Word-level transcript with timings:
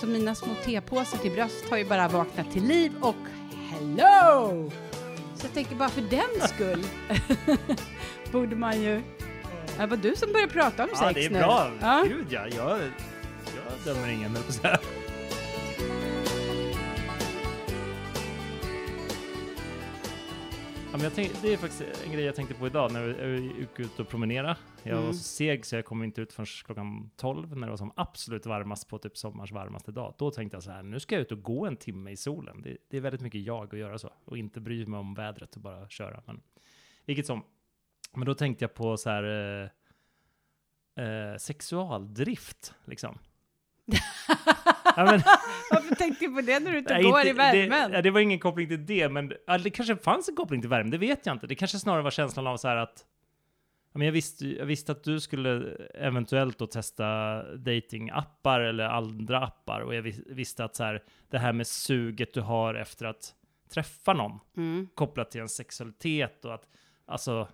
Så 0.00 0.06
mina 0.06 0.34
små 0.34 0.54
tepåsar 0.64 1.18
till 1.18 1.30
bröst 1.32 1.70
har 1.70 1.76
ju 1.76 1.84
bara 1.84 2.08
vaknat 2.08 2.52
till 2.52 2.64
liv 2.64 2.92
och 3.00 3.14
hello! 3.70 4.70
Så 5.34 5.46
jag 5.46 5.54
tänker 5.54 5.74
bara 5.74 5.88
för 5.88 6.00
den 6.02 6.48
skull 6.48 6.84
borde 8.32 8.56
man 8.56 8.82
ju... 8.82 9.02
Det 9.78 9.86
var 9.86 9.96
du 9.96 10.16
som 10.16 10.32
började 10.32 10.52
prata 10.52 10.82
om 10.82 10.88
Ja, 10.92 10.98
sex 10.98 11.14
det 11.14 11.24
är 11.24 11.30
nu. 11.30 11.38
bra. 11.38 11.70
Ja. 11.80 12.04
Gud 12.08 12.26
ja, 12.30 12.40
jag, 12.56 12.78
jag 13.56 13.94
dömer 13.94 14.08
ingen, 14.08 14.34
på 14.46 14.52
säga. 14.52 14.78
Men 21.02 21.10
tänk, 21.14 21.42
det 21.42 21.52
är 21.52 21.56
faktiskt 21.56 22.04
en 22.06 22.12
grej 22.12 22.24
jag 22.24 22.34
tänkte 22.34 22.54
på 22.54 22.66
idag 22.66 22.92
när 22.92 23.08
jag 23.08 23.40
gick 23.40 23.78
ut 23.80 24.00
och 24.00 24.08
promenera. 24.08 24.56
Jag 24.82 24.94
var 24.94 25.02
Mm. 25.02 25.12
så 25.12 25.22
seg 25.22 25.66
så 25.66 25.76
jag 25.76 25.84
kom 25.84 26.04
inte 26.04 26.20
ut 26.20 26.32
förrän 26.32 26.46
klockan 26.64 27.10
12 27.16 27.56
när 27.56 27.66
det 27.66 27.70
var 27.70 27.76
som 27.76 27.92
absolut 27.96 28.46
varmast 28.46 28.88
på 28.88 28.98
typ 28.98 29.16
sommars 29.16 29.52
varmaste 29.52 29.92
dag. 29.92 30.14
Då 30.18 30.30
tänkte 30.30 30.56
jag 30.56 30.62
så 30.62 30.70
här, 30.70 30.82
nu 30.82 31.00
ska 31.00 31.14
jag 31.14 31.22
ut 31.22 31.32
och 31.32 31.42
gå 31.42 31.66
en 31.66 31.76
timme 31.76 32.10
i 32.10 32.16
solen. 32.16 32.62
Det, 32.62 32.76
det 32.90 32.96
är 32.96 33.00
väldigt 33.00 33.20
mycket 33.20 33.40
jag 33.40 33.74
att 33.74 33.80
göra 33.80 33.98
så 33.98 34.12
och 34.24 34.38
inte 34.38 34.60
bry 34.60 34.86
mig 34.86 35.00
om 35.00 35.14
vädret 35.14 35.56
och 35.56 35.62
bara 35.62 35.88
köra. 35.88 36.22
Men 36.26 36.40
vilket 37.04 37.26
som. 37.26 37.42
Men 38.14 38.26
då 38.26 38.34
tänkte 38.34 38.64
jag 38.64 38.74
på 38.74 38.96
så 38.96 39.10
här 39.10 39.24
eh, 40.96 41.04
eh, 41.04 41.36
sexualdrift 41.36 42.74
liksom. 42.84 43.18
ja, 44.96 45.04
men, 45.04 45.22
Varför 45.70 45.94
tänkte 45.94 46.24
du 46.24 46.34
på 46.34 46.40
det 46.40 46.60
när 46.60 46.72
du 46.72 46.78
inte 46.78 46.94
Nej, 46.94 47.02
går 47.02 47.26
i 47.26 47.32
värmen? 47.32 47.90
Det, 47.90 47.96
ja, 47.96 48.02
det 48.02 48.10
var 48.10 48.20
ingen 48.20 48.38
koppling 48.38 48.68
till 48.68 48.86
det, 48.86 49.08
men 49.08 49.32
ja, 49.46 49.58
det 49.58 49.70
kanske 49.70 49.96
fanns 49.96 50.28
en 50.28 50.36
koppling 50.36 50.60
till 50.60 50.70
värmen, 50.70 50.90
det 50.90 50.98
vet 50.98 51.26
jag 51.26 51.34
inte. 51.34 51.46
Det 51.46 51.54
kanske 51.54 51.78
snarare 51.78 52.02
var 52.02 52.10
känslan 52.10 52.46
av 52.46 52.56
så 52.56 52.68
här 52.68 52.76
att 52.76 53.04
men 53.92 54.06
jag, 54.06 54.12
visste, 54.12 54.48
jag 54.48 54.66
visste 54.66 54.92
att 54.92 55.04
du 55.04 55.20
skulle 55.20 55.76
eventuellt 55.94 56.58
då 56.58 56.66
testa 56.66 57.42
datingappar 57.56 58.60
eller 58.60 58.84
andra 58.84 59.40
appar 59.40 59.80
och 59.80 59.94
jag 59.94 60.02
vis, 60.02 60.20
visste 60.26 60.64
att 60.64 60.76
så 60.76 60.84
här, 60.84 61.02
det 61.30 61.38
här 61.38 61.52
med 61.52 61.66
suget 61.66 62.34
du 62.34 62.40
har 62.40 62.74
efter 62.74 63.06
att 63.06 63.34
träffa 63.74 64.12
någon 64.12 64.38
Mm. 64.56 64.88
kopplat 64.94 65.30
till 65.30 65.40
en 65.40 65.48
sexualitet 65.48 66.44
och 66.44 66.54
att 66.54 66.68
alltså 67.06 67.48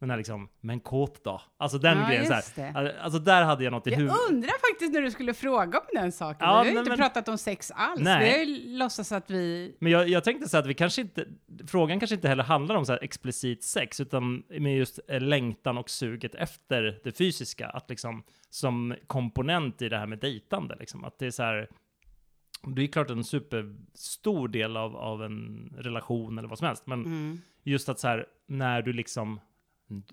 den 0.00 0.10
här 0.10 0.16
liksom, 0.16 0.48
men 0.60 0.80
kåt 0.80 1.24
då? 1.24 1.40
Alltså 1.56 1.78
den 1.78 1.98
Ja, 1.98 2.06
grejen 2.08 2.26
så 2.44 2.60
här. 2.62 2.98
Alltså 3.00 3.18
där 3.18 3.42
hade 3.44 3.64
jag 3.64 3.70
något 3.70 3.86
i 3.86 3.90
Jag 3.90 3.96
huvudet. 3.98 4.18
undrar 4.30 4.70
faktiskt 4.72 4.92
när 4.92 5.02
du 5.02 5.10
skulle 5.10 5.34
fråga 5.34 5.78
om 5.78 5.84
den 5.92 6.12
saken. 6.12 6.48
Ja, 6.48 6.52
vi 6.52 6.56
har 6.58 6.64
ju 6.74 6.78
inte 6.78 6.88
men- 6.90 6.98
pratat 6.98 7.28
om 7.28 7.38
sex 7.38 7.70
alls. 7.74 8.00
Nej. 8.00 8.24
Vi 8.24 8.38
har 8.38 8.44
ju 8.44 8.78
låtsats 8.78 9.12
att 9.12 9.30
vi... 9.30 9.76
Men 9.80 9.92
jag, 9.92 10.08
jag 10.08 10.24
tänkte 10.24 10.48
så 10.48 10.58
att 10.58 10.66
vi 10.66 10.74
kanske 10.74 11.00
inte, 11.02 11.26
frågan 11.66 12.00
kanske 12.00 12.14
inte 12.14 12.28
heller 12.28 12.44
handlar 12.44 12.74
om 12.74 12.86
så 12.86 12.92
här 12.92 13.04
explicit 13.04 13.64
sex, 13.64 14.00
utan 14.00 14.42
med 14.48 14.76
just 14.76 15.00
eh, 15.08 15.20
längtan 15.20 15.78
och 15.78 15.90
suget 15.90 16.34
efter 16.34 17.00
det 17.04 17.12
fysiska, 17.18 17.68
att 17.68 17.90
liksom 17.90 18.22
som 18.50 18.94
komponent 19.06 19.82
i 19.82 19.88
det 19.88 19.98
här 19.98 20.06
med 20.06 20.18
dejtande, 20.18 20.76
liksom, 20.80 21.04
att 21.04 21.18
det 21.18 21.26
är 21.26 21.30
så 21.30 21.42
här, 21.42 21.68
det 22.76 22.82
är 22.82 22.86
klart 22.86 23.10
en 23.10 23.24
superstor 23.24 24.48
del 24.48 24.76
av, 24.76 24.96
av 24.96 25.22
en 25.24 25.72
relation 25.78 26.38
eller 26.38 26.48
vad 26.48 26.58
som 26.58 26.66
helst, 26.66 26.86
men 26.86 27.04
Mm. 27.04 27.38
just 27.62 27.88
att 27.88 27.98
så 28.00 28.08
här, 28.08 28.26
när 28.46 28.82
du 28.82 28.92
liksom, 28.92 29.40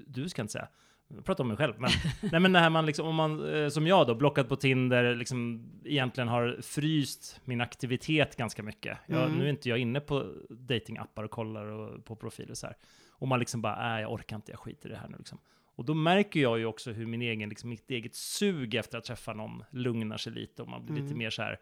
du- 0.08 0.30
ska 0.30 0.42
inte 0.42 0.52
säga, 0.52 0.68
jag 1.08 1.26
pratar 1.26 1.44
om 1.44 1.48
mig 1.48 1.58
själv, 1.58 1.74
men, 1.80 1.90
nej 2.32 2.40
men 2.42 2.52
när 2.52 2.70
man 2.70 2.86
liksom, 2.86 3.08
om 3.08 3.16
man, 3.16 3.54
eh, 3.56 3.70
som 3.70 3.88
jag 3.88 4.08
då, 4.08 4.16
blockat 4.16 4.50
på 4.50 4.56
Tinder, 4.56 5.16
liksom 5.16 5.70
egentligen 5.86 6.28
har 6.28 6.58
fryst 6.62 7.42
min 7.46 7.62
aktivitet 7.62 8.36
ganska 8.36 8.64
mycket. 8.64 8.98
Jag, 9.08 9.24
Mm. 9.24 9.38
Nu 9.38 9.46
är 9.46 9.50
inte 9.50 9.70
jag 9.70 9.78
inne 9.78 10.00
på 10.00 10.34
datingappar 10.50 11.24
och 11.24 11.32
kollar 11.32 11.66
och, 11.66 12.06
på 12.06 12.16
profiler 12.16 12.54
så 12.54 12.68
här. 12.68 12.76
Och 13.12 13.28
man 13.28 13.40
liksom 13.40 13.62
bara, 13.62 13.90
nej 13.90 14.02
jag 14.02 14.12
orkar 14.14 14.36
inte, 14.36 14.52
jag 14.52 14.60
skiter 14.60 14.90
i 14.90 14.92
det 14.92 14.98
här 15.00 15.08
nu 15.10 15.18
liksom. 15.18 15.38
Och 15.76 15.86
då 15.86 15.94
märker 15.94 16.40
jag 16.40 16.60
ju 16.60 16.66
också 16.66 16.92
hur 16.92 17.06
min 17.06 17.22
egen, 17.22 17.50
liksom, 17.50 17.70
mitt 17.70 17.92
eget 17.92 18.16
sug 18.16 18.76
efter 18.76 18.98
att 18.98 19.04
träffa 19.04 19.34
någon 19.34 19.64
lugnar 19.72 20.18
sig 20.18 20.34
lite 20.34 20.62
och 20.62 20.68
man 20.70 20.86
blir 20.86 20.96
lite 20.96 21.06
Mm. 21.06 21.18
mer 21.18 21.30
så 21.30 21.42
här, 21.42 21.58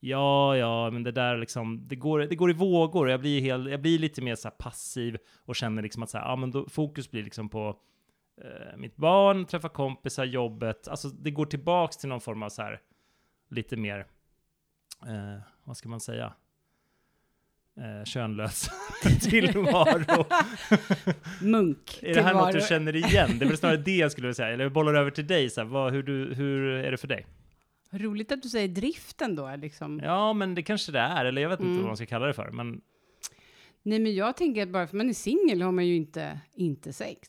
ja, 0.00 0.56
ja, 0.56 0.90
men 0.90 1.02
det 1.02 1.12
där 1.12 1.36
liksom, 1.36 1.88
det 1.88 1.96
går, 1.96 2.18
det 2.18 2.36
går 2.36 2.50
i 2.50 2.54
vågor. 2.54 3.10
Jag 3.10 3.20
blir, 3.20 3.40
helt, 3.40 3.70
jag 3.70 3.82
blir 3.82 3.98
lite 3.98 4.22
mer 4.22 4.34
så 4.34 4.48
här 4.48 4.56
passiv 4.56 5.18
och 5.44 5.56
känner 5.56 5.82
liksom 5.82 6.02
att 6.02 6.10
så 6.10 6.18
här, 6.18 6.24
ja, 6.24 6.36
men 6.36 6.50
då, 6.50 6.68
fokus 6.68 7.10
blir 7.10 7.22
liksom 7.22 7.48
på 7.48 7.80
eh, 8.44 8.76
mitt 8.76 8.96
barn, 8.96 9.44
träffa 9.44 9.68
kompisar, 9.68 10.24
jobbet. 10.24 10.88
Alltså 10.88 11.08
det 11.08 11.30
går 11.30 11.46
tillbaks 11.46 11.96
till 11.96 12.08
någon 12.08 12.20
form 12.20 12.42
av 12.42 12.48
så 12.48 12.62
här, 12.62 12.80
lite 13.50 13.76
mer, 13.76 14.06
eh, 15.06 15.40
vad 15.64 15.76
ska 15.76 15.88
man 15.88 16.00
säga? 16.00 16.32
Eh, 17.76 18.04
könlös 18.04 18.70
tillvaro. 19.20 20.26
Munk 21.42 21.98
är 22.02 22.14
det 22.14 22.22
här 22.22 22.34
något 22.34 22.52
du 22.52 22.60
känner 22.60 22.96
igen? 22.96 23.38
Det 23.38 23.44
är 23.44 23.48
väl 23.48 23.58
snarare 23.58 23.76
det 23.76 23.96
jag 23.96 24.12
skulle 24.12 24.26
vilja 24.26 24.34
säga. 24.34 24.48
Eller 24.48 24.64
jag 24.64 24.72
bollar 24.72 24.94
över 24.94 25.10
till 25.10 25.26
dig, 25.26 25.50
så 25.50 25.60
här, 25.60 25.68
vad, 25.68 25.92
hur, 25.92 26.02
du, 26.02 26.34
hur 26.34 26.68
är 26.68 26.90
det 26.90 26.96
för 26.96 27.08
dig? 27.08 27.26
Roligt 27.90 28.32
att 28.32 28.42
du 28.42 28.48
säger 28.48 28.68
driften 28.68 29.36
då. 29.36 29.56
Liksom. 29.56 30.00
Ja, 30.04 30.32
men 30.32 30.54
det 30.54 30.62
kanske 30.62 30.92
det 30.92 30.98
är, 30.98 31.24
eller 31.24 31.42
jag 31.42 31.48
vet 31.48 31.60
inte 31.60 31.68
Mm. 31.70 31.78
vad 31.82 31.86
man 31.86 31.96
ska 31.96 32.06
kalla 32.06 32.26
det 32.26 32.34
för. 32.34 32.50
Men 32.50 32.80
Nej, 33.82 33.98
men 33.98 34.14
jag 34.14 34.36
tänker 34.36 34.62
att 34.62 34.68
bara 34.68 34.86
för 34.86 34.96
man 34.96 35.08
är 35.08 35.12
singel 35.14 35.62
har 35.62 35.72
man 35.72 35.86
ju 35.86 35.96
inte, 35.96 36.40
inte 36.54 36.92
sex. 36.92 37.28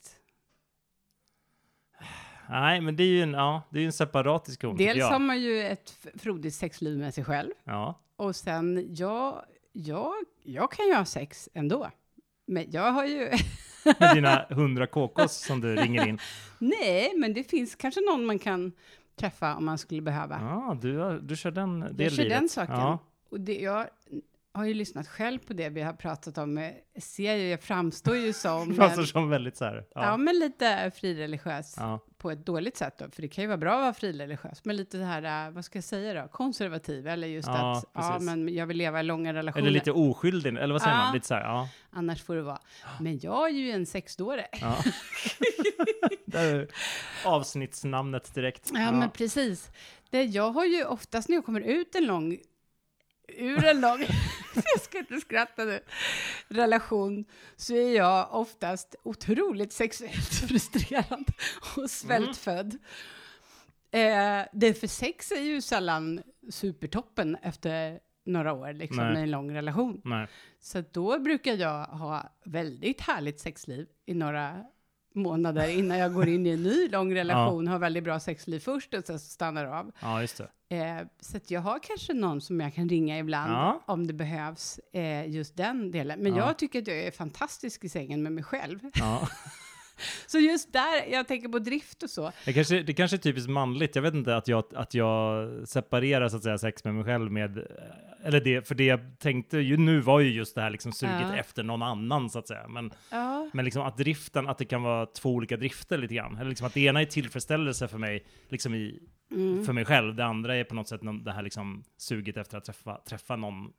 nej, 2.48 2.80
men 2.80 2.96
det 2.96 3.02
är 3.02 3.06
ju 3.06 3.22
en, 3.22 3.32
ja, 3.32 3.62
det 3.70 3.80
är 3.80 3.84
en 3.86 3.92
separat 3.92 4.44
diskussion, 4.44 4.76
Dels 4.76 5.04
har 5.04 5.18
man 5.18 5.40
ju 5.40 5.60
ett 5.62 5.94
frodigt 6.18 6.54
sexliv 6.54 6.98
med 6.98 7.14
sig 7.14 7.24
själv. 7.24 7.50
Ja. 7.64 8.00
Och 8.16 8.36
sen, 8.36 8.86
jag, 8.94 9.44
jag, 9.72 10.12
jag 10.42 10.72
kan 10.72 10.86
ju 10.86 10.94
ha 10.94 11.04
sex 11.04 11.48
ändå. 11.54 11.90
Men 12.46 12.70
jag 12.70 12.92
har 12.92 13.04
ju... 13.04 13.30
Med 13.98 14.14
dina 14.14 14.46
hundra 14.50 14.86
KKs 14.86 15.44
som 15.46 15.60
du 15.60 15.76
ringer 15.76 16.06
in. 16.08 16.18
Nej, 16.58 17.12
men 17.16 17.34
det 17.34 17.44
finns 17.44 17.74
kanske 17.74 18.00
någon 18.00 18.26
man 18.26 18.38
kan 18.38 18.72
träffa 19.20 19.56
om 19.56 19.64
man 19.64 19.78
skulle 19.78 20.02
behöva. 20.02 20.40
Ja, 20.40 20.76
du, 20.82 21.20
du 21.20 21.36
kör 21.36 21.50
den 21.50 21.80
det 21.80 22.02
jag 22.02 22.12
kör 22.12 22.22
livet. 22.22 22.38
den 22.38 22.48
saken. 22.48 22.74
Ja. 22.74 22.98
Och 23.30 23.40
det, 23.40 23.60
jag 23.60 23.86
har 24.60 24.66
ju 24.66 24.74
lyssnat 24.74 25.08
själv 25.08 25.38
på 25.38 25.52
det 25.52 25.68
vi 25.68 25.82
har 25.82 25.92
pratat 25.92 26.38
om. 26.38 26.56
Jag 26.94 27.02
ser 27.02 27.34
ju, 27.34 27.48
jag 27.48 27.60
framstår 27.62 28.16
ju 28.16 28.32
som... 28.32 28.68
Det 28.68 28.74
framstår 28.74 29.02
som 29.02 29.30
väldigt 29.30 29.56
så 29.56 29.64
här. 29.64 29.84
ja. 29.94 30.04
Ja. 30.04 30.16
men 30.16 30.38
lite 30.38 30.90
frireligiös 30.94 31.74
Ja. 31.78 32.00
på 32.18 32.30
ett 32.30 32.46
dåligt 32.46 32.76
sätt 32.76 32.98
då. 32.98 33.10
För 33.10 33.22
det 33.22 33.28
kan 33.28 33.42
ju 33.44 33.48
vara 33.48 33.56
bra 33.58 33.72
att 33.74 33.80
vara 33.80 33.92
frireligiös. 33.94 34.64
Men 34.64 34.76
lite 34.76 34.98
så 34.98 35.04
här, 35.04 35.46
äh, 35.46 35.52
vad 35.52 35.64
ska 35.64 35.76
jag 35.76 35.84
säga 35.84 36.22
då? 36.22 36.28
Konservativ. 36.28 37.08
Eller 37.08 37.28
just 37.28 37.48
Ja, 37.48 37.72
att, 37.78 37.84
ja 37.94 38.00
precis. 38.10 38.26
men 38.26 38.54
jag 38.54 38.66
vill 38.66 38.76
leva 38.76 39.00
i 39.00 39.02
långa 39.02 39.34
relationer. 39.34 39.62
Eller 39.62 39.70
lite 39.70 39.92
oskyldig, 39.92 40.56
eller 40.56 40.72
vad 40.72 40.82
säger 40.82 40.96
Ja. 40.96 41.04
man? 41.04 41.14
Lite 41.14 41.26
så 41.26 41.34
här, 41.34 41.42
ja. 41.42 41.68
Annars 41.90 42.22
får 42.22 42.36
det 42.36 42.42
vara. 42.42 42.60
Men 43.00 43.18
jag 43.18 43.48
är 43.48 43.52
ju 43.54 43.70
en 43.70 43.86
sexdåre. 43.86 44.46
ja. 44.60 44.76
Där 46.26 46.54
är 46.54 46.68
avsnittsnamnet 47.24 48.34
direkt. 48.34 48.70
Ja, 48.74 48.92
men 48.92 49.10
precis. 49.10 49.70
Det, 50.10 50.22
jag 50.24 50.50
har 50.50 50.64
ju 50.64 50.84
oftast 50.84 51.28
när 51.28 51.36
jag 51.36 51.44
kommer 51.44 51.60
ut 51.60 51.94
en 51.94 52.06
lång, 52.06 52.38
ur 53.28 53.64
en 53.64 53.80
lång, 53.80 54.04
jag 54.74 54.80
ska 54.82 54.98
inte 54.98 55.20
skratta 55.20 55.64
nu, 55.64 55.80
relation, 56.48 57.24
så 57.56 57.74
är 57.74 57.96
jag 57.96 58.34
oftast 58.34 58.94
otroligt 59.02 59.72
sexuellt 59.72 60.34
frustrerad 60.48 61.30
och 61.76 61.90
svältfödd. 61.90 62.78
Eh, 63.90 64.42
det 64.52 64.74
för 64.80 64.86
sex 64.86 65.32
är 65.32 65.40
ju 65.40 65.60
sällan 65.60 66.22
supertoppen 66.50 67.36
efter 67.42 68.00
några 68.24 68.52
år 68.52 68.72
liksom, 68.72 69.04
Nej. 69.04 69.12
med 69.12 69.22
en 69.22 69.30
lång 69.30 69.54
relation. 69.54 70.00
Nej. 70.04 70.28
Så 70.60 70.84
då 70.92 71.18
brukar 71.18 71.54
jag 71.54 71.84
ha 71.84 72.32
väldigt 72.44 73.00
härligt 73.00 73.40
sexliv 73.40 73.86
i 74.06 74.14
några 74.14 74.64
månader 75.14 75.68
innan 75.68 75.98
jag 75.98 76.14
går 76.14 76.28
in 76.28 76.46
i 76.46 76.50
en 76.50 76.62
ny 76.62 76.88
lång 76.88 77.14
relation, 77.14 77.68
har 77.68 77.78
väldigt 77.78 78.04
bra 78.04 78.20
sexliv 78.20 78.60
först 78.60 78.94
och 78.94 79.04
sen 79.04 79.18
stannar 79.18 79.64
av. 79.64 79.92
Ja, 80.00 80.20
just 80.20 80.38
det. 80.68 80.76
Eh, 80.76 81.06
så 81.20 81.36
att 81.36 81.50
jag 81.50 81.60
har 81.60 81.78
kanske 81.82 82.12
någon 82.14 82.40
som 82.40 82.60
jag 82.60 82.74
kan 82.74 82.88
ringa 82.88 83.18
ibland 83.18 83.52
Ja. 83.52 83.82
om 83.86 84.06
det 84.06 84.12
behövs, 84.12 84.78
eh, 84.92 85.30
just 85.30 85.56
den 85.56 85.90
delen. 85.90 86.20
Men 86.20 86.34
Ja. 86.36 86.46
jag 86.46 86.58
tycker 86.58 86.78
att 86.82 86.86
jag 86.86 86.96
är 86.98 87.10
fantastisk 87.10 87.84
i 87.84 87.88
sängen 87.88 88.22
med 88.22 88.32
mig 88.32 88.44
själv. 88.44 88.78
Ja. 88.94 89.28
Så 90.26 90.38
just 90.38 90.72
där, 90.72 91.12
jag 91.12 91.28
tänker 91.28 91.48
på 91.48 91.58
drift 91.58 92.02
och 92.02 92.10
så. 92.10 92.32
Det, 92.44 92.52
kanske, 92.52 92.82
det 92.82 92.92
kanske 92.94 93.16
är 93.16 93.18
typiskt 93.18 93.50
manligt. 93.50 93.94
Jag 93.94 94.02
vet 94.02 94.14
inte 94.14 94.36
att 94.36 94.48
jag, 94.48 94.64
att 94.74 94.94
jag 94.94 95.48
separerar 95.68 96.28
så 96.28 96.36
att 96.36 96.42
säga 96.42 96.58
sex 96.58 96.84
med 96.84 96.94
mig 96.94 97.04
själv 97.04 97.32
med, 97.32 97.66
eller 98.24 98.40
det, 98.40 98.68
för 98.68 98.74
det 98.74 98.84
jag 98.84 99.00
tänkte 99.18 99.58
ju 99.58 99.76
nu 99.76 100.00
var 100.00 100.20
ju 100.20 100.30
just 100.32 100.54
det 100.54 100.60
här 100.60 100.70
liksom 100.70 100.92
suget 100.92 101.20
Ja. 101.20 101.36
efter 101.36 101.62
någon 101.62 101.82
annan 101.82 102.30
så 102.30 102.38
att 102.38 102.48
säga. 102.48 102.68
Men, 102.68 102.92
Ja. 103.10 103.50
men 103.52 103.64
liksom 103.64 103.82
att 103.82 103.96
driften, 103.96 104.48
att 104.48 104.58
det 104.58 104.64
kan 104.64 104.82
vara 104.82 105.06
två 105.06 105.30
olika 105.30 105.56
drifter 105.56 105.98
lite 105.98 106.14
grann. 106.14 106.36
Eller 106.36 106.48
liksom 106.48 106.66
att 106.66 106.74
det 106.74 106.80
ena 106.80 107.00
är 107.00 107.04
tillfredsställelse 107.06 107.88
för 107.88 107.98
mig, 107.98 108.24
liksom 108.48 108.74
i, 108.74 109.00
Mm. 109.32 109.64
för 109.64 109.72
mig 109.72 109.84
själv. 109.84 110.14
Det 110.14 110.24
andra 110.24 110.56
är 110.56 110.64
på 110.64 110.74
något 110.74 110.88
sätt 110.88 111.02
någon- 111.02 111.24
det 111.24 111.32
här 111.32 111.42
liksom 111.42 111.84
suget 111.96 112.36
efter 112.36 112.58
att 112.58 112.64
träffa, 112.64 113.00
träffa 113.08 113.36
någon 113.36 113.72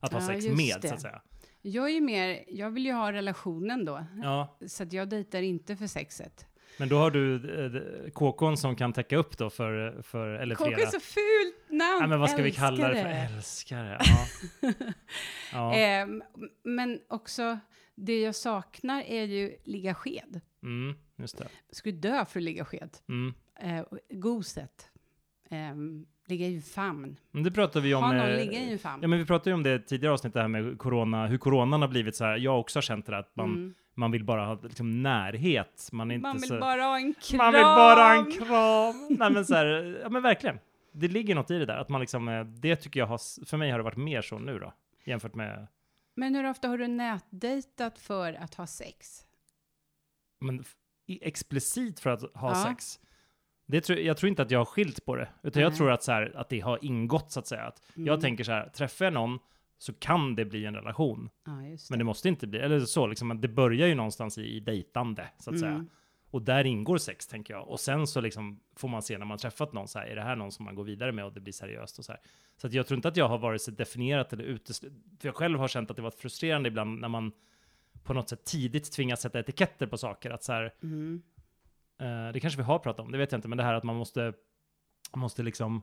att 0.00 0.12
ha 0.12 0.20
Ja, 0.20 0.26
sex 0.26 0.46
med 0.46 0.78
det. 0.82 0.88
så 0.88 0.94
att 0.94 1.00
säga. 1.00 1.22
Jag 1.62 1.84
är 1.90 1.94
ju 1.94 2.00
mer, 2.00 2.44
jag 2.48 2.70
vill 2.70 2.86
ju 2.86 2.92
ha 2.92 3.12
relationen 3.12 3.84
då. 3.84 4.04
Så 4.66 4.82
att 4.82 4.92
jag 4.92 5.08
dejtar 5.08 5.42
inte 5.42 5.76
för 5.76 5.86
sexet. 5.86 6.46
Men 6.80 6.88
då 6.88 6.96
har 6.96 7.10
du 7.10 7.34
eh, 7.64 8.10
KKn 8.10 8.56
som 8.56 8.76
kan 8.76 8.92
täcka 8.92 9.16
upp 9.16 9.38
då 9.38 9.50
för, 9.50 10.02
för 10.02 10.28
eller 10.28 10.54
KK 10.54 10.64
är 10.64 10.86
så 10.86 11.00
fult 11.00 11.70
namn! 11.70 11.98
Ja, 12.00 12.06
men 12.06 12.20
vad 12.20 12.30
ska 12.30 12.42
vi 12.42 12.48
Älskar 12.48 12.66
kalla 12.66 12.88
det 12.88 13.02
för? 13.02 13.34
Älskare. 13.36 13.98
Ja. 14.00 14.72
ja. 15.52 15.74
Ehm, 15.74 16.22
men 16.64 17.00
också, 17.08 17.58
det 17.94 18.20
jag 18.20 18.34
saknar 18.34 19.02
är 19.02 19.24
ju 19.24 19.56
ligga 19.64 19.94
sked. 19.94 20.40
Mm, 20.62 20.94
just 21.16 21.38
det. 21.38 21.48
Jag 21.68 21.76
skulle 21.76 21.96
dö 21.96 22.24
för 22.24 22.40
att 22.40 22.44
ligga 22.44 22.64
sked. 22.64 22.90
Mm. 23.08 23.34
Eh, 23.60 23.84
goset. 24.10 24.90
Ehm, 25.50 26.06
Ligga 26.26 26.46
i 26.46 26.60
famn. 26.60 27.16
Men 27.30 27.42
det 27.42 27.50
pratar 27.50 27.80
vi 27.80 27.94
om. 27.94 28.02
Ha 28.04 28.12
någon 28.12 28.26
eh, 28.26 28.36
ligga 28.36 28.58
i 28.58 28.72
en 28.72 28.78
famn. 28.78 29.02
Ja, 29.02 29.08
men 29.08 29.18
vi 29.18 29.26
pratade 29.26 29.50
ju 29.50 29.54
om 29.54 29.62
det 29.62 29.78
tidigare 29.78 30.14
avsnitt, 30.14 30.34
det 30.34 30.40
här 30.40 30.48
med 30.48 30.78
corona, 30.78 31.26
hur 31.26 31.38
coronan 31.38 31.80
har 31.82 31.88
blivit 31.88 32.16
så 32.16 32.24
här. 32.24 32.36
Jag 32.36 32.50
har 32.50 32.58
också 32.58 32.80
känt 32.80 33.06
det 33.06 33.12
där 33.12 33.18
att 33.18 33.36
man, 33.36 33.50
Mm. 33.50 33.74
Man 34.00 34.10
vill 34.10 34.24
bara 34.24 34.46
ha 34.46 34.58
liksom, 34.62 35.02
närhet. 35.02 35.88
Man, 35.92 36.10
är 36.10 36.14
inte 36.14 36.22
Man 36.28 36.36
vill 36.36 36.48
så, 36.48 36.58
bara 36.58 36.82
ha 36.82 36.96
en 36.98 37.14
kram. 37.14 37.38
man 37.38 37.52
vill 37.52 37.62
bara 37.62 38.00
ha 38.02 38.14
en 38.14 38.32
kram. 38.32 39.06
Nej 39.18 39.30
men 39.30 39.44
så 39.46 39.54
här, 39.54 39.98
ja 40.02 40.08
men 40.08 40.22
verkligen. 40.22 40.58
Det 40.92 41.08
ligger 41.08 41.34
något 41.34 41.50
i 41.50 41.58
det 41.58 41.66
där, 41.66 41.76
att 41.78 41.88
man 41.88 42.00
liksom, 42.00 42.28
eh, 42.28 42.44
det 42.44 42.76
tycker 42.76 43.00
jag 43.00 43.06
har, 43.06 43.44
för 43.46 43.56
mig 43.56 43.70
har 43.70 43.78
det 43.78 43.84
varit 43.84 43.96
mer 43.96 44.22
så 44.22 44.38
nu 44.38 44.58
då, 44.58 44.72
jämfört 45.04 45.34
med, 45.34 45.66
Men 46.16 46.34
hur 46.34 46.50
ofta 46.50 46.68
har 46.68 46.78
du 46.78 46.86
nätdejtat 46.88 47.98
för 47.98 48.32
att 48.34 48.54
ha 48.54 48.66
sex? 48.66 49.26
men 50.40 50.64
explicit 51.20 52.00
för 52.00 52.10
att 52.10 52.22
ha 52.22 52.48
Ja. 52.50 52.54
sex. 52.68 53.00
Det 53.66 53.80
tror, 53.80 53.98
jag 53.98 54.16
tror 54.16 54.28
inte 54.28 54.42
att 54.42 54.50
jag 54.50 54.58
har 54.60 54.64
skilt 54.64 55.04
på 55.04 55.16
det, 55.16 55.28
utan 55.42 55.62
jag 55.62 55.70
Nej. 55.70 55.76
tror 55.78 55.90
att, 55.90 56.02
så 56.02 56.12
här, 56.12 56.32
att 56.36 56.48
det 56.48 56.60
har 56.60 56.84
ingått 56.84 57.32
så 57.32 57.40
att 57.40 57.46
säga. 57.46 57.62
Att 57.62 57.82
Mm. 57.96 58.06
Jag 58.06 58.20
tänker 58.20 58.44
så 58.44 58.52
här, 58.52 58.68
träffar 58.68 59.04
jag 59.04 59.14
någon 59.14 59.38
så 59.82 59.92
kan 59.92 60.34
det 60.34 60.44
bli 60.44 60.64
en 60.66 60.74
relation. 60.74 61.30
Ja, 61.46 61.52
det. 61.52 61.90
Men 61.90 61.98
det 61.98 62.04
måste 62.04 62.28
inte 62.28 62.46
bli, 62.46 62.58
eller 62.58 62.80
så, 62.80 63.06
liksom, 63.06 63.40
det 63.40 63.48
börjar 63.48 63.86
ju 63.88 63.94
någonstans 63.94 64.38
i, 64.38 64.42
i 64.42 64.60
dejtande, 64.60 65.28
så 65.38 65.50
att 65.50 65.58
säga. 65.58 65.72
Mm. 65.72 65.88
Och 66.30 66.42
där 66.42 66.64
ingår 66.64 66.98
sex, 66.98 67.26
tänker 67.26 67.54
jag. 67.54 67.68
Och 67.68 67.80
sen 67.80 68.06
så 68.06 68.20
liksom 68.20 68.60
får 68.76 68.88
man 68.88 69.02
se 69.02 69.18
när 69.18 69.26
man 69.26 69.38
träffat 69.38 69.72
någon, 69.72 69.88
så 69.88 69.98
här, 69.98 70.06
är 70.06 70.14
det 70.16 70.22
här 70.22 70.36
någon 70.36 70.52
som 70.52 70.64
man 70.64 70.74
går 70.74 70.84
vidare 70.84 71.12
med 71.12 71.24
och 71.24 71.32
det 71.32 71.40
blir 71.40 71.52
seriöst 71.52 71.98
och 71.98 72.04
så 72.04 72.12
här. 72.12 72.20
Så 72.56 72.66
att 72.66 72.72
jag 72.72 72.86
tror 72.86 72.96
inte 72.96 73.08
att 73.08 73.16
jag 73.16 73.28
har 73.28 73.38
varit 73.38 73.62
så 73.62 73.70
definierat 73.70 74.32
eller 74.32 74.44
uteslutit, 74.44 74.98
för 75.20 75.28
jag 75.28 75.36
själv 75.36 75.58
har 75.58 75.68
känt 75.68 75.90
att 75.90 75.96
det 75.96 76.02
varit 76.02 76.14
frustrerande 76.20 76.68
ibland 76.68 77.00
när 77.00 77.08
man 77.08 77.32
på 78.02 78.14
något 78.14 78.28
sätt 78.28 78.44
tidigt 78.44 78.92
tvingas 78.92 79.20
sätta 79.20 79.40
etiketter 79.40 79.86
på 79.86 79.98
saker. 79.98 80.30
Att 80.30 80.42
så 80.42 80.52
här, 80.52 80.74
Mm. 80.82 81.22
eh, 82.00 82.32
det 82.32 82.40
kanske 82.40 82.56
vi 82.56 82.64
har 82.64 82.78
pratat 82.78 83.00
om, 83.06 83.12
det 83.12 83.18
vet 83.18 83.32
jag 83.32 83.38
inte, 83.38 83.48
men 83.48 83.58
det 83.58 83.64
här 83.64 83.74
att 83.74 83.84
man 83.84 83.96
måste, 83.96 84.32
måste 85.14 85.42
liksom 85.42 85.82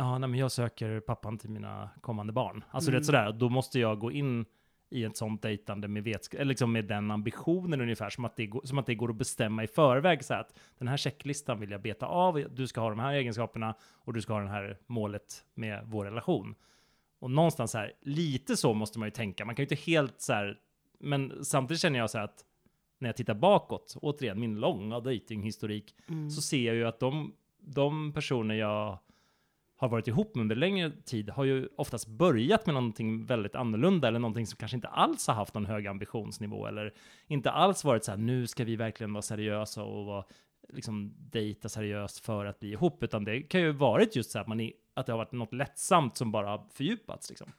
Ja, 0.00 0.18
nej, 0.18 0.28
men 0.28 0.40
jag 0.40 0.52
söker 0.52 1.00
pappan 1.00 1.38
till 1.38 1.50
mina 1.50 1.90
kommande 2.00 2.32
barn. 2.32 2.64
Alltså 2.70 2.90
Mm. 2.90 3.00
det 3.00 3.04
sådär, 3.04 3.32
då 3.32 3.48
måste 3.48 3.78
jag 3.80 3.98
gå 3.98 4.12
in 4.12 4.44
i 4.90 5.04
ett 5.04 5.16
sånt 5.16 5.42
dejtande 5.42 5.88
med, 5.88 6.04
vetsk- 6.06 6.34
eller 6.34 6.44
liksom 6.44 6.72
med 6.72 6.84
den 6.84 7.10
ambitionen 7.10 7.80
ungefär, 7.80 8.10
som 8.10 8.24
att, 8.24 8.36
det 8.36 8.50
som 8.64 8.78
att 8.78 8.86
det 8.86 8.94
går 8.94 9.10
att 9.10 9.16
bestämma 9.16 9.64
i 9.64 9.66
förväg. 9.66 10.24
Så 10.24 10.34
att 10.34 10.58
den 10.78 10.88
här 10.88 10.96
checklistan 10.96 11.60
vill 11.60 11.70
jag 11.70 11.82
beta 11.82 12.06
av, 12.06 12.44
du 12.50 12.66
ska 12.66 12.80
ha 12.80 12.90
de 12.90 12.98
här 12.98 13.12
egenskaperna 13.14 13.74
och 13.82 14.12
du 14.12 14.20
ska 14.22 14.32
ha 14.32 14.40
det 14.40 14.48
här 14.48 14.78
målet 14.86 15.44
med 15.54 15.82
vår 15.86 16.04
relation. 16.04 16.54
Och 17.18 17.30
någonstans 17.30 17.70
så 17.70 17.78
här, 17.78 17.92
lite 18.00 18.56
så 18.56 18.74
måste 18.74 18.98
man 18.98 19.06
ju 19.06 19.10
tänka. 19.10 19.44
Man 19.44 19.54
kan 19.54 19.62
ju 19.62 19.64
inte 19.66 19.90
helt 19.90 20.20
så 20.20 20.32
här, 20.32 20.58
men 21.00 21.44
samtidigt 21.44 21.80
känner 21.80 21.98
jag 21.98 22.10
så 22.10 22.18
här 22.18 22.24
att 22.24 22.44
när 22.98 23.08
jag 23.08 23.16
tittar 23.16 23.34
bakåt, 23.34 23.96
återigen 24.02 24.40
min 24.40 24.60
långa 24.60 25.00
datinghistorik, 25.00 25.94
Mm. 26.08 26.30
så 26.30 26.42
ser 26.42 26.66
jag 26.66 26.74
ju 26.76 26.84
att 26.86 27.00
de, 27.00 27.32
de 27.60 28.12
personer 28.12 28.54
jag 28.54 28.98
har 29.80 29.88
varit 29.88 30.08
ihop 30.08 30.34
med 30.34 30.42
under 30.42 30.56
längre 30.56 30.90
tid 30.90 31.30
har 31.30 31.44
ju 31.44 31.68
oftast 31.76 32.08
börjat 32.08 32.66
med 32.66 32.74
någonting 32.74 33.26
väldigt 33.26 33.54
annorlunda 33.54 34.08
eller 34.08 34.18
någonting 34.18 34.46
som 34.46 34.56
kanske 34.56 34.76
inte 34.76 34.88
alls 34.88 35.26
har 35.26 35.34
haft 35.34 35.54
någon 35.54 35.66
hög 35.66 35.86
ambitionsnivå 35.86 36.66
eller 36.66 36.94
inte 37.26 37.50
alls 37.50 37.84
varit 37.84 38.04
så 38.04 38.10
här 38.10 38.18
nu 38.18 38.46
ska 38.46 38.64
vi 38.64 38.76
verkligen 38.76 39.12
vara 39.12 39.22
seriösa 39.22 39.82
och 39.82 40.04
vara, 40.04 40.24
liksom 40.68 41.14
dejta 41.18 41.68
seriöst 41.68 42.24
för 42.24 42.46
att 42.46 42.60
bli 42.60 42.70
ihop 42.70 43.02
utan 43.02 43.24
det 43.24 43.42
kan 43.42 43.60
ju 43.60 43.72
varit 43.72 44.16
just 44.16 44.30
så 44.30 44.38
att, 44.38 44.46
man 44.46 44.60
är, 44.60 44.72
att 44.94 45.06
det 45.06 45.12
har 45.12 45.18
varit 45.18 45.32
något 45.32 45.54
lättsamt 45.54 46.16
som 46.16 46.32
bara 46.32 46.48
har 46.48 46.66
fördjupats 46.72 47.30
liksom. 47.30 47.52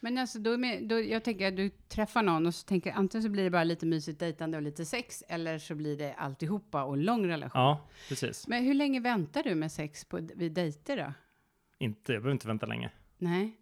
Men 0.00 0.18
alltså, 0.18 0.38
då, 0.38 0.56
då, 0.82 1.00
jag 1.00 1.24
tänker 1.24 1.48
att 1.48 1.56
du 1.56 1.70
träffar 1.70 2.22
någon 2.22 2.46
och 2.46 2.54
så 2.54 2.66
tänker 2.66 2.92
antingen 2.92 3.22
så 3.22 3.28
blir 3.28 3.44
det 3.44 3.50
bara 3.50 3.64
lite 3.64 3.86
mysigt 3.86 4.20
dejtande 4.20 4.56
och 4.56 4.62
lite 4.62 4.84
sex, 4.84 5.24
eller 5.28 5.58
så 5.58 5.74
blir 5.74 5.98
det 5.98 6.14
alltihopa 6.14 6.84
och 6.84 6.96
lång 6.96 7.26
relation. 7.26 7.60
Ja, 7.60 7.88
precis. 8.08 8.48
Men 8.48 8.64
hur 8.64 8.74
länge 8.74 9.00
väntar 9.00 9.42
du 9.42 9.54
med 9.54 9.72
sex 9.72 10.04
på, 10.04 10.28
vid 10.34 10.52
dejter 10.52 10.96
då? 10.96 11.12
Inte, 11.78 12.12
jag 12.12 12.22
behöver 12.22 12.32
inte 12.32 12.48
vänta 12.48 12.66
länge. 12.66 12.90
Nej? 13.18 13.56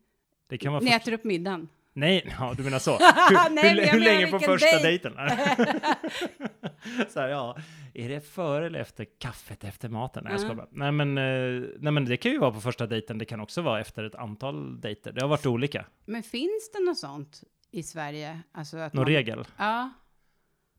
Det 0.49 0.59
kan 0.59 0.73
vara 0.73 0.82
Ni 0.85 0.91
äter 0.91 1.12
upp 1.12 1.25
middagen? 1.25 1.69
Nej, 1.93 2.35
ja, 2.38 2.55
du 2.56 2.62
menar 2.62 2.79
så. 2.79 2.91
Hur, 2.99 3.50
Nej, 3.55 3.69
hur, 3.69 3.76
men 3.76 3.85
jag 3.87 3.93
hur 3.93 4.00
länge 4.00 4.26
på 4.26 4.38
första 4.38 4.67
dejt. 4.79 5.09
dejten? 5.09 5.12
så 7.09 7.20
här, 7.20 7.29
ja, 7.29 7.56
är 7.94 8.09
det 8.09 8.20
före 8.20 8.67
eller 8.67 8.81
efter 8.81 9.06
kaffet 9.19 9.64
efter 9.64 9.88
maten? 9.88 10.25
Nej, 10.25 10.32
jag 10.32 10.41
skojar 10.41 10.56
Ja. 10.56 10.62
bara. 10.62 10.69
Nej, 10.70 10.93
men, 10.93 11.19
eh, 11.19 11.69
nej, 11.79 11.93
men 11.93 12.05
det 12.05 12.17
kan 12.17 12.32
ju 12.32 12.38
vara 12.38 12.53
på 12.53 12.61
första 12.61 12.87
dejten. 12.87 13.19
Det 13.19 13.25
kan 13.25 13.41
också 13.41 13.62
vara 13.62 13.81
efter 13.81 14.05
ett 14.05 14.14
antal 14.14 14.81
dejter. 14.81 15.12
Det 15.12 15.20
har 15.20 15.29
varit 15.29 15.47
olika. 15.47 15.87
Men 16.05 16.23
finns 16.23 16.70
det 16.73 16.85
något 16.85 16.99
sånt 16.99 17.44
i 17.70 17.82
Sverige? 17.82 18.41
Alltså 18.53 18.76
att 18.76 18.93
Någon 18.93 19.03
man, 19.03 19.12
regel. 19.12 19.44
Ja. 19.56 19.91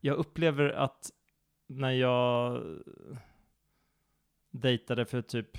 Jag 0.01 0.17
upplever 0.17 0.69
att 0.69 1.09
när 1.67 1.91
jag 1.91 2.61
dejtade 4.51 5.05
för 5.05 5.21
typ 5.21 5.57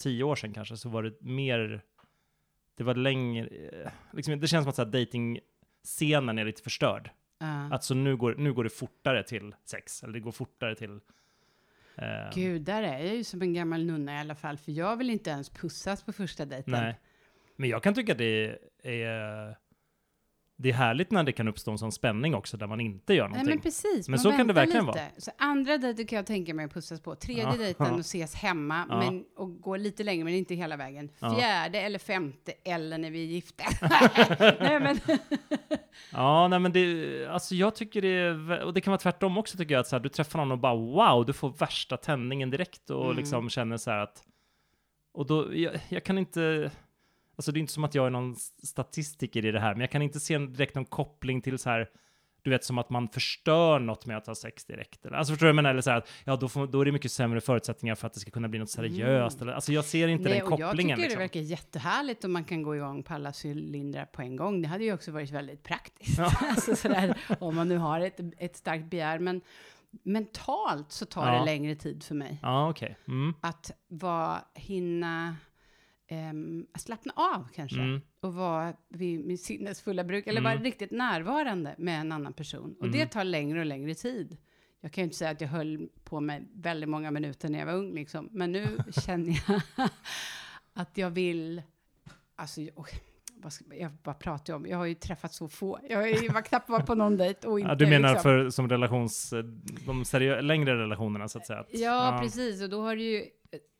tio 0.00 0.24
år 0.24 0.36
sedan 0.36 0.52
kanske, 0.52 0.76
så 0.76 0.88
var 0.88 1.02
det 1.02 1.20
mer, 1.20 1.82
det 2.74 2.84
var 2.84 2.94
längre, 2.94 3.46
eh, 3.46 3.90
liksom, 4.12 4.40
det 4.40 4.48
känns 4.48 4.64
som 4.64 4.68
att 4.68 4.76
så 4.76 4.84
här, 4.84 4.90
dating-scenen 4.90 6.38
är 6.38 6.44
lite 6.44 6.62
förstörd. 6.62 7.10
ja. 7.38 7.68
Att 7.74 7.84
så 7.84 7.94
nu 7.94 8.16
går, 8.16 8.34
nu 8.34 8.52
går 8.52 8.64
det 8.64 8.70
fortare 8.70 9.22
till 9.22 9.54
sex, 9.64 10.02
eller 10.02 10.12
det 10.12 10.20
går 10.20 10.32
fortare 10.32 10.74
till... 10.74 11.00
Eh, 11.96 12.34
Gud, 12.34 12.62
där 12.62 12.82
är 12.82 12.98
jag 12.98 13.16
ju 13.16 13.24
som 13.24 13.42
en 13.42 13.54
gammal 13.54 13.84
nunna 13.84 14.14
i 14.14 14.18
alla 14.18 14.34
fall, 14.34 14.56
för 14.58 14.72
jag 14.72 14.96
vill 14.96 15.10
inte 15.10 15.30
ens 15.30 15.50
pussas 15.50 16.02
på 16.02 16.12
första 16.12 16.44
dejten. 16.44 16.72
nej. 16.72 17.00
Men 17.56 17.68
jag 17.68 17.82
kan 17.82 17.94
tycka 17.94 18.12
att 18.12 18.18
det 18.18 18.58
är, 18.82 19.56
det 20.62 20.68
är 20.70 20.72
härligt 20.74 21.10
när 21.10 21.22
det 21.24 21.32
kan 21.32 21.48
uppstå 21.48 21.70
en 21.70 21.78
sån 21.78 21.92
spänning 21.92 22.34
också, 22.34 22.56
där 22.56 22.66
man 22.66 22.80
inte 22.80 23.14
gör 23.14 23.22
Nej, 23.24 23.28
någonting. 23.30 23.54
men 23.54 23.60
precis. 23.62 24.08
Men 24.08 24.18
så 24.18 24.32
kan 24.32 24.46
det 24.46 24.52
verkligen 24.52 24.86
lite. 24.86 24.98
vara. 24.98 25.08
Så 25.18 25.30
andra 25.38 25.78
dejter 25.78 26.04
kan 26.04 26.16
jag 26.16 26.26
tänka 26.26 26.54
mig 26.54 26.64
att 26.64 26.72
pussas 26.72 27.00
på. 27.00 27.14
Tredje 27.14 27.42
Ja. 27.42 27.56
dejten 27.56 27.94
och 27.94 28.00
ses 28.00 28.34
hemma, 28.34 28.86
Ja. 28.88 28.98
men, 28.98 29.24
och 29.36 29.60
gå 29.60 29.76
lite 29.76 30.02
längre, 30.04 30.24
men 30.24 30.34
inte 30.34 30.54
hela 30.54 30.76
vägen. 30.76 31.10
Ja. 31.18 31.34
Fjärde 31.34 31.80
eller 31.80 31.98
femte, 31.98 32.52
eller 32.64 32.98
när 32.98 33.10
vi 33.10 33.22
är 33.22 33.26
gifta. 33.26 33.64
Nej, 34.60 34.80
men, 34.80 34.98
Ja, 36.12 36.48
nej 36.48 36.58
men 36.58 36.72
det, 36.72 37.26
alltså 37.26 37.54
jag 37.54 37.74
tycker 37.74 38.02
det 38.02 38.08
är, 38.08 38.62
och 38.62 38.74
det 38.74 38.80
kan 38.80 38.90
vara 38.90 39.00
tvärtom 39.00 39.38
också 39.38 39.58
tycker 39.58 39.74
jag, 39.74 39.80
att 39.80 39.86
så 39.86 39.96
här, 39.96 40.00
du 40.02 40.08
träffar 40.08 40.38
någon 40.38 40.52
och 40.52 40.58
bara 40.58 40.74
wow, 40.74 41.26
du 41.26 41.32
får 41.32 41.50
värsta 41.50 41.96
tändningen 41.96 42.50
direkt 42.50 42.90
och 42.90 43.04
Mm. 43.04 43.16
liksom 43.16 43.50
känner 43.50 43.76
så 43.76 43.90
här 43.90 43.98
att, 43.98 44.22
och 45.14 45.26
då, 45.26 45.54
jag, 45.56 45.72
jag 45.88 46.04
kan 46.04 46.18
inte, 46.18 46.70
alltså 47.40 47.52
det 47.52 47.58
är 47.58 47.60
inte 47.60 47.72
som 47.72 47.84
att 47.84 47.94
jag 47.94 48.06
är 48.06 48.10
någon 48.10 48.36
statistiker 48.62 49.44
i 49.44 49.50
det 49.50 49.60
här, 49.60 49.74
men 49.74 49.80
jag 49.80 49.90
kan 49.90 50.02
inte 50.02 50.20
se 50.20 50.38
direkt 50.38 50.74
någon 50.74 50.84
koppling 50.84 51.40
till 51.42 51.58
så 51.58 51.70
här, 51.70 51.88
du 52.42 52.50
vet 52.50 52.64
som 52.64 52.78
att 52.78 52.90
man 52.90 53.08
förstör 53.08 53.78
något 53.78 54.06
med 54.06 54.16
att 54.16 54.26
ha 54.26 54.34
sex 54.34 54.64
direkt. 54.64 55.06
Eller, 55.06 55.16
alltså 55.16 55.32
förstår 55.32 55.46
du 55.46 55.48
vad 55.48 55.56
jag 55.58 55.62
menar? 55.62 55.70
Eller 55.70 55.82
så 55.82 55.90
här, 55.90 55.98
att, 55.98 56.08
ja 56.24 56.36
då, 56.36 56.48
får, 56.48 56.66
då 56.66 56.80
är 56.80 56.84
det 56.84 56.92
mycket 56.92 57.12
sämre 57.12 57.40
förutsättningar 57.40 57.94
för 57.94 58.06
att 58.06 58.14
det 58.14 58.20
ska 58.20 58.30
kunna 58.30 58.48
bli 58.48 58.58
något 58.58 58.70
seriöst. 58.70 59.42
Eller, 59.42 59.52
alltså 59.52 59.72
jag 59.72 59.84
ser 59.84 60.08
inte 60.08 60.28
nej, 60.28 60.38
den 60.38 60.52
och 60.52 60.60
jag 60.60 60.68
kopplingen. 60.68 60.96
tycker 60.96 61.08
liksom. 61.08 61.18
det 61.18 61.24
verkar 61.24 61.40
jättehärligt 61.40 62.24
om 62.24 62.32
man 62.32 62.44
kan 62.44 62.62
gå 62.62 62.76
igång 62.76 63.02
på 63.02 63.14
alla 63.14 63.32
cylindrar 63.44 64.04
på 64.04 64.22
en 64.22 64.36
gång. 64.36 64.62
Det 64.62 64.68
hade 64.68 64.84
ju 64.84 64.92
också 64.94 65.12
varit 65.12 65.30
väldigt 65.30 65.62
praktiskt. 65.62 66.18
Ja. 66.18 66.32
alltså 66.50 66.76
sådär, 66.76 67.16
om 67.38 67.56
man 67.56 67.68
nu 67.68 67.76
har 67.76 68.00
ett, 68.00 68.20
ett 68.38 68.56
starkt 68.56 68.84
begär. 68.90 69.18
Men 69.18 69.40
mentalt 70.02 70.92
så 70.92 71.06
tar 71.06 71.32
Ja. 71.32 71.38
det 71.38 71.44
längre 71.44 71.74
tid 71.74 72.04
för 72.04 72.14
mig. 72.14 72.38
Ja, 72.42 72.70
okej. 72.70 72.96
Mm. 73.08 73.34
Att 73.40 73.70
vara, 73.88 74.40
hinna 74.54 75.36
ehm, 76.10 76.66
slappna 76.78 77.12
av 77.16 77.48
kanske. 77.54 77.80
Mm. 77.80 78.00
och 78.20 78.34
vara 78.34 78.72
vid 78.88 79.24
min 79.26 79.38
sinnesfulla 79.38 80.04
bruk, 80.04 80.26
eller 80.26 80.40
Mm. 80.40 80.52
vara 80.52 80.64
riktigt 80.64 80.90
närvarande 80.90 81.74
med 81.78 82.00
en 82.00 82.12
annan 82.12 82.32
person. 82.32 82.76
Och 82.80 82.88
det 82.90 82.98
Mm. 82.98 83.08
tar 83.08 83.24
längre 83.24 83.60
och 83.60 83.66
längre 83.66 83.94
tid. 83.94 84.36
Jag 84.80 84.92
kan 84.92 85.02
ju 85.02 85.04
inte 85.04 85.16
säga 85.16 85.30
att 85.30 85.40
jag 85.40 85.48
höll 85.48 85.88
på 86.04 86.20
med 86.20 86.48
väldigt 86.54 86.88
många 86.88 87.10
minuter 87.10 87.48
när 87.48 87.58
jag 87.58 87.66
var 87.66 87.74
ung, 87.74 87.94
liksom. 87.94 88.28
men 88.32 88.52
nu 88.52 88.66
känner 89.06 89.42
jag 89.48 89.60
att 90.72 90.98
jag 90.98 91.10
vill, 91.10 91.62
alltså, 92.36 92.60
oj, 92.60 92.90
vad 93.42 93.52
ska, 93.52 93.64
jag 93.74 93.92
bara 93.92 94.14
pratar 94.14 94.54
om, 94.54 94.66
jag 94.66 94.78
har 94.78 94.86
ju 94.86 94.94
träffat 94.94 95.32
så 95.34 95.48
få, 95.48 95.78
jag 95.88 95.96
har 95.98 96.32
var 96.32 96.42
knappt 96.42 96.68
varit 96.68 96.86
på 96.86 96.94
någon 96.94 97.16
dejt 97.16 97.46
och 97.48 97.60
inte 97.60 97.70
Ja, 97.70 97.74
du 97.74 97.86
menar 97.86 98.08
liksom, 98.08 98.22
för 98.22 98.50
som 98.50 98.68
relations, 98.68 99.30
de 99.86 100.04
seriö- 100.04 100.40
längre 100.42 100.78
relationerna 100.78 101.28
så 101.28 101.38
att 101.38 101.46
säga? 101.46 101.58
Att, 101.60 101.68
Ja, 101.72 102.18
precis, 102.22 102.62
och 102.62 102.70
då 102.70 102.82
har 102.82 102.96
det 102.96 103.02
ju, 103.02 103.24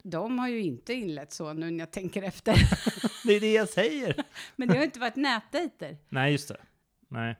de 0.02 0.38
har 0.38 0.48
ju 0.48 0.60
inte 0.60 0.94
inlett 0.94 1.32
så 1.32 1.52
nu 1.52 1.70
när 1.70 1.78
jag 1.78 1.90
tänker 1.90 2.22
efter. 2.22 2.54
Det 3.26 3.32
är 3.36 3.40
det 3.40 3.52
jag 3.52 3.68
säger. 3.68 4.16
men 4.56 4.68
det 4.68 4.76
har 4.76 4.84
inte 4.84 5.00
varit 5.00 5.16
nätdejter. 5.16 5.96
Nej, 6.08 6.32
just 6.32 6.48
det. 6.48 6.56
Nej. 7.08 7.36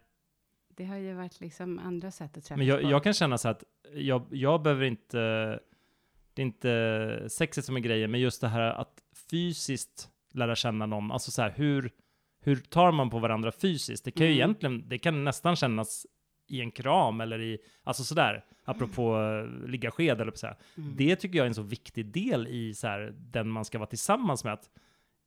Det 0.76 0.84
har 0.84 0.96
ju 0.96 1.14
varit 1.14 1.40
liksom 1.40 1.78
andra 1.78 2.10
sätt 2.10 2.36
att 2.36 2.44
träffas 2.44 2.58
Men 2.58 2.66
jag, 2.66 2.82
jag 2.82 3.02
kan 3.02 3.12
känna 3.14 3.38
så 3.38 3.48
att 3.48 3.64
jag, 3.94 4.26
jag 4.30 4.62
behöver 4.62 4.84
inte, 4.84 5.18
det 6.34 6.42
är 6.42 6.46
inte 6.46 7.26
sexet 7.30 7.64
som 7.64 7.76
är 7.76 7.80
grejen, 7.80 8.10
men 8.10 8.20
just 8.20 8.40
det 8.40 8.48
här 8.48 8.60
att 8.60 9.02
fysiskt 9.30 10.10
lära 10.32 10.56
känna 10.56 10.86
någon, 10.86 11.12
alltså 11.12 11.30
så 11.30 11.42
här 11.42 11.50
hur, 11.56 11.90
hur 12.40 12.56
tar 12.56 12.92
man 12.92 13.10
på 13.10 13.18
varandra 13.18 13.52
fysiskt? 13.52 14.04
Det 14.04 14.10
kan 14.10 14.26
ju 14.26 14.32
Mm. 14.32 14.38
egentligen, 14.38 14.88
det 14.88 14.98
kan 14.98 15.24
nästan 15.24 15.56
kännas 15.56 16.06
i 16.50 16.61
en 16.61 16.71
kram 16.71 17.21
eller 17.21 17.40
i, 17.40 17.59
alltså 17.85 18.04
sådär, 18.04 18.45
apropå 18.64 19.16
uh, 19.16 19.69
ligga 19.69 19.90
sked 19.90 20.21
eller 20.21 20.33
så 20.35 20.47
här. 20.47 20.57
Mm. 20.76 20.97
Det 20.97 21.16
tycker 21.16 21.38
jag 21.38 21.45
är 21.45 21.49
en 21.49 21.54
så 21.54 21.62
viktig 21.62 22.07
del 22.07 22.47
i 22.47 22.75
så 22.75 22.87
här, 22.87 23.14
den 23.16 23.49
man 23.49 23.64
ska 23.64 23.78
vara 23.78 23.88
tillsammans 23.88 24.45
med. 24.45 24.52
Att 24.52 24.71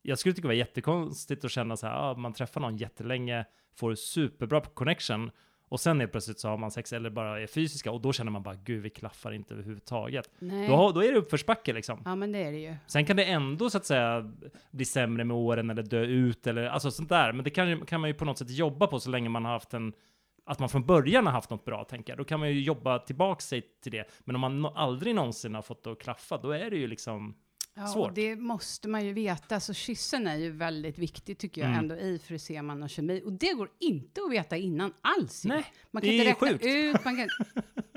jag 0.02 0.18
skulle 0.18 0.34
tycka 0.34 0.48
det 0.48 0.54
var 0.54 0.54
jättekonstigt 0.54 1.44
att 1.44 1.50
känna 1.50 1.76
så 1.76 1.86
här, 1.86 1.94
ah, 1.94 2.14
man 2.16 2.32
träffar 2.32 2.60
någon 2.60 2.76
jättelänge, 2.76 3.44
får 3.74 3.94
superbra 3.94 4.60
connection 4.60 5.30
Och 5.68 5.80
sen 5.80 6.00
är 6.00 6.06
plötsligt 6.06 6.40
så 6.40 6.48
har 6.48 6.56
man 6.56 6.70
sex 6.70 6.92
eller 6.92 7.10
bara 7.10 7.40
är 7.40 7.46
fysiska 7.46 7.90
och 7.90 8.00
då 8.00 8.12
känner 8.12 8.30
man 8.30 8.42
bara 8.42 8.54
gud 8.54 8.82
vi 8.82 8.90
klaffar 8.90 9.32
inte 9.32 9.54
överhuvudtaget. 9.54 10.30
Nej. 10.38 10.68
Då, 10.68 10.92
då 10.92 11.04
är 11.04 11.12
det 11.12 11.18
uppförsbacke 11.18 11.72
liksom. 11.72 12.02
Ja, 12.04 12.14
men 12.14 12.32
det 12.32 12.38
är 12.38 12.52
det 12.52 12.58
ju. 12.58 12.74
Sen 12.86 13.06
kan 13.06 13.16
det 13.16 13.24
ändå 13.24 13.70
så 13.70 13.78
att 13.78 13.86
säga 13.86 14.32
bli 14.70 14.84
sämre 14.84 15.24
med 15.24 15.36
åren 15.36 15.70
eller 15.70 15.82
dö 15.82 16.04
ut 16.04 16.46
eller 16.46 16.66
alltså 16.66 16.90
sånt 16.90 17.08
där. 17.08 17.32
Men 17.32 17.44
det 17.44 17.50
kan, 17.50 17.86
kan 17.86 18.00
man 18.00 18.10
ju 18.10 18.14
på 18.14 18.24
något 18.24 18.38
sätt 18.38 18.50
jobba 18.50 18.86
på 18.86 19.00
så 19.00 19.10
länge 19.10 19.28
man 19.28 19.44
har 19.44 19.52
haft 19.52 19.74
en 19.74 19.92
att 20.44 20.58
man 20.58 20.68
från 20.68 20.86
början 20.86 21.26
har 21.26 21.32
haft 21.32 21.50
något 21.50 21.64
bra, 21.64 21.84
tänker 21.84 22.12
jag. 22.12 22.18
Då 22.18 22.24
kan 22.24 22.40
man 22.40 22.48
ju 22.50 22.60
jobba 22.62 22.98
tillbaka 22.98 23.40
sig 23.40 23.62
till 23.82 23.92
det. 23.92 24.04
Men 24.24 24.34
om 24.36 24.40
man 24.40 24.66
aldrig 24.66 25.14
någonsin 25.14 25.54
har 25.54 25.62
fått 25.62 25.84
det 25.84 25.92
att 25.92 25.98
klaffa, 26.00 26.38
då 26.38 26.50
är 26.50 26.70
det 26.70 26.76
ju 26.76 26.86
liksom... 26.86 27.34
Ja, 27.76 27.86
Svårt. 27.86 28.14
det 28.14 28.36
måste 28.36 28.88
man 28.88 29.04
ju 29.04 29.12
veta. 29.12 29.60
Så 29.60 29.74
kyssen 29.74 30.26
är 30.26 30.36
ju 30.36 30.50
väldigt 30.50 30.98
viktig 30.98 31.38
tycker 31.38 31.60
jag 31.60 31.68
Mm. 31.70 31.80
ändå 31.80 31.96
i 31.96 32.18
friseman 32.18 32.82
och 32.82 32.90
kemi. 32.90 33.22
Och 33.24 33.32
det 33.32 33.52
går 33.52 33.68
inte 33.80 34.20
att 34.22 34.32
veta 34.32 34.56
innan 34.56 34.92
alls. 35.00 35.44
Nej, 35.44 35.64
man 35.90 36.00
det 36.00 36.06
kan 36.06 36.14
inte 36.14 36.24
är 36.24 36.28
räkna 36.34 36.48
sjukt. 36.48 36.64
ut. 36.66 37.04
Man 37.04 37.16
kan, 37.16 37.28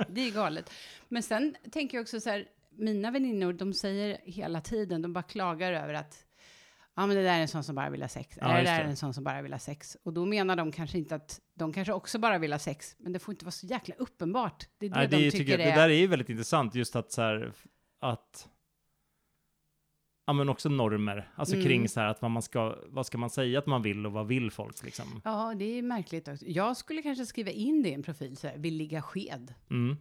det 0.10 0.22
är 0.22 0.32
galet. 0.32 0.72
Men 1.08 1.24
sen 1.24 1.56
tänker 1.72 1.98
jag 1.98 2.02
också 2.02 2.20
så 2.20 2.30
här, 2.30 2.46
mina 2.72 3.12
väninnor, 3.12 3.54
de 3.54 3.74
säger 3.74 4.18
hela 4.24 4.62
tiden, 4.62 5.02
de 5.02 5.14
bara 5.14 5.24
klagar 5.24 5.74
över 5.74 5.94
att 5.94 6.24
Ja, 6.96 7.06
men 7.08 7.16
det 7.16 7.24
där 7.24 7.38
är 7.38 7.42
en 7.42 7.48
sån 7.48 7.64
som 7.64 7.76
bara 7.76 7.90
vill 7.90 8.02
ha 8.02 8.10
sex. 8.10 8.38
Ja, 8.42 8.46
Eller 8.48 8.58
det 8.58 8.64
där 8.70 8.80
är 8.80 8.84
det. 8.84 8.90
en 8.90 8.98
sån 8.98 9.14
som 9.14 9.24
bara 9.24 9.42
vill 9.42 9.52
ha 9.54 9.60
sex. 9.60 9.98
Och 10.04 10.14
då 10.14 10.26
menar 10.26 10.56
de 10.56 10.72
kanske 10.72 10.98
inte 10.98 11.16
att 11.16 11.40
de 11.58 11.74
kanske 11.74 11.94
också 11.94 12.20
bara 12.20 12.38
vill 12.38 12.52
ha 12.52 12.60
sex. 12.60 12.96
Men 13.00 13.14
det 13.14 13.20
får 13.20 13.32
inte 13.34 13.46
vara 13.46 13.52
så 13.52 13.66
jäkla 13.66 13.96
uppenbart. 13.96 14.68
Det 14.78 14.86
är 14.86 14.90
det 14.90 14.96
Nej, 14.96 15.08
de 15.08 15.16
det, 15.18 15.32
tycker 15.32 15.38
tycker 15.38 15.52
jag, 15.60 15.68
är... 15.68 15.76
det 15.76 15.82
där 15.82 15.90
är 15.90 15.94
ju 16.00 16.08
väldigt 16.08 16.30
intressant, 16.30 16.76
just 16.76 16.96
att 16.96 17.12
så 17.12 17.22
här, 17.22 17.52
att... 18.00 18.50
Ja, 20.26 20.34
men 20.34 20.50
också 20.50 20.70
normer. 20.70 21.32
Alltså 21.36 21.56
Mm. 21.56 21.68
kring 21.68 21.90
så 21.90 22.00
här 22.00 22.08
att 22.08 22.22
vad 22.22 22.32
man 22.32 22.42
ska, 22.42 22.78
vad 22.88 23.06
ska 23.06 23.18
man 23.18 23.30
säga 23.30 23.60
att 23.60 23.66
man 23.66 23.82
vill 23.82 24.06
och 24.06 24.12
vad 24.12 24.28
vill 24.28 24.52
folk 24.52 24.84
liksom? 24.84 25.22
Ja, 25.24 25.54
det 25.58 25.66
är 25.66 25.82
märkligt 25.82 26.28
också. 26.28 26.46
Jag 26.46 26.78
skulle 26.78 27.02
kanske 27.02 27.26
skriva 27.26 27.52
in 27.52 27.84
det 27.84 27.90
i 27.90 27.94
en 27.94 28.04
profil, 28.04 28.38
så 28.38 28.48
här, 28.48 28.58
vill 28.58 28.74
ligga 28.76 29.02
sked. 29.02 29.54
Mm. 29.70 29.98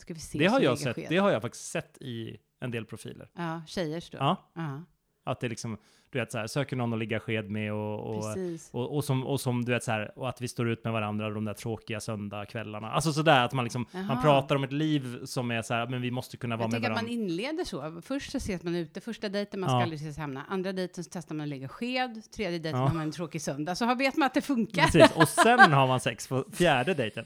Ska 0.00 0.14
vi 0.14 0.20
se 0.20 0.38
Det 0.38 0.46
har 0.46 0.60
jag 0.60 0.78
sett, 0.78 0.96
sked? 0.96 1.06
det 1.08 1.16
har 1.16 1.30
jag 1.30 1.42
faktiskt 1.42 1.64
sett 1.70 1.98
i 2.02 2.36
en 2.60 2.70
del 2.70 2.84
profiler. 2.84 3.30
Ja, 3.34 3.62
tjejers 3.66 4.10
då. 4.10 4.18
Ja, 4.18 4.50
Ja, 4.54 4.84
att 5.30 5.40
det 5.40 5.48
liksom, 5.48 5.76
du 6.10 6.18
vet 6.18 6.32
så 6.32 6.38
här, 6.38 6.46
söker 6.46 6.76
någon 6.76 6.92
att 6.92 6.98
ligga 6.98 7.20
sked 7.20 7.50
med 7.50 7.72
och, 7.72 8.16
och. 8.16 8.24
Och, 8.72 8.96
och, 8.96 9.04
som, 9.04 9.26
och 9.26 9.40
som 9.40 9.64
du 9.64 9.72
vet 9.72 9.84
så 9.84 9.92
här, 9.92 10.18
och 10.18 10.28
att 10.28 10.40
vi 10.40 10.48
står 10.48 10.68
ut 10.68 10.84
med 10.84 10.92
varandra 10.92 11.30
de 11.30 11.44
där 11.44 11.54
tråkiga 11.54 12.00
söndagskvällarna. 12.00 12.90
Alltså 12.90 13.12
sådär 13.12 13.44
att 13.44 13.52
man 13.52 13.64
liksom, 13.64 13.86
man 13.92 14.04
Jaha. 14.08 14.22
pratar 14.22 14.56
om 14.56 14.64
ett 14.64 14.72
liv 14.72 15.24
som 15.24 15.50
är 15.50 15.62
så 15.62 15.74
här, 15.74 15.86
men 15.86 16.02
vi 16.02 16.10
måste 16.10 16.36
kunna 16.36 16.56
vara 16.56 16.64
Jag 16.64 16.70
med 16.72 16.80
tycker 16.80 16.90
att 16.90 16.96
varandra. 16.96 17.12
man 17.12 17.22
inleder 17.30 17.64
så. 17.64 18.00
Först 18.02 18.30
så 18.32 18.36
ses 18.36 18.62
man 18.62 18.74
ute, 18.74 19.00
första 19.00 19.28
dejten, 19.28 19.60
man 19.60 19.68
ska 19.68 19.76
Ja. 19.76 19.82
aldrig 19.82 20.00
ses 20.00 20.18
hemma. 20.18 20.42
Andra 20.48 20.72
dejten 20.72 21.04
så 21.04 21.10
testar 21.12 21.34
man 21.34 21.44
att 21.44 21.48
lägga 21.48 21.68
sked, 21.68 22.22
tredje 22.36 22.58
dejten 22.58 22.80
Ja. 22.80 22.86
har 22.86 22.94
man 22.94 23.02
en 23.02 23.12
tråkig 23.12 23.42
söndag. 23.42 23.74
Så 23.74 23.84
har- 23.84 23.94
vet 23.96 24.16
man 24.16 24.26
att 24.26 24.34
det 24.34 24.40
funkar. 24.42 24.82
Precis, 24.82 25.16
och 25.16 25.28
sen 25.28 25.72
har 25.72 25.86
man 25.86 26.00
sex 26.00 26.28
på 26.28 26.44
fjärde 26.52 26.94
dejten. 26.94 27.24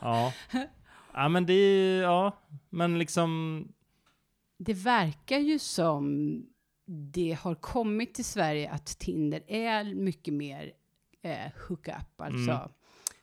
Ja. 0.00 0.32
Ja 1.16 1.28
men 1.28 1.46
det 1.46 1.52
är, 1.52 2.02
ja, 2.02 2.38
men 2.70 2.98
liksom, 2.98 3.68
Det 4.58 4.74
verkar 4.74 5.38
ju 5.38 5.58
som 5.58 6.32
det 6.86 7.38
har 7.40 7.54
kommit 7.54 8.14
till 8.14 8.24
Sverige 8.24 8.70
att 8.70 8.86
Tinder 8.86 9.42
är 9.48 9.94
mycket 9.94 10.34
mer 10.34 10.72
eh, 11.22 11.52
hook-up, 11.68 12.20
alltså 12.20 12.50
Mm. 12.50 12.68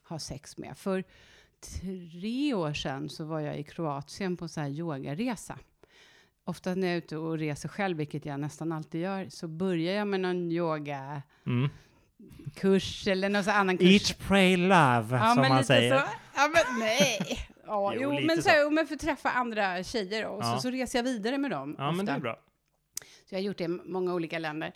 ha 0.10 0.20
sex 0.20 0.58
med. 0.58 0.77
För 0.77 1.03
tre 1.82 2.53
år 2.53 2.74
sedan 2.74 3.10
så 3.10 3.25
var 3.25 3.39
jag 3.39 3.60
i 3.60 3.63
Kroatien 3.63 4.38
på 4.38 4.48
så 4.48 4.62
här 4.62 4.70
yogaresa. 4.70 5.60
Ofta 6.44 6.75
när 6.75 6.88
jag 6.88 6.94
är 6.94 6.98
ute 6.98 7.18
och 7.18 7.38
reser 7.38 7.70
själv, 7.70 7.98
vilket 7.98 8.25
jag 8.25 8.39
nästan 8.39 8.72
alltid 8.72 9.01
gör, 9.01 9.30
så 9.30 9.48
börjar 9.48 9.94
jag 9.94 10.08
med 10.08 10.20
någon 10.20 10.51
yogakurs 10.51 11.24
mm. 11.46 11.70
eller 13.18 13.30
någon 13.30 13.44
sån 13.44 13.53
annan 13.53 13.77
kurs. 13.77 13.88
Each 13.89 14.13
pray 14.27 14.58
love, 14.58 15.08
ja, 15.18 15.32
som 15.34 15.41
men 15.41 15.50
man 15.50 15.63
säger. 15.63 16.00
Så. 16.00 16.06
Ja, 16.36 16.50
men 16.53 16.80
nej. 16.80 17.20
Ja, 17.65 17.94
Jo, 17.96 18.01
jo, 18.20 18.25
men 18.27 18.44
så. 18.44 18.50
så, 18.50 18.70
men 18.72 18.88
för 18.88 18.96
att 18.96 19.01
träffa 19.01 19.30
andra 19.32 19.84
tjejer 19.84 20.25
och 20.25 20.44
Ja. 20.44 20.56
så, 20.56 20.62
så 20.62 20.70
reser 20.72 21.00
jag 21.00 21.03
vidare 21.03 21.38
med 21.38 21.51
dem. 21.51 21.75
Ja 21.77 21.91
men 21.91 22.06
det 22.06 22.12
ofta. 22.12 22.15
är 22.15 22.20
bra. 22.20 22.39
Så 23.31 23.35
jag 23.35 23.39
har 23.39 23.45
gjort 23.45 23.57
det 23.57 23.63
i 23.63 23.67
många 23.67 24.13
olika 24.13 24.39
länder. 24.39 24.71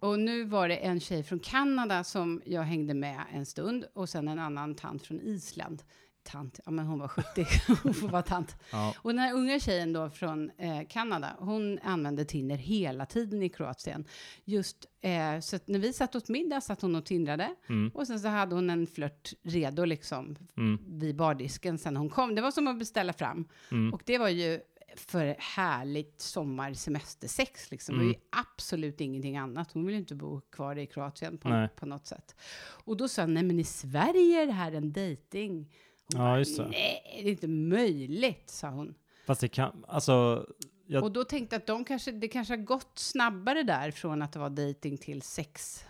Och 0.00 0.18
nu 0.18 0.44
var 0.44 0.68
det 0.68 0.76
en 0.76 1.00
tjej 1.00 1.22
från 1.22 1.38
Kanada 1.38 2.04
som 2.04 2.42
jag 2.46 2.62
hängde 2.62 2.94
med 2.94 3.24
en 3.32 3.46
stund 3.46 3.84
och 3.94 4.08
sen 4.08 4.28
en 4.28 4.38
annan 4.38 4.74
tant 4.74 5.06
från 5.06 5.20
Island. 5.20 5.82
Tant, 6.22 6.60
ja 6.64 6.70
men 6.70 6.86
hon 6.86 6.98
var 6.98 7.08
70, 7.08 7.46
hon 7.82 7.94
får 7.94 8.08
vara 8.08 8.22
tant. 8.22 8.56
Ja. 8.72 8.94
Och 8.98 9.10
den 9.10 9.18
här 9.18 9.34
unga 9.34 9.60
tjejen 9.60 9.92
då 9.92 10.10
från 10.10 10.50
eh, 10.58 10.86
Kanada, 10.88 11.36
hon 11.38 11.78
använde 11.82 12.24
Tinder 12.24 12.56
hela 12.56 13.06
tiden 13.06 13.42
i 13.42 13.48
Kroatien. 13.48 14.04
Just 14.44 14.86
eh, 15.00 15.40
så 15.40 15.56
att 15.56 15.68
när 15.68 15.78
vi 15.78 15.92
satt 15.92 16.14
åt 16.14 16.28
middag 16.28 16.60
satt 16.60 16.82
hon 16.82 16.94
och 16.94 17.04
tindrade 17.06 17.54
Mm, 17.68 17.90
och 17.94 18.06
sen 18.06 18.20
så 18.20 18.28
hade 18.28 18.54
hon 18.54 18.70
en 18.70 18.86
flört 18.86 19.32
redo 19.42 19.84
liksom 19.84 20.36
mm, 20.56 20.78
vid 20.98 21.16
bardisken 21.16 21.78
sen 21.78 21.96
hon 21.96 22.08
kom. 22.10 22.34
Det 22.34 22.42
var 22.42 22.50
som 22.50 22.68
att 22.68 22.78
beställa 22.78 23.12
fram. 23.12 23.44
mm. 23.70 23.94
Och 23.94 24.02
det 24.06 24.18
var 24.18 24.28
ju 24.28 24.60
för 25.00 25.36
härligt 25.38 26.20
sommarsemestersex 26.20 27.70
liksom. 27.70 27.94
Det 27.94 27.98
var 27.98 28.04
ju 28.10 28.14
Mm. 28.14 28.26
absolut 28.30 29.00
ingenting 29.00 29.36
annat. 29.36 29.72
Hon 29.72 29.86
ville 29.86 29.98
inte 29.98 30.14
bo 30.14 30.40
kvar 30.40 30.76
i 30.78 30.86
Kroatien 30.86 31.38
på, 31.38 31.48
Nej. 31.48 31.68
på 31.76 31.86
något 31.86 32.06
sätt. 32.06 32.34
Och 32.84 32.96
då 32.96 33.08
sa 33.08 33.22
hon, 33.22 33.34
nej 33.34 33.42
men 33.42 33.58
i 33.60 33.64
Sverige 33.64 34.42
är 34.42 34.46
det 34.46 34.52
här 34.52 34.72
en 34.72 34.92
dejting. 34.92 35.52
Hon 35.58 35.66
Ja, 36.08 36.18
bara, 36.18 36.38
just 36.38 36.56
det. 36.56 36.68
Nej, 36.68 37.20
det 37.22 37.28
är 37.28 37.30
inte 37.32 37.48
möjligt, 37.48 38.50
sa 38.50 38.68
hon. 38.68 38.94
Fast 39.26 39.40
det 39.40 39.48
kan, 39.48 39.84
alltså, 39.88 40.46
jag, 40.86 41.02
Och 41.04 41.12
då 41.12 41.24
tänkte 41.24 41.54
jag 41.56 41.60
att 41.60 41.66
de 41.66 41.84
kanske, 41.84 42.12
det 42.12 42.28
kanske 42.28 42.52
har 42.56 42.62
gått 42.62 42.98
snabbare 42.98 43.62
där 43.62 43.90
från 43.90 44.22
att 44.22 44.32
det 44.32 44.38
var 44.38 44.50
dejting 44.50 44.98
till 44.98 45.22
sex 45.22 45.84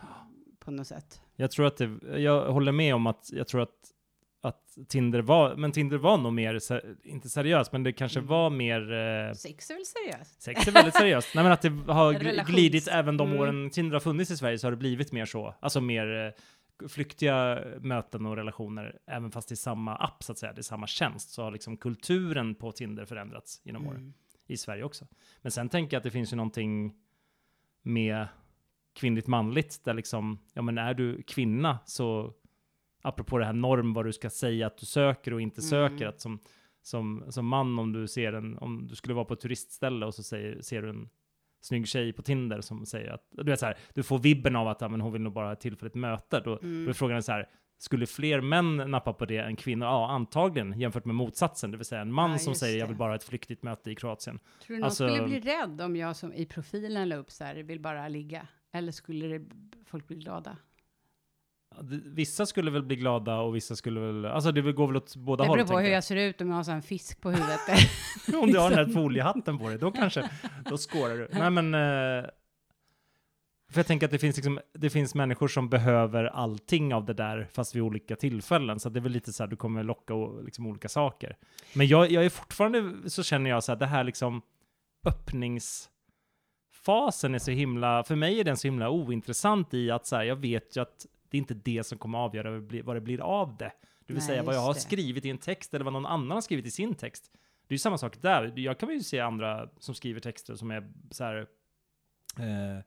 på 0.59 0.71
något 0.71 0.87
sätt. 0.87 1.21
jag 1.37 1.51
tror 1.51 1.67
att 1.67 1.77
det, 1.77 1.99
jag 2.21 2.53
håller 2.53 2.73
med 2.73 2.95
om 2.95 3.07
att, 3.07 3.29
jag 3.33 3.49
tror 3.49 3.61
att, 3.61 3.93
att 4.41 4.79
Tinder 4.89 5.21
var, 5.23 5.57
men 5.57 5.73
Tinder 5.73 5.97
var 5.99 6.19
nog 6.19 6.33
mer, 6.33 6.61
inte 7.07 7.29
seriöst, 7.29 7.73
men 7.73 7.83
det 7.83 7.93
kanske 7.93 8.19
Mm. 8.19 8.29
var 8.29 8.51
mer 8.51 8.93
eh, 8.93 9.33
Sex 9.35 9.71
är 9.71 9.75
väl 9.75 9.85
seriöst? 9.87 10.43
Sex 10.43 10.69
är 10.69 10.73
väldigt 10.73 10.95
seriöst. 10.95 11.29
Nej 11.35 11.45
men 11.45 11.53
att 11.53 11.63
det 11.63 11.69
har 11.93 12.13
Relations- 12.15 12.47
glidit 12.47 12.89
även 12.89 13.17
de 13.17 13.29
Mm. 13.29 13.41
åren 13.41 13.71
Tinder 13.71 13.93
har 13.95 14.01
funnits 14.01 14.31
i 14.31 14.37
Sverige 14.37 14.59
så 14.59 14.67
har 14.67 14.71
det 14.73 14.77
blivit 14.77 15.13
mer 15.13 15.25
så. 15.25 15.55
Alltså 15.61 15.81
mer 15.81 16.35
eh, 16.83 16.89
flyktiga 16.89 17.65
möten 17.81 18.27
och 18.27 18.37
relationer, 18.37 18.99
även 19.07 19.31
fast 19.31 19.49
det 19.49 19.53
är 19.53 19.57
samma 19.57 19.97
app 19.97 20.23
så 20.23 20.33
att 20.33 20.39
säga, 20.39 20.53
det 20.53 20.61
är 20.61 20.63
samma 20.63 20.87
tjänst, 20.87 21.31
så 21.31 21.43
har 21.43 21.51
liksom 21.51 21.77
kulturen 21.77 22.55
på 22.55 22.73
Tinder 22.73 23.05
förändrats 23.05 23.61
genom 23.65 23.87
åren. 23.87 23.97
Mm. 24.01 24.13
I 24.47 24.57
Sverige 24.57 24.83
också. 24.85 25.07
Men 25.43 25.53
sen 25.53 25.69
tänker 25.69 25.95
jag 25.95 25.99
att 26.01 26.05
det 26.05 26.11
finns 26.11 26.33
ju 26.33 26.37
någonting 26.37 26.95
med 27.83 28.27
kvinnligt 28.95 29.27
manligt, 29.27 29.85
där 29.85 29.95
liksom, 29.95 30.39
ja 30.55 30.63
men 30.63 30.79
är 30.79 30.95
du 30.95 31.23
kvinna 31.23 31.79
så, 31.87 32.33
apropå 33.03 33.39
det 33.39 33.45
här 33.45 33.53
norm, 33.53 33.93
vad 33.93 34.05
du 34.07 34.13
ska 34.13 34.31
säga 34.31 34.67
att 34.67 34.79
du 34.79 34.87
söker 34.87 35.35
och 35.35 35.41
inte 35.41 35.61
Mm. 35.61 35.71
söker, 35.71 36.07
att 36.07 36.21
som, 36.21 36.39
som, 36.83 37.25
som 37.29 37.47
man 37.47 37.79
om 37.79 37.93
du 37.93 38.09
ser 38.09 38.33
en, 38.33 38.59
om 38.59 38.87
du 38.87 38.95
skulle 38.95 39.15
vara 39.15 39.25
på 39.25 39.35
ett 39.35 39.41
turistställe 39.41 40.07
och 40.07 40.15
så 40.15 40.23
säger, 40.23 40.63
ser 40.63 40.83
du 40.83 40.91
en 40.91 41.09
snygg 41.61 41.89
tjej 41.89 42.13
på 42.13 42.23
Tinder 42.23 42.61
som 42.61 42.87
säger 42.87 43.11
att, 43.13 43.29
du 43.31 43.43
vet 43.51 43.61
så 43.61 43.67
här, 43.67 43.77
du 43.95 44.03
får 44.03 44.19
vibben 44.19 44.57
av 44.57 44.69
att 44.69 44.81
ja, 44.81 44.89
men 44.89 45.01
hon 45.01 45.13
vill 45.13 45.23
nog 45.23 45.33
bara 45.33 45.49
ha 45.49 45.55
tillfälligt 45.57 45.95
möte, 45.95 46.41
då, 46.41 46.59
Mm. 46.63 46.85
då 46.85 46.91
är 46.91 46.95
frågan 46.95 47.23
så 47.23 47.33
här, 47.33 47.49
skulle 47.81 48.07
fler 48.07 48.41
män 48.41 48.77
nappa 48.77 49.13
på 49.13 49.25
det 49.25 49.37
än 49.39 49.57
kvinnor? 49.57 49.87
Ja, 49.87 50.11
antagligen, 50.11 50.81
jämfört 50.81 51.05
med 51.05 51.15
motsatsen, 51.15 51.71
det 51.71 51.77
vill 51.77 51.87
säga 51.87 52.01
en 52.01 52.13
man 52.13 52.31
Ja, 52.33 52.39
som 52.39 52.55
säger 52.55 52.79
jag 52.79 52.89
det. 52.89 52.93
vill 52.93 52.99
bara 52.99 53.11
ha 53.11 53.17
ett 53.17 53.25
flyktigt 53.25 53.63
möte 53.63 53.91
i 53.91 53.95
Kroatien. 53.95 54.39
Tror 54.39 54.75
du 54.77 54.81
någon 54.81 54.85
Alltså- 54.85 55.09
skulle 55.09 55.29
bli 55.29 55.41
rädd 55.41 55.81
om 55.81 55.97
jag 55.97 56.17
som 56.17 56.33
i 56.33 56.47
profilen 56.47 57.09
la 57.09 57.17
upp 57.17 57.31
så 57.31 57.45
här, 57.45 57.55
vill 57.57 57.81
bara 57.81 58.09
ligga? 58.09 58.47
Eller 58.73 58.93
skulle 58.93 59.27
det, 59.39 59.45
folk 59.85 60.07
bli 60.09 60.17
glada? 60.17 60.57
Det- 61.83 62.01
Vissa 62.05 62.47
skulle 62.47 62.71
väl 62.71 62.83
bli 62.83 62.97
glada 62.97 63.37
och 63.39 63.57
vissa 63.57 63.77
skulle 63.77 64.01
väl, 64.01 64.25
alltså 64.25 64.53
det 64.53 64.73
går 64.73 64.87
väl 64.87 64.97
åt 64.97 65.17
båda 65.17 65.45
Det 65.45 65.49
håll. 65.49 65.57
beror 65.59 65.67
på 65.67 65.73
hur 65.73 65.79
tänker 65.79 65.93
jag 65.95 66.05
ser 66.05 66.17
ut, 66.17 66.41
om 66.41 66.49
jag 66.49 66.57
har 66.57 66.65
så 66.65 66.73
en 66.73 66.83
fisk 66.83 67.21
på 67.21 67.31
huvudet. 67.31 67.61
jag. 67.69 67.79
Om 68.43 68.53
du 68.53 68.59
har 68.59 68.71
den 68.71 68.79
här 68.87 68.95
foliehatten 68.95 69.59
på 69.59 69.69
dig, 69.69 69.79
då 69.79 69.91
kanske, 69.91 70.31
då 70.65 70.77
skårar 70.79 71.15
du. 71.17 71.29
Nej 71.33 71.51
men, 71.51 71.75
eh, 71.75 72.25
för 73.71 73.79
jag 73.79 73.87
tänker 73.87 74.07
att 74.07 74.11
det 74.11 74.19
finns, 74.19 74.37
liksom, 74.37 74.61
det 74.73 74.91
finns 74.91 75.15
människor 75.15 75.49
som 75.49 75.69
behöver 75.69 76.25
allting 76.25 76.95
av 76.95 77.05
det 77.05 77.15
där, 77.15 77.49
fast 77.53 77.75
vid 77.75 77.83
olika 77.83 78.17
tillfällen. 78.17 78.81
Så 78.81 78.89
det 78.89 78.99
är 78.99 79.03
väl 79.03 79.13
lite 79.13 79.33
så 79.33 79.43
här, 79.43 79.51
du 79.51 79.57
kommer 79.57 79.85
locka 79.85 80.15
liksom, 80.45 80.67
olika 80.67 80.89
saker. 80.89 81.37
Men 81.75 81.87
jag, 81.87 82.11
jag 82.11 82.25
är 82.25 82.29
fortfarande, 82.31 83.11
så 83.11 83.23
känner 83.23 83.51
jag 83.51 83.65
så 83.65 83.73
här, 83.73 83.79
det 83.79 83.87
här 83.87 84.05
liksom 84.05 84.43
öppningsfasen 85.07 87.35
är 87.35 87.39
så 87.39 87.51
himla, 87.51 88.05
för 88.05 88.17
mig 88.17 88.41
är 88.41 88.45
den 88.45 88.57
så 88.57 88.69
himla 88.69 88.91
ointressant 88.91 89.75
i 89.75 89.91
att 89.91 90.07
så 90.07 90.17
här, 90.17 90.25
jag 90.25 90.37
vet 90.37 90.77
ju 90.77 90.81
att 90.83 91.07
det 91.31 91.37
är 91.37 91.39
inte 91.39 91.55
det 91.55 91.85
som 91.87 91.99
kommer 91.99 92.19
avgöra 92.19 92.51
vad 92.83 92.97
det 92.97 93.01
blir- 93.01 93.21
av 93.21 93.57
det. 93.57 93.73
Det 94.07 94.13
vill 94.15 94.17
Nej, 94.17 94.27
säga 94.27 94.43
vad 94.43 94.55
jag 94.55 94.61
har 94.61 94.75
det. 94.75 94.81
skrivit 94.81 95.25
i 95.25 95.31
en 95.31 95.39
text 95.39 95.75
eller 95.75 95.85
vad 95.85 95.93
någon 95.93 96.07
annan 96.07 96.31
har 96.31 96.41
skrivit 96.41 96.67
i 96.67 96.71
sin 96.71 96.95
text. 96.95 97.31
Det 97.67 97.73
är 97.73 97.75
ju 97.75 97.79
samma 97.79 97.99
sak 97.99 98.23
där. 98.23 98.53
Jag 98.57 98.79
kan 98.79 98.89
ju 98.89 99.01
se 99.01 99.21
andra 99.21 99.69
som 99.79 99.95
skriver 99.95 100.21
texter 100.21 100.55
som 100.55 100.71
är 100.71 100.93
så 101.11 101.25
här, 101.25 101.37
eh, 102.39 102.83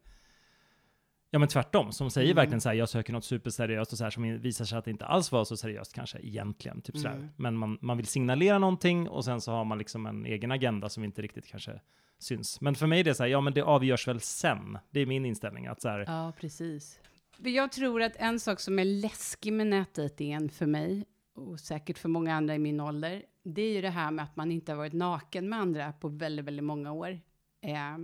ja 1.29 1.39
men 1.39 1.48
tvärtom, 1.48 1.91
som 1.91 2.10
säger 2.12 2.27
Mm. 2.27 2.36
verkligen 2.36 2.62
så 2.62 2.69
här, 2.69 2.75
jag 2.75 2.89
söker 2.89 3.13
något 3.13 3.25
superseriöst 3.25 3.91
och 3.91 3.98
så 3.98 4.03
här, 4.03 4.12
som 4.12 4.39
visar 4.39 4.65
sig 4.65 4.77
att 4.77 4.86
det 4.86 4.91
inte 4.91 5.05
alls 5.05 5.31
var 5.31 5.43
så 5.45 5.57
seriöst 5.57 5.93
kanske 5.93 6.19
egentligen, 6.19 6.81
typ. 6.81 6.95
Mm. 7.05 7.29
Men 7.36 7.57
man, 7.57 7.77
man 7.81 7.98
vill 7.98 8.05
signalera 8.07 8.57
någonting 8.60 9.10
och 9.10 9.25
sen 9.25 9.41
så 9.41 9.51
har 9.51 9.65
man 9.65 9.77
liksom 9.77 10.05
en 10.05 10.25
egen 10.25 10.51
agenda 10.51 10.89
som 10.89 11.03
inte 11.03 11.21
riktigt 11.21 11.48
kanske 11.48 11.81
syns. 12.19 12.62
Men 12.62 12.75
för 12.75 12.88
mig 12.88 13.00
är 13.00 13.03
det 13.03 13.13
så 13.15 13.24
här, 13.24 13.29
ja 13.29 13.41
men 13.41 13.53
det 13.53 13.62
avgörs 13.62 14.07
väl 14.07 14.19
sen. 14.19 14.77
Det 14.89 15.00
är 15.00 15.05
min 15.05 15.25
inställning 15.25 15.67
att 15.67 15.81
så 15.81 15.89
här, 15.89 16.03
ja, 16.07 16.33
precis. 16.39 17.00
Jag 17.43 17.71
tror 17.71 18.01
att 18.01 18.15
en 18.15 18.39
sak 18.39 18.60
som 18.60 18.79
är 18.79 18.86
läskig 18.86 19.53
med 19.53 19.67
nätdejtingen 19.67 20.50
för 20.50 20.65
mig 20.65 21.05
och 21.33 21.60
säkert 21.60 21.98
för 21.98 22.10
många 22.10 22.36
andra 22.36 22.55
i 22.55 22.60
min 22.60 22.79
ålder, 22.79 23.25
det 23.43 23.62
är 23.62 23.74
ju 23.74 23.81
det 23.81 23.89
här 23.89 24.12
med 24.12 24.24
att 24.24 24.36
man 24.36 24.51
inte 24.51 24.71
har 24.71 24.77
varit 24.77 24.93
naken 24.93 25.50
med 25.50 25.60
andra 25.60 25.91
på 25.93 26.07
väldigt, 26.07 26.45
väldigt 26.45 26.63
många 26.63 26.91
år. 26.91 27.19
Eh, 27.62 27.98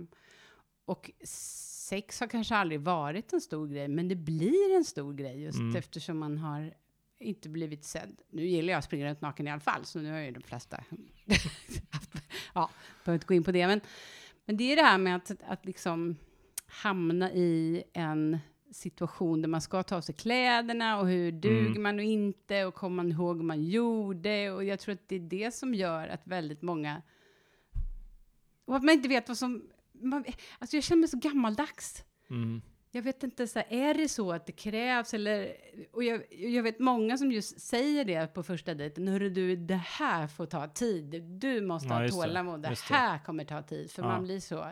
och 0.84 1.10
sex 1.24 2.20
har 2.20 2.26
kanske 2.26 2.56
aldrig 2.56 2.80
varit 2.80 3.32
en 3.32 3.40
stor 3.40 3.68
grej, 3.68 3.88
men 3.88 4.08
det 4.08 4.16
blir 4.16 4.76
en 4.76 4.84
stor 4.84 5.14
grej 5.14 5.42
just 5.42 5.58
Mm. 5.58 5.76
eftersom 5.76 6.18
man 6.18 6.38
har 6.38 6.74
inte 7.20 7.48
blivit 7.48 7.84
sedd. 7.84 8.20
Nu 8.30 8.46
gillar 8.46 8.72
jag 8.72 8.78
att 8.78 8.84
springa 8.84 9.06
runt 9.06 9.20
naken 9.20 9.48
i 9.48 9.50
alla 9.50 9.60
fall, 9.60 9.84
så 9.84 9.98
nu 9.98 10.12
har 10.12 10.18
ju 10.18 10.30
de 10.30 10.42
flesta 10.42 10.84
ja, 12.54 12.70
behöver 13.04 13.16
inte 13.16 13.26
gå 13.26 13.34
in 13.34 13.44
på 13.44 13.52
det, 13.52 13.66
men, 13.66 13.80
men 14.44 14.56
det 14.56 14.72
är 14.72 14.76
det 14.76 14.82
här 14.82 14.98
med 14.98 15.16
att, 15.16 15.30
att 15.46 15.66
liksom 15.66 16.16
hamna 16.66 17.32
i 17.32 17.82
en 17.92 18.38
situation 18.72 19.42
där 19.42 19.48
man 19.48 19.60
ska 19.60 19.82
ta 19.82 19.96
av 19.96 20.00
sig 20.00 20.14
kläderna 20.14 21.00
och 21.00 21.08
hur 21.08 21.32
duger 21.32 21.66
Mm. 21.70 21.82
man 21.82 21.98
och 21.98 22.04
inte 22.04 22.64
och 22.64 22.74
kommer 22.74 22.96
man 22.96 23.12
ihåg 23.12 23.36
vad 23.36 23.44
man 23.44 23.64
gjorde 23.64 24.50
och 24.50 24.64
jag 24.64 24.80
tror 24.80 24.92
att 24.94 25.08
det 25.08 25.16
är 25.16 25.20
det 25.20 25.54
som 25.54 25.74
gör 25.74 26.08
att 26.08 26.26
väldigt 26.26 26.62
många 26.62 27.02
och 28.64 28.76
att 28.76 28.82
man 28.84 28.94
inte 28.94 29.08
vet 29.08 29.28
vad 29.28 29.38
som 29.38 29.68
man, 29.92 30.24
alltså 30.58 30.76
jag 30.76 30.84
känner 30.84 31.00
mig 31.00 31.08
så 31.08 31.16
gammaldags. 31.18 32.04
Mm. 32.30 32.62
Jag 32.90 33.02
vet 33.02 33.22
inte, 33.22 33.46
så 33.46 33.58
här, 33.58 33.66
är 33.70 33.94
det 33.94 34.08
så 34.08 34.32
att 34.32 34.46
det 34.46 34.52
krävs 34.52 35.14
eller... 35.14 35.52
Och 35.92 36.04
jag, 36.04 36.22
jag 36.30 36.62
vet 36.62 36.78
många 36.78 37.18
som 37.18 37.32
just 37.32 37.60
säger 37.60 38.04
det 38.04 38.34
på 38.34 38.42
första 38.42 38.74
dejten. 38.74 39.08
Hörru 39.08 39.30
du, 39.30 39.56
det 39.56 39.74
här 39.74 40.28
får 40.28 40.46
ta 40.46 40.68
tid. 40.68 41.22
Du 41.24 41.60
måste 41.60 41.88
Ja, 41.88 41.94
ha 41.94 42.08
tålamod. 42.08 42.62
Det, 42.62 42.68
det. 42.68 42.78
här 42.94 43.18
kommer 43.18 43.44
ta 43.44 43.62
tid. 43.62 43.90
För 43.90 44.02
Ja. 44.02 44.08
man 44.08 44.22
blir 44.24 44.40
så... 44.40 44.66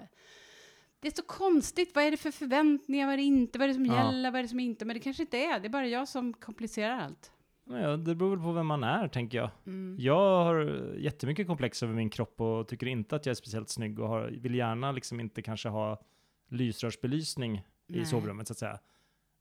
Det 1.06 1.10
är 1.10 1.16
så 1.16 1.22
konstigt. 1.22 1.94
Vad 1.94 2.04
är 2.04 2.10
det 2.10 2.16
för 2.16 2.30
förväntningar? 2.30 3.06
Vad 3.06 3.12
är 3.12 3.16
det 3.16 3.22
inte? 3.22 3.58
Vad 3.58 3.64
är 3.64 3.68
det 3.68 3.74
som 3.74 3.86
Ja. 3.86 4.06
gäller? 4.06 4.30
Vad 4.30 4.38
är 4.38 4.42
det 4.42 4.48
som 4.48 4.60
inte? 4.60 4.84
Men 4.84 4.94
det 4.94 5.00
kanske 5.00 5.22
inte 5.22 5.38
är. 5.38 5.60
Det 5.60 5.66
är 5.66 5.70
bara 5.70 5.86
jag 5.86 6.08
som 6.08 6.32
komplicerar 6.32 6.98
allt. 7.00 7.32
Ja, 7.64 7.96
det 7.96 8.14
beror 8.14 8.30
väl 8.30 8.44
på 8.44 8.52
vem 8.52 8.66
man 8.66 8.84
är, 8.84 9.08
tänker 9.08 9.38
jag. 9.38 9.50
Mm. 9.66 9.96
Jag 10.00 10.44
har 10.44 10.60
jättemycket 10.98 11.46
komplex 11.46 11.82
över 11.82 11.94
min 11.94 12.10
kropp 12.10 12.40
och 12.40 12.68
tycker 12.68 12.86
inte 12.86 13.16
att 13.16 13.26
jag 13.26 13.30
är 13.30 13.34
speciellt 13.34 13.68
snygg 13.68 14.00
och 14.00 14.08
har, 14.08 14.28
vill 14.28 14.54
gärna 14.54 14.92
liksom 14.92 15.20
inte 15.20 15.42
kanske 15.42 15.68
ha 15.68 16.00
lysrörsbelysning 16.48 17.56
i 17.88 17.96
Nej. 17.96 18.06
sovrummet 18.06 18.46
så 18.48 18.52
att 18.52 18.58
säga. 18.58 18.78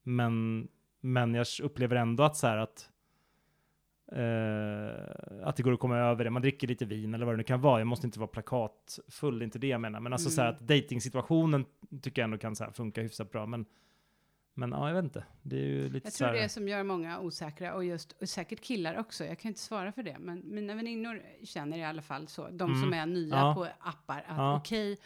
Men, 0.03 0.67
men 1.01 1.33
jag 1.33 1.47
upplever 1.63 1.95
ändå 1.95 2.23
att 2.23 2.37
så 2.37 2.47
här 2.47 2.57
att 2.57 2.89
eh, 4.11 5.47
att 5.47 5.55
det 5.55 5.63
går 5.63 5.73
att 5.73 5.79
komma 5.79 5.97
över 5.97 6.23
det. 6.23 6.29
Man 6.29 6.41
dricker 6.41 6.67
lite 6.67 6.85
vin 6.85 7.13
eller 7.13 7.25
vad 7.25 7.33
det 7.33 7.37
nu 7.37 7.43
kan 7.43 7.61
vara. 7.61 7.79
Jag 7.79 7.87
måste 7.87 8.07
inte 8.07 8.19
vara 8.19 8.27
plakatfull, 8.27 9.39
det 9.39 9.43
är 9.43 9.45
inte 9.45 9.59
det 9.59 9.67
jag 9.67 9.81
menar. 9.81 9.99
Men 9.99 10.13
alltså 10.13 10.29
så 10.29 10.41
här 10.41 10.49
Mm. 10.49 10.61
att 10.61 10.67
dejtingsituationen 10.67 11.65
tycker 12.01 12.21
jag 12.21 12.23
ändå 12.27 12.37
kan 12.37 12.55
så 12.55 12.63
här 12.63 12.71
funka 12.71 13.01
hyfsat 13.01 13.31
bra. 13.31 13.45
Men, 13.45 13.65
men 14.53 14.71
ja, 14.71 14.87
jag 14.87 14.95
vet 14.95 15.03
inte. 15.03 15.23
Det 15.41 15.55
är 15.55 15.61
ju 15.65 15.89
lite 15.89 16.07
Jag 16.07 16.13
tror 16.13 16.27
här, 16.27 16.33
det 16.33 16.41
är 16.43 16.47
som 16.47 16.67
gör 16.67 16.83
många 16.83 17.19
osäkra 17.19 17.73
och 17.73 17.85
just 17.85 18.11
och 18.21 18.29
säkert 18.29 18.61
killar 18.61 18.97
också. 18.99 19.25
Jag 19.25 19.39
kan 19.39 19.49
inte 19.49 19.61
svara 19.61 19.91
för 19.91 20.03
det, 20.03 20.17
men 20.19 20.41
mina 20.45 20.75
väninnor 20.75 21.21
känner 21.43 21.77
i 21.77 21.83
alla 21.83 22.01
fall 22.01 22.27
så. 22.27 22.47
De 22.51 22.69
Mm. 22.69 22.81
som 22.81 22.93
är 22.93 23.05
nya 23.05 23.35
Ja. 23.35 23.53
på 23.55 23.67
appar. 23.89 24.17
Att 24.27 24.37
Ja. 24.37 24.57
okej, 24.57 24.97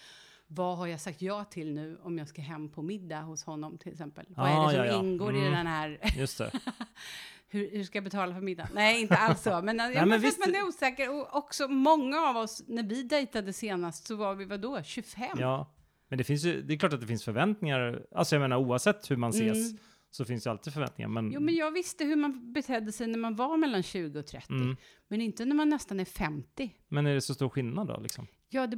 vad 0.52 0.78
har 0.78 0.88
jag 0.88 1.00
sagt 1.02 1.22
ja 1.22 1.44
till 1.44 1.74
nu 1.74 1.98
om 2.04 2.18
jag 2.18 2.28
ska 2.28 2.42
hem 2.42 2.70
på 2.70 2.82
middag 2.82 3.22
hos 3.22 3.44
honom 3.44 3.78
till 3.78 3.92
exempel? 3.92 4.26
Vad 4.30 4.48
är 4.50 4.64
det 4.66 4.70
som 4.70 4.80
ja, 4.80 4.86
ja. 4.86 5.00
ingår 5.00 5.36
i 5.36 5.40
Mm. 5.40 5.52
den 5.52 5.68
här? 5.68 6.00
Just 6.18 6.38
det. 6.38 6.52
hur, 7.50 7.72
hur 7.72 7.84
ska 7.84 7.98
jag 7.98 8.04
betala 8.04 8.34
för 8.34 8.42
middagen? 8.42 8.70
Nej, 8.74 9.02
inte 9.02 9.16
alls 9.18 9.42
så. 9.42 9.62
Men, 9.62 9.78
ja, 9.94 10.06
men 10.06 10.22
visst- 10.22 10.40
man 10.40 10.56
är 10.56 10.68
osäker. 10.68 11.10
Och 11.12 11.36
också 11.36 11.68
många 11.68 12.20
av 12.22 12.38
oss, 12.38 12.64
när 12.68 12.84
vi 12.84 13.04
dejtade 13.04 13.54
senast 13.54 14.08
så 14.08 14.16
var 14.16 14.36
vi 14.36 14.46
vadå, 14.46 14.84
25? 14.84 15.28
Ja, 15.40 15.74
men 16.08 16.18
det 16.18 16.24
finns 16.24 16.44
ju, 16.44 16.62
det 16.62 16.74
är 16.74 16.78
klart 16.78 16.94
att 16.94 17.02
det 17.02 17.08
finns 17.08 17.24
förväntningar. 17.24 18.06
Alltså 18.16 18.36
jag 18.36 18.42
menar 18.42 18.58
oavsett 18.58 19.12
hur 19.12 19.16
man 19.18 19.30
ses 19.30 19.58
Mm. 19.70 19.78
så 20.12 20.26
finns 20.26 20.44
det 20.44 20.52
alltid 20.52 20.74
förväntningar. 20.74 21.10
Men, 21.10 21.32
Jo, 21.32 21.40
men 21.40 21.56
jag 21.56 21.72
visste 21.72 22.04
hur 22.06 22.16
man 22.16 22.54
betedde 22.54 22.92
sig 22.92 23.08
när 23.08 23.20
man 23.20 23.36
var 23.36 23.58
mellan 23.58 23.84
20 23.84 24.20
och 24.20 24.28
30. 24.28 24.54
mm. 24.54 24.76
Men 25.08 25.22
inte 25.22 25.46
när 25.46 25.56
man 25.56 25.70
nästan 25.70 26.00
är 26.00 26.06
50. 26.06 26.76
men 26.88 27.08
är 27.08 27.14
det 27.14 27.22
så 27.22 27.34
stor 27.34 27.50
skillnad 27.50 27.88
då 27.88 28.00
liksom? 28.00 28.28
Ja, 28.50 28.68
det 28.68 28.78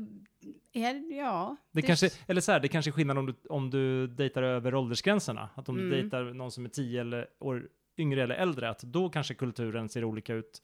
är, 0.73 1.17
ja. 1.17 1.55
Det, 1.71 1.81
kanske, 1.81 2.09
eller 2.27 2.41
så 2.41 2.51
här, 2.51 2.59
det 2.59 2.67
kanske 2.67 2.89
är 2.89 2.93
skillnad 2.93 3.17
om 3.17 3.25
du, 3.25 3.33
om 3.49 3.69
du 3.69 4.07
dejtar 4.07 4.43
över 4.43 4.75
åldersgränserna. 4.75 5.49
Att 5.55 5.69
om 5.69 5.75
du 5.77 5.81
Mm. 5.87 5.99
dejtar 6.01 6.23
någon 6.23 6.51
som 6.51 6.65
är 6.65 6.69
10 6.69 7.01
eller 7.01 7.27
år 7.39 7.69
yngre 7.97 8.23
eller 8.23 8.35
äldre, 8.35 8.69
att 8.69 8.79
då 8.81 9.09
kanske 9.09 9.33
kulturen 9.33 9.89
ser 9.89 10.03
olika 10.03 10.33
ut. 10.33 10.61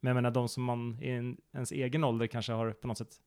Men 0.00 0.08
jag 0.10 0.14
menar, 0.14 0.30
de 0.30 0.48
som 0.48 0.64
man 0.64 0.98
i 1.02 1.10
en, 1.10 1.36
ens 1.54 1.72
egen 1.72 2.04
ålder 2.04 2.26
kanske 2.26 2.52
har 2.52 2.70
på 2.72 2.86
något 2.88 2.98
sätt, 2.98 3.20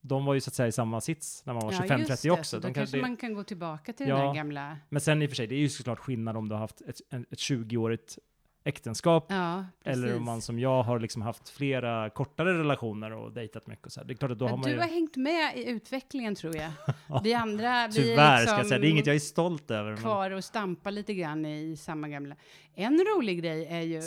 de 0.00 0.24
var 0.24 0.34
ju 0.34 0.40
så 0.40 0.48
att 0.50 0.54
säga 0.54 0.66
i 0.68 0.72
samma 0.72 1.00
sits 1.00 1.46
när 1.46 1.54
man 1.54 1.62
var 1.64 1.72
Ja, 1.72 1.78
25-30 1.78 1.98
just 2.08 2.22
det. 2.22 2.30
också. 2.30 2.44
Så 2.44 2.56
De 2.56 2.68
då 2.68 2.74
kanske, 2.74 2.96
kanske 2.96 3.08
man 3.10 3.16
kan 3.16 3.34
gå 3.34 3.44
tillbaka 3.44 3.92
till 3.92 4.08
Ja. 4.08 4.16
den 4.16 4.26
där 4.26 4.34
gamla... 4.34 4.76
Men 4.88 5.00
sen 5.00 5.22
i 5.22 5.26
och 5.26 5.30
för 5.30 5.36
sig, 5.36 5.46
det 5.46 5.54
är 5.54 5.58
ju 5.58 5.68
såklart 5.68 5.98
skillnad 5.98 6.36
om 6.36 6.48
du 6.48 6.54
har 6.54 6.60
haft 6.60 6.80
ett, 6.80 7.00
ett 7.10 7.38
20-årigt 7.38 8.18
äktenskap 8.64 9.26
Ja. 9.28 9.64
Eller 9.84 10.16
om 10.16 10.24
man 10.24 10.42
som 10.42 10.58
jag 10.58 10.82
har 10.82 10.98
liksom 11.00 11.22
haft 11.22 11.48
flera 11.48 12.10
kortare 12.10 12.58
relationer 12.58 13.12
och 13.12 13.32
dejtat 13.32 13.66
mycket 13.66 13.86
och 13.86 13.92
så 13.92 14.00
här. 14.00 14.06
Det 14.06 14.12
är 14.12 14.14
klart 14.16 14.30
att 14.30 14.38
då 14.38 14.44
har 14.44 14.50
Men 14.50 14.60
man 14.60 14.68
du 14.70 14.74
ju... 14.74 14.80
har 14.80 14.88
hängt 14.88 15.16
med 15.16 15.56
i 15.56 15.70
utvecklingen 15.70 16.34
tror 16.34 16.56
jag. 16.56 16.70
Vi 17.22 17.34
andra, 17.34 17.86
vi 17.86 17.92
Tyvärr 17.92 18.32
är 18.34 18.40
liksom 18.40 18.52
ska 18.52 18.58
jag 18.60 18.66
säga, 18.66 18.78
det 18.78 18.86
är 18.86 18.90
inget 18.90 19.06
jag 19.06 19.16
är 19.16 19.20
stolt 19.20 19.70
över. 19.70 19.90
Men 19.90 20.00
kvar 20.00 20.30
och 20.30 20.44
stampar 20.44 20.90
lite 20.90 21.14
grann 21.14 21.46
i 21.46 21.76
samma 21.76 22.08
gamla. 22.08 22.34
En 22.74 23.00
rolig 23.16 23.42
grej 23.42 23.66
är 23.66 23.80
ju... 23.80 24.02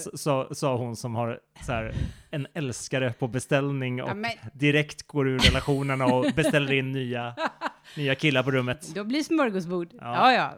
sa 0.56 0.76
hon 0.76 0.96
som 0.96 1.16
har 1.16 1.40
så 1.66 1.72
här, 1.72 1.94
en 2.32 2.48
älskare 2.54 3.14
på 3.14 3.28
beställning 3.28 4.04
och 4.04 4.10
Ja, 4.10 4.14
men 4.14 4.32
direkt 4.54 5.08
går 5.08 5.28
ur 5.28 5.40
relationerna 5.40 6.06
och 6.06 6.26
beställer 6.36 6.74
in 6.74 6.92
nya, 6.92 7.36
nya 7.98 8.16
killar 8.16 8.44
på 8.44 8.52
rummet. 8.52 8.96
då 8.96 9.04
blir 9.04 9.24
smörgåsbord. 9.24 9.90
Ja. 10.00 10.34
Ja, 10.34 10.54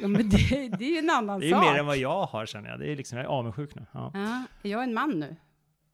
ja. 0.00 0.08
men 0.08 0.28
det, 0.28 0.68
det 0.78 0.84
är 0.84 0.90
ju 0.90 0.98
en 0.98 1.10
annan 1.10 1.40
Det 1.40 1.46
är 1.48 1.52
sak. 1.52 1.64
mer 1.64 1.80
än 1.80 1.86
vad 1.86 1.96
jag 1.96 2.26
har 2.26 2.46
känner 2.46 2.70
jag. 2.70 2.78
Det 2.78 2.92
är 2.92 2.96
liksom, 2.96 3.18
jag 3.18 3.24
är 3.24 3.28
avundsjuk 3.28 3.74
nu. 3.74 3.86
Ja. 3.92 4.10
Ja, 4.14 4.44
är 4.62 4.70
jag 4.70 4.82
en 4.82 4.94
man 4.94 5.10
nu? 5.20 5.36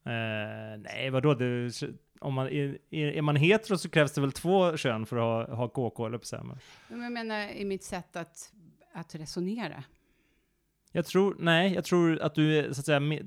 Eh, 0.05 0.79
nej, 0.79 1.09
vadå? 1.09 1.33
Det, 1.33 1.71
om 2.19 2.33
man, 2.33 2.47
är, 2.47 2.77
är 2.91 3.21
man 3.21 3.35
hetero 3.35 3.77
så 3.77 3.89
krävs 3.89 4.11
det 4.13 4.21
väl 4.21 4.31
två 4.31 4.77
kön 4.77 5.05
för 5.05 5.17
att 5.17 5.49
ha, 5.49 5.55
ha 5.55 5.67
KK, 5.67 6.05
eller 6.05 6.17
på 6.17 6.25
så 6.25 6.37
men 6.43 6.57
Men 6.87 7.01
jag 7.01 7.11
menar 7.11 7.47
i 7.49 7.65
mitt 7.65 7.83
sätt 7.83 8.15
att, 8.15 8.53
att 8.93 9.15
resonera. 9.15 9.83
Jag 10.91 11.05
tror, 11.05 11.35
nej, 11.39 11.73
jag 11.73 11.85
tror 11.85 12.19
att 12.21 12.35
du 12.35 12.59
är 12.59 12.73
så 12.73 12.79
att 12.79 12.85
säga, 12.85 12.99
me, 12.99 13.19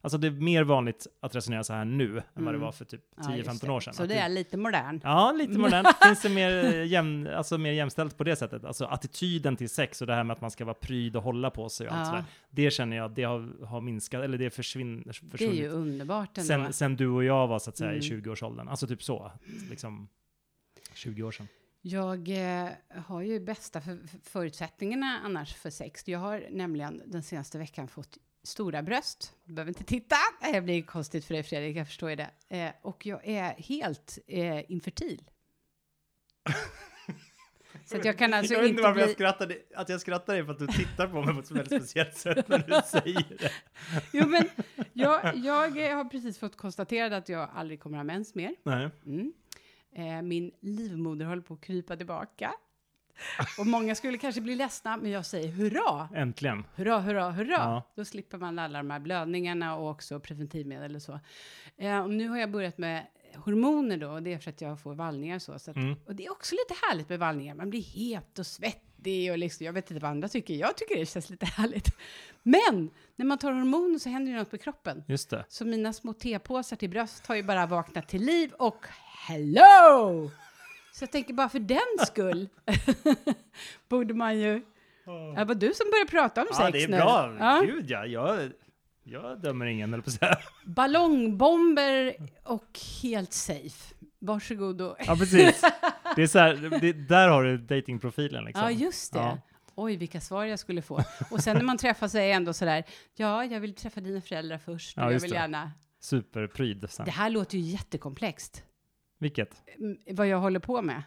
alltså 0.00 0.18
det 0.18 0.26
är 0.26 0.30
mer 0.30 0.64
vanligt 0.64 1.06
att 1.20 1.34
resonera 1.34 1.64
så 1.64 1.72
här 1.72 1.84
nu 1.84 2.04
än 2.18 2.22
vad 2.34 2.44
det 2.44 2.48
Mm. 2.48 2.60
var 2.60 2.72
för 2.72 2.84
typ 2.84 3.00
Ja, 3.16 3.36
just 3.36 3.48
10-15 3.50 3.66
det. 3.66 3.72
år 3.72 3.80
sedan. 3.80 3.94
Så 3.94 4.06
det 4.06 4.14
är 4.18 4.28
lite 4.28 4.56
modern. 4.56 5.00
Ja, 5.04 5.32
lite 5.32 5.58
modernt. 5.58 5.88
Finns 6.04 6.22
det 6.22 6.28
mer, 6.28 6.64
eh, 6.64 6.84
jäm, 6.86 7.28
alltså 7.36 7.58
mer 7.58 7.72
jämställt 7.72 8.16
på 8.16 8.24
det 8.24 8.36
sättet? 8.36 8.64
Alltså 8.64 8.84
attityden 8.84 9.56
till 9.56 9.68
sex 9.70 10.00
och 10.00 10.06
det 10.06 10.14
här 10.14 10.24
med 10.24 10.34
att 10.34 10.40
man 10.40 10.50
ska 10.50 10.64
vara 10.64 10.74
pryd 10.74 11.16
och 11.16 11.22
hålla 11.22 11.50
på 11.50 11.68
sig 11.68 11.88
och 11.88 11.92
allt 11.94 12.00
Ja. 12.06 12.10
sådär. 12.10 12.24
Det 12.50 12.70
känner 12.70 12.96
jag, 12.96 13.10
det 13.10 13.22
har, 13.24 13.64
har 13.66 13.80
minskat, 13.80 14.24
eller 14.24 14.38
det 14.38 14.50
försvinner, 14.50 15.02
Det 15.04 15.10
är 15.10 15.30
försvunnit. 15.30 15.56
ju 15.60 15.68
underbart 15.68 16.38
ändå. 16.38 16.46
sen, 16.48 16.72
sen 16.72 16.96
du 16.96 17.08
och 17.08 17.24
jag 17.24 17.46
var 17.48 17.58
så 17.58 17.70
att 17.70 17.76
säga 17.76 17.92
i 17.94 18.08
Mm. 18.08 18.20
20-årsåldern. 18.22 18.68
Alltså 18.68 18.86
typ 18.86 19.02
så, 19.02 19.32
liksom 19.70 20.08
20 20.94 21.22
år 21.22 21.30
sedan. 21.32 21.48
Jag 21.82 22.28
eh, 22.64 22.68
har 23.06 23.20
ju 23.22 23.40
bästa 23.40 23.80
för, 23.80 23.98
för 24.08 24.18
förutsättningarna 24.30 25.20
annars 25.24 25.54
för 25.54 25.70
sex. 25.70 26.08
Jag 26.08 26.18
har 26.18 26.44
nämligen 26.50 27.02
den 27.06 27.22
senaste 27.22 27.58
veckan 27.58 27.88
fått 27.88 28.18
stora 28.48 28.82
bröst. 28.82 29.34
Du 29.44 29.54
behöver 29.54 29.70
inte 29.70 29.84
titta. 29.84 30.16
Det 30.52 30.60
blir 30.60 30.82
konstigt 30.82 31.24
för 31.24 31.34
dig 31.34 31.42
Fredrik, 31.42 31.76
jag 31.76 31.86
förstår 31.86 32.10
ju 32.10 32.16
det. 32.16 32.30
Eh, 32.48 32.70
och 32.82 33.06
jag 33.06 33.28
är 33.28 33.54
helt 33.58 34.18
eh, 34.26 34.70
infertil. 34.72 35.22
Så 37.84 37.96
att 37.96 38.04
jag 38.04 38.18
kan 38.18 38.34
alltså 38.34 38.54
jag 38.54 38.60
vet 38.60 38.68
inte 38.68 38.80
inte 38.80 38.88
varför 38.88 39.00
jag 39.00 39.08
bli... 39.08 39.14
skrattade, 39.14 39.58
att 39.74 39.88
jag 39.88 40.00
skrattar 40.00 40.34
är 40.34 40.44
för 40.44 40.52
att 40.52 40.58
du 40.58 40.66
tittar 40.66 41.08
på 41.08 41.22
mig 41.22 41.34
på 41.34 41.40
ett 41.40 41.50
väldigt 41.50 41.82
speciellt 41.82 42.16
sätt 42.16 42.48
när 42.48 42.58
du 42.58 42.80
säger 42.86 43.36
det. 43.38 43.52
Jo, 44.12 44.26
men 44.26 44.48
jag, 44.92 45.36
jag 45.36 45.96
har 45.96 46.04
precis 46.04 46.38
fått 46.38 46.56
konstaterat 46.56 47.12
att 47.12 47.28
jag 47.28 47.50
aldrig 47.54 47.80
kommer 47.80 47.96
ha 47.96 48.04
mens 48.04 48.34
mer. 48.34 48.54
Nej. 48.62 48.90
Mm. 49.06 49.32
Eh, 49.92 50.22
min 50.22 50.50
livmoder 50.60 51.26
håller 51.26 51.42
på 51.42 51.54
att 51.54 51.60
krypa 51.60 51.96
tillbaka. 51.96 52.52
Och 53.58 53.66
många 53.66 53.94
skulle 53.94 54.18
kanske 54.18 54.40
bli 54.40 54.54
ledsna, 54.54 54.96
men 54.96 55.10
jag 55.10 55.26
säger 55.26 55.48
hurra! 55.48 56.08
Äntligen. 56.14 56.64
Hurra, 56.74 56.98
hurra, 57.00 57.30
hurra! 57.30 57.52
Ja. 57.52 57.82
Då 57.96 58.04
slipper 58.04 58.38
man 58.38 58.58
alla 58.58 58.78
de 58.78 58.90
här 58.90 59.00
blödningarna 59.00 59.76
och 59.76 59.90
också 59.90 60.20
preventivmedel 60.20 60.96
och 60.96 61.02
så. 61.02 61.20
Eh, 61.76 61.98
och 62.00 62.10
nu 62.10 62.28
har 62.28 62.38
jag 62.38 62.50
börjat 62.50 62.78
med 62.78 63.06
hormoner 63.34 63.96
då, 63.96 64.10
och 64.10 64.22
det 64.22 64.32
är 64.34 64.38
för 64.38 64.50
att 64.50 64.60
jag 64.60 64.80
får 64.80 64.94
vallningar 64.94 65.38
så. 65.38 65.58
så 65.58 65.70
att, 65.70 65.76
Mm. 65.76 65.96
Och 66.06 66.14
det 66.14 66.26
är 66.26 66.32
också 66.32 66.54
lite 66.54 66.80
härligt 66.88 67.08
med 67.08 67.18
vallningar. 67.18 67.54
Man 67.54 67.70
blir 67.70 67.82
het 67.82 68.38
och 68.38 68.46
svettig 68.46 69.32
och 69.32 69.38
liksom, 69.38 69.66
jag 69.66 69.72
vet 69.72 69.90
inte 69.90 70.02
vad 70.02 70.10
andra 70.10 70.28
tycker. 70.28 70.54
Jag 70.54 70.76
tycker 70.76 70.98
det 70.98 71.06
känns 71.06 71.30
lite 71.30 71.46
härligt. 71.56 71.88
Men 72.42 72.90
när 73.16 73.26
man 73.26 73.38
tar 73.38 73.52
hormoner 73.52 73.98
så 73.98 74.08
händer 74.08 74.32
ju 74.32 74.38
något 74.38 74.52
med 74.52 74.60
kroppen. 74.62 75.04
Just 75.08 75.30
det. 75.30 75.44
Så 75.48 75.64
mina 75.64 75.92
små 75.92 76.12
tepåsar 76.12 76.76
till 76.76 76.90
bröst 76.90 77.26
har 77.26 77.34
ju 77.34 77.42
bara 77.42 77.66
vaknat 77.66 78.08
till 78.08 78.22
liv 78.22 78.52
och 78.52 78.86
hello! 79.28 80.30
Så 80.98 81.02
jag 81.02 81.10
tänker 81.12 81.34
bara 81.34 81.48
för 81.48 81.58
den 81.58 81.78
skull 82.06 82.48
borde 83.88 84.14
man 84.14 84.38
ju... 84.38 84.62
Det 85.36 85.44
var 85.44 85.54
du 85.54 85.74
som 85.74 85.86
började 85.90 86.10
prata 86.10 86.40
om 86.40 86.46
Ja, 86.50 86.56
sex 86.56 86.72
det 86.72 86.82
är 86.82 86.88
nu. 86.88 86.96
bra. 86.96 87.36
Ja. 87.38 87.60
Gud 87.66 87.90
ja, 87.90 88.06
jag, 88.06 88.50
jag 89.04 89.40
dömer 89.40 89.66
ingen, 89.66 89.94
eller 89.94 90.02
på 90.02 90.10
säga. 90.10 90.38
Ballongbomber 90.64 92.14
och 92.44 92.78
helt 93.02 93.32
safe. 93.32 93.94
Varsågod 94.18 94.80
och... 94.80 94.96
Ja, 95.06 95.16
precis. 95.16 95.62
Det 96.16 96.22
är 96.22 96.26
så 96.26 96.38
här, 96.38 96.78
det, 96.80 96.92
där 96.92 97.28
har 97.28 97.44
du 97.44 97.58
datingprofilen 97.58 98.44
liksom. 98.44 98.64
Ja, 98.64 98.70
just 98.70 99.12
det. 99.12 99.18
Ja. 99.18 99.38
oj, 99.74 99.96
vilka 99.96 100.20
svar 100.20 100.44
jag 100.44 100.58
skulle 100.58 100.82
få. 100.82 101.02
Och 101.30 101.40
sen 101.40 101.56
när 101.56 101.64
man 101.64 101.78
träffas 101.78 102.14
är 102.14 102.20
jag 102.20 102.30
ändå 102.30 102.52
sådär, 102.52 102.84
ja, 103.16 103.44
jag 103.44 103.60
vill 103.60 103.74
träffa 103.74 104.00
dina 104.00 104.20
föräldrar 104.20 104.58
först. 104.58 104.96
Ja, 104.96 105.12
jag 105.12 105.20
vill 105.20 105.30
det. 105.30 105.36
gärna... 105.36 105.72
Superpryd 106.00 106.86
sen. 106.90 107.04
Det 107.04 107.10
här 107.10 107.30
låter 107.30 107.58
ju 107.58 107.64
jättekomplext, 107.64 108.62
Vilket? 109.18 109.62
mm, 109.78 109.98
vad 110.10 110.26
jag 110.28 110.38
håller 110.40 110.60
på 110.60 110.82
med. 110.82 111.02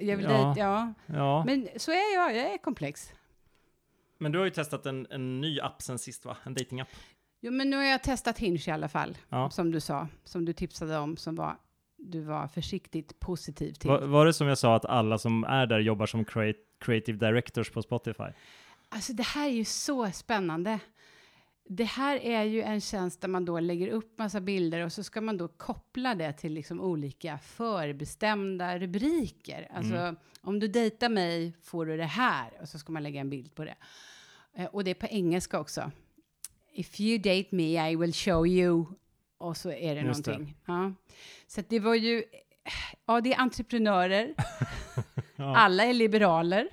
Jag 0.00 0.16
vill 0.16 0.26
Ja. 0.26 0.30
ja. 0.30 0.54
ja. 0.56 0.94
Ja. 1.16 1.44
Men, 1.46 1.60
Men 1.60 1.68
så 1.80 1.90
är 1.90 2.14
jag, 2.14 2.36
jag 2.36 2.52
är 2.54 2.58
komplex. 2.58 3.12
du 4.18 4.38
har 4.38 4.44
ju 4.44 4.50
testat 4.50 4.86
en, 4.86 5.06
en 5.10 5.40
ny 5.40 5.60
app 5.60 5.82
sen 5.82 5.98
sist 5.98 6.24
va? 6.24 6.36
En 6.44 6.54
datingapp. 6.54 6.88
Jo, 7.40 7.52
men 7.52 7.70
nu 7.70 7.76
har 7.76 7.84
jag 7.84 8.02
testat 8.02 8.38
Hinge 8.38 8.62
i 8.66 8.70
alla 8.70 8.88
fall, 8.88 9.18
Ja. 9.28 9.50
som 9.50 9.70
du 9.70 9.80
sa, 9.80 10.08
som 10.24 10.44
du 10.44 10.52
tipsade 10.52 10.98
om, 10.98 11.16
som 11.16 11.34
var, 11.36 11.56
du 11.96 12.20
var 12.20 12.48
försiktigt 12.48 13.20
positiv 13.20 13.72
till. 13.72 13.90
Var, 13.90 14.00
var 14.00 14.26
det 14.26 14.32
som 14.32 14.46
jag 14.46 14.58
sa 14.58 14.76
att 14.76 14.84
alla 14.84 15.18
som 15.18 15.44
är 15.44 15.66
där 15.66 15.78
jobbar 15.78 16.06
som 16.06 16.24
creative 16.80 17.18
directors 17.26 17.70
på 17.70 17.82
Spotify? 17.82 18.24
Alltså 18.88 19.12
det 19.12 19.22
här 19.22 19.46
är 19.46 19.52
ju 19.52 19.64
så 19.64 20.10
spännande. 20.10 20.78
Det 21.72 21.84
här 21.84 22.16
är 22.16 22.42
ju 22.44 22.62
en 22.62 22.80
tjänst 22.80 23.20
där 23.20 23.28
man 23.28 23.44
då 23.44 23.60
lägger 23.60 23.88
upp 23.88 24.18
massa 24.18 24.40
bilder 24.40 24.84
och 24.84 24.92
så 24.92 25.02
ska 25.02 25.20
man 25.20 25.36
då 25.36 25.48
koppla 25.48 26.14
det 26.14 26.32
till 26.32 26.52
liksom 26.52 26.80
olika 26.80 27.38
förbestämda 27.38 28.78
rubriker. 28.78 29.68
Alltså 29.74 29.94
Mm. 29.94 30.16
om 30.40 30.60
du 30.60 30.68
dejtar 30.68 31.08
mig 31.08 31.52
får 31.62 31.86
du 31.86 31.96
det 31.96 32.04
här 32.04 32.50
och 32.60 32.68
så 32.68 32.78
ska 32.78 32.92
man 32.92 33.02
lägga 33.02 33.20
en 33.20 33.30
bild 33.30 33.54
på 33.54 33.64
det. 33.64 33.74
Eh, 34.56 34.64
och 34.66 34.84
det 34.84 34.90
är 34.90 34.94
på 34.94 35.06
engelska 35.06 35.60
också. 35.60 35.90
If 36.72 37.00
you 37.00 37.18
date 37.18 37.48
me 37.50 37.90
I 37.90 37.96
will 37.96 38.12
show 38.12 38.46
you. 38.46 38.84
Och 39.38 39.56
så 39.56 39.70
är 39.72 39.94
det 39.94 40.00
Just 40.00 40.24
det. 40.24 40.30
någonting. 40.30 40.56
Ja. 40.66 40.92
Så 41.46 41.62
det 41.68 41.80
var 41.80 41.94
ju, 41.94 42.24
ja 43.06 43.20
det 43.20 43.32
är 43.32 43.40
entreprenörer, 43.40 44.34
Ja, 45.36 45.56
alla 45.56 45.84
är 45.84 45.92
liberaler. 45.94 46.68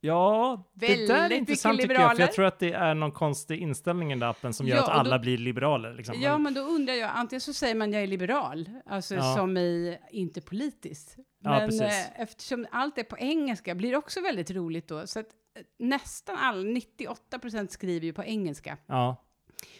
Ja. 0.00 0.10
ja 0.10 0.70
det 0.74 0.86
Väldigt 0.88 1.08
där 1.08 1.30
är 1.30 1.32
intressant 1.36 1.80
tycker 1.80 1.94
jag, 1.94 2.16
för 2.16 2.22
jag 2.22 2.32
tror 2.32 2.44
att 2.44 2.58
det 2.58 2.72
är 2.72 2.94
någon 2.94 3.12
konstig 3.12 3.58
inställning 3.60 4.08
i 4.08 4.12
den 4.12 4.18
där 4.20 4.26
appen 4.26 4.52
som 4.52 4.66
gör 4.66 4.76
Ja, 4.76 4.82
att 4.82 4.88
alla 4.88 5.16
då- 5.16 5.22
blir 5.22 5.38
liberaler. 5.38 5.94
Liksom. 5.94 6.20
Ja, 6.20 6.38
Men- 6.38 6.54
då 6.54 6.60
undrar 6.60 6.94
jag, 6.94 7.10
antingen 7.14 7.40
så 7.40 7.52
säger 7.52 7.74
man 7.74 7.92
jag 7.92 8.02
är 8.02 8.06
liberal, 8.06 8.70
alltså 8.86 9.14
Ja. 9.14 9.36
som 9.36 9.56
i 9.56 9.98
inte 10.10 10.40
politiskt. 10.40 11.16
Ja, 11.42 11.50
Men 11.50 11.68
precis. 11.68 11.82
eh, 11.82 12.20
eftersom 12.20 12.66
allt 12.70 12.98
är 12.98 13.02
på 13.04 13.18
engelska 13.18 13.74
blir 13.74 13.90
det 13.90 13.96
också 13.96 14.20
väldigt 14.20 14.50
roligt 14.50 14.88
då. 14.88 15.06
Så 15.06 15.20
att 15.20 15.26
eh, 15.56 15.62
nästan 15.78 16.36
alla, 16.36 16.62
98 16.62 17.38
procent 17.38 17.72
skriver 17.72 18.06
ju 18.06 18.12
på 18.12 18.24
engelska, 18.24 18.76
ja, 18.86 19.16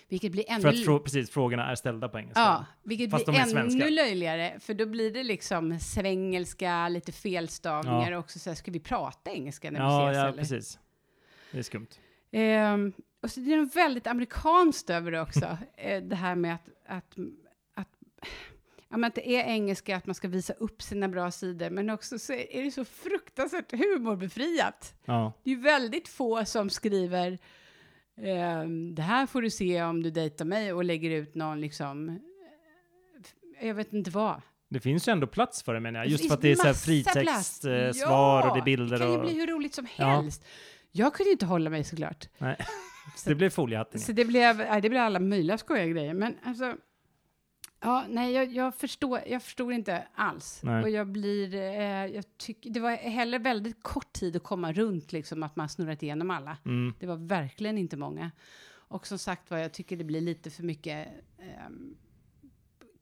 vilket 0.09 0.33
blir 0.33 0.45
ännu... 0.49 0.61
för 0.63 0.69
att 0.69 0.75
frå- 0.75 0.99
precis, 0.99 1.31
frågorna 1.31 1.71
är 1.71 1.75
ställda 1.75 2.09
på 2.09 2.19
engelska. 2.19 2.41
Ja, 2.41 2.65
vilket 2.83 3.11
Fast 3.11 3.27
blir 3.27 3.39
ännu 3.39 3.51
svenska. 3.51 3.89
löjligare, 3.89 4.57
för 4.61 4.75
då 4.75 4.87
blir 4.87 5.11
det 5.11 5.23
liksom 5.23 5.79
svängelska, 5.79 6.89
lite 6.89 7.13
felstavningar 7.13 8.11
Ja. 8.11 8.19
och 8.19 8.25
också 8.25 8.39
så 8.39 8.51
här, 8.51 8.55
ska 8.55 8.71
vi 8.71 8.81
prata 8.81 9.31
engelska 9.31 9.71
när 9.71 9.81
Ja, 9.81 10.05
vi 10.07 10.11
ses 10.11 10.17
ja 10.23 10.29
eller? 10.29 10.39
precis. 10.39 10.79
Det 11.53 11.59
är 11.59 11.63
skumt. 11.63 11.87
Ehm, 12.33 12.93
och 13.23 13.31
så 13.31 13.41
det 13.41 13.53
är 13.53 13.57
något 13.57 13.77
väldigt 13.77 14.07
amerikanskt 14.07 14.91
över 14.91 15.11
det 15.11 15.21
också. 15.21 15.59
eh, 15.77 16.03
det 16.03 16.17
här 16.17 16.35
med 16.35 16.55
att, 16.55 16.69
att, 16.87 17.15
att, 17.75 17.89
ja, 18.89 18.97
men 18.97 19.05
att 19.05 19.15
det 19.15 19.29
är 19.37 19.45
engelska, 19.45 19.97
att 19.97 20.07
man 20.07 20.15
ska 20.15 20.29
visa 20.29 20.53
upp 20.53 20.83
sina 20.83 21.09
bra 21.09 21.31
sidor, 21.31 21.71
men 21.71 21.91
också 21.91 22.19
så 22.19 22.33
är 22.33 22.63
det 22.65 22.71
så 22.71 22.85
fruktansvärt 22.85 23.73
humorbefriat. 23.73 24.95
Ja, 25.05 25.33
Det 25.45 25.51
är 25.51 25.55
ju 25.55 25.61
väldigt 25.61 26.09
få 26.09 26.45
som 26.45 26.71
skriver 26.71 27.39
ehm, 28.23 28.95
det 28.95 29.03
här 29.03 29.27
får 29.27 29.43
du 29.43 29.51
se 29.51 29.83
om 29.83 30.03
du 30.03 30.11
dejtar 30.11 30.45
mig 30.45 30.73
och 30.73 30.85
lägger 30.85 31.11
ut 31.11 31.35
någon 31.35 31.61
liksom, 31.61 32.09
eh, 33.61 33.67
jag 33.69 33.75
vet 33.75 33.93
inte 33.93 34.11
vad. 34.11 34.43
det 34.71 34.81
finns 34.81 35.09
ju 35.09 35.13
ändå 35.13 35.27
plats 35.27 35.63
för 35.63 35.75
det 35.75 35.81
menar 35.81 36.01
jag. 36.01 36.09
Just 36.09 36.27
för 36.29 36.35
att 36.35 36.43
det 36.43 36.49
är 36.49 36.57
så 36.57 36.63
här 36.63 36.71
massa 36.71 36.85
fritext, 36.85 37.21
plats. 37.23 37.65
eh, 37.65 37.93
svar 37.93 38.49
och 38.49 38.55
det 38.55 38.59
är 38.59 38.61
Ja, 38.61 38.65
bilder 38.65 38.99
Det 38.99 39.05
kan 39.05 39.13
ju 39.13 39.19
och... 39.19 39.25
bli 39.25 39.35
hur 39.35 39.47
roligt 39.47 39.75
som 39.75 39.87
Ja. 39.97 40.07
helst. 40.07 40.45
Jag 40.93 41.15
kunde 41.15 41.29
ju 41.29 41.33
inte 41.33 41.47
hålla 41.47 41.71
mig 41.71 41.85
såklart. 41.85 42.29
Nej, 42.39 42.57
det 43.25 43.35
blir 43.35 43.51
foliehatten. 43.51 44.01
Så 44.01 44.13
det 44.13 44.25
blev, 44.25 44.57
nej, 44.57 44.81
det 44.81 44.89
blev 44.91 45.03
alla 45.03 45.21
möjliga 45.21 45.59
skojiga 45.59 45.87
grejer. 45.87 46.15
Men 46.15 46.37
alltså, 46.45 46.77
ja, 47.81 48.05
nej, 48.09 48.33
jag, 48.33 48.53
jag, 48.53 48.75
förstår, 48.75 49.21
jag 49.27 49.43
förstår 49.43 49.73
inte 49.73 50.07
alls. 50.15 50.61
Nej. 50.63 50.83
Och 50.83 50.91
jag 50.91 51.07
blir, 51.07 51.55
eh, 51.55 52.07
jag 52.07 52.25
tycker, 52.37 52.71
det 52.71 52.81
var 52.81 52.91
heller 52.91 53.39
väldigt 53.39 53.83
kort 53.83 54.13
tid 54.13 54.37
att 54.37 54.43
komma 54.43 54.73
runt, 54.73 55.13
liksom, 55.13 55.43
att 55.43 55.57
man 55.57 55.69
snurrat 55.69 56.03
igenom 56.03 56.31
alla. 56.31 56.57
Mm. 56.65 56.95
Det 56.99 57.07
var 57.07 57.17
verkligen 57.17 57.79
inte 57.79 57.97
många. 57.97 58.31
Och 58.73 59.07
som 59.07 59.19
sagt 59.19 59.51
var, 59.51 59.59
jag 59.59 59.73
tycker 59.73 59.97
det 59.97 60.05
blir 60.05 60.21
lite 60.21 60.51
för 60.51 60.63
mycket 60.63 61.09
ehm, 61.39 61.97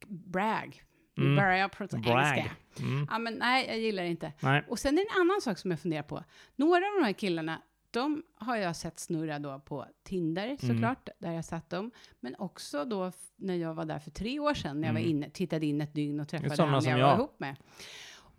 brag. 0.07 0.83
Mm. 1.17 1.35
börjar 1.35 1.67
prata 1.67 1.97
Brag. 1.97 2.37
engelska. 2.37 2.55
Mm. 2.79 3.07
Ja, 3.11 3.19
men 3.19 3.33
nej, 3.33 3.67
jag 3.67 3.79
gillar 3.79 4.03
det 4.03 4.09
inte. 4.09 4.33
Nej. 4.39 4.63
Och 4.67 4.79
sen 4.79 4.97
är 4.97 5.01
det 5.01 5.09
en 5.15 5.21
annan 5.21 5.41
sak 5.41 5.57
som 5.57 5.71
jag 5.71 5.79
funderar 5.79 6.03
på. 6.03 6.23
Några 6.55 6.75
av 6.75 6.93
de 6.99 7.05
här 7.05 7.13
killarna, 7.13 7.61
de 7.91 8.23
har 8.35 8.55
jag 8.55 8.75
sett 8.75 8.99
snurra 8.99 9.39
då 9.39 9.59
på 9.59 9.85
Tinder 10.03 10.45
Mm. 10.45 10.57
såklart, 10.57 11.09
där 11.19 11.31
jag 11.31 11.45
satt 11.45 11.69
dem. 11.69 11.91
Men 12.19 12.35
också 12.35 12.85
då 12.85 13.11
när 13.35 13.55
jag 13.55 13.73
var 13.73 13.85
där 13.85 13.99
för 13.99 14.11
tre 14.11 14.39
år 14.39 14.53
sedan, 14.53 14.81
när 14.81 14.87
jag 14.87 14.91
Mm. 14.95 15.03
var 15.03 15.09
inne, 15.09 15.29
tittade 15.29 15.65
in 15.65 15.81
ett 15.81 15.93
dygn 15.93 16.19
och 16.19 16.27
träffade 16.27 16.63
han 16.63 16.81
som 16.81 16.91
jag 16.91 16.97
var 16.99 17.07
jag. 17.09 17.17
ihop 17.17 17.39
med. 17.39 17.55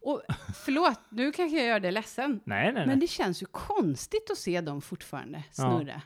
Och 0.02 0.22
förlåt, 0.64 1.00
nu 1.08 1.32
kanske 1.32 1.56
jag 1.58 1.66
gör 1.66 1.80
det 1.80 1.90
ledsen. 1.90 2.40
Nej, 2.44 2.64
nej, 2.64 2.72
nej. 2.74 2.86
Men 2.86 3.00
det 3.00 3.06
känns 3.06 3.42
ju 3.42 3.46
konstigt 3.46 4.30
att 4.30 4.38
se 4.38 4.60
dem 4.60 4.80
fortfarande 4.82 5.44
snurra. 5.52 6.02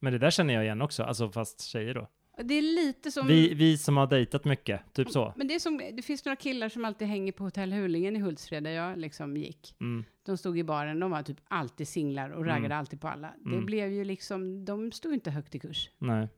Men 0.00 0.12
det 0.12 0.18
där 0.18 0.30
känner 0.30 0.54
jag 0.54 0.64
igen 0.64 0.82
också, 0.82 1.02
alltså 1.02 1.30
fast 1.30 1.60
tjejer 1.60 1.94
då. 1.94 2.08
Det 2.44 2.54
är 2.54 2.62
lite 2.62 3.10
som... 3.10 3.26
Vi, 3.26 3.54
vi 3.54 3.78
som 3.78 3.96
har 3.96 4.06
dejtat 4.06 4.44
mycket, 4.44 4.92
typ 4.94 5.10
så. 5.10 5.32
Men 5.36 5.48
det 5.48 5.54
är 5.54 5.58
som, 5.58 5.78
det 5.96 6.02
finns 6.02 6.24
några 6.24 6.36
killar 6.36 6.68
som 6.68 6.84
alltid 6.84 7.08
hänger 7.08 7.32
på 7.32 7.44
Hotell 7.44 7.72
Hulingen 7.72 8.16
i 8.16 8.20
Hultsfred, 8.20 8.62
där 8.64 8.70
jag 8.70 8.98
liksom 8.98 9.36
gick. 9.36 9.74
Mm. 9.80 10.04
De 10.26 10.36
stod 10.36 10.58
i 10.58 10.64
baren, 10.64 11.00
de 11.00 11.10
var 11.10 11.22
typ 11.22 11.36
alltid 11.48 11.88
singlar 11.88 12.30
och 12.30 12.44
raggade 12.46 12.66
Mm. 12.66 12.78
alltid 12.78 13.00
på 13.00 13.08
alla. 13.08 13.32
Det 13.44 13.50
Mm. 13.54 13.66
blev 13.66 13.92
ju 13.92 14.04
liksom, 14.04 14.64
de 14.64 14.92
stod 14.92 15.14
inte 15.14 15.30
högt 15.30 15.54
i 15.54 15.58
kurs. 15.58 15.90
Nej. 15.98 16.28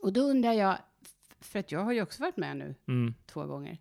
Och 0.00 0.12
då 0.12 0.20
undrar 0.20 0.52
jag, 0.52 0.78
för 1.40 1.58
att 1.58 1.72
jag 1.72 1.80
har 1.80 1.92
ju 1.92 2.02
också 2.02 2.22
varit 2.22 2.36
med 2.36 2.56
nu 2.56 2.74
Mm. 2.88 3.14
två 3.26 3.46
gånger. 3.46 3.78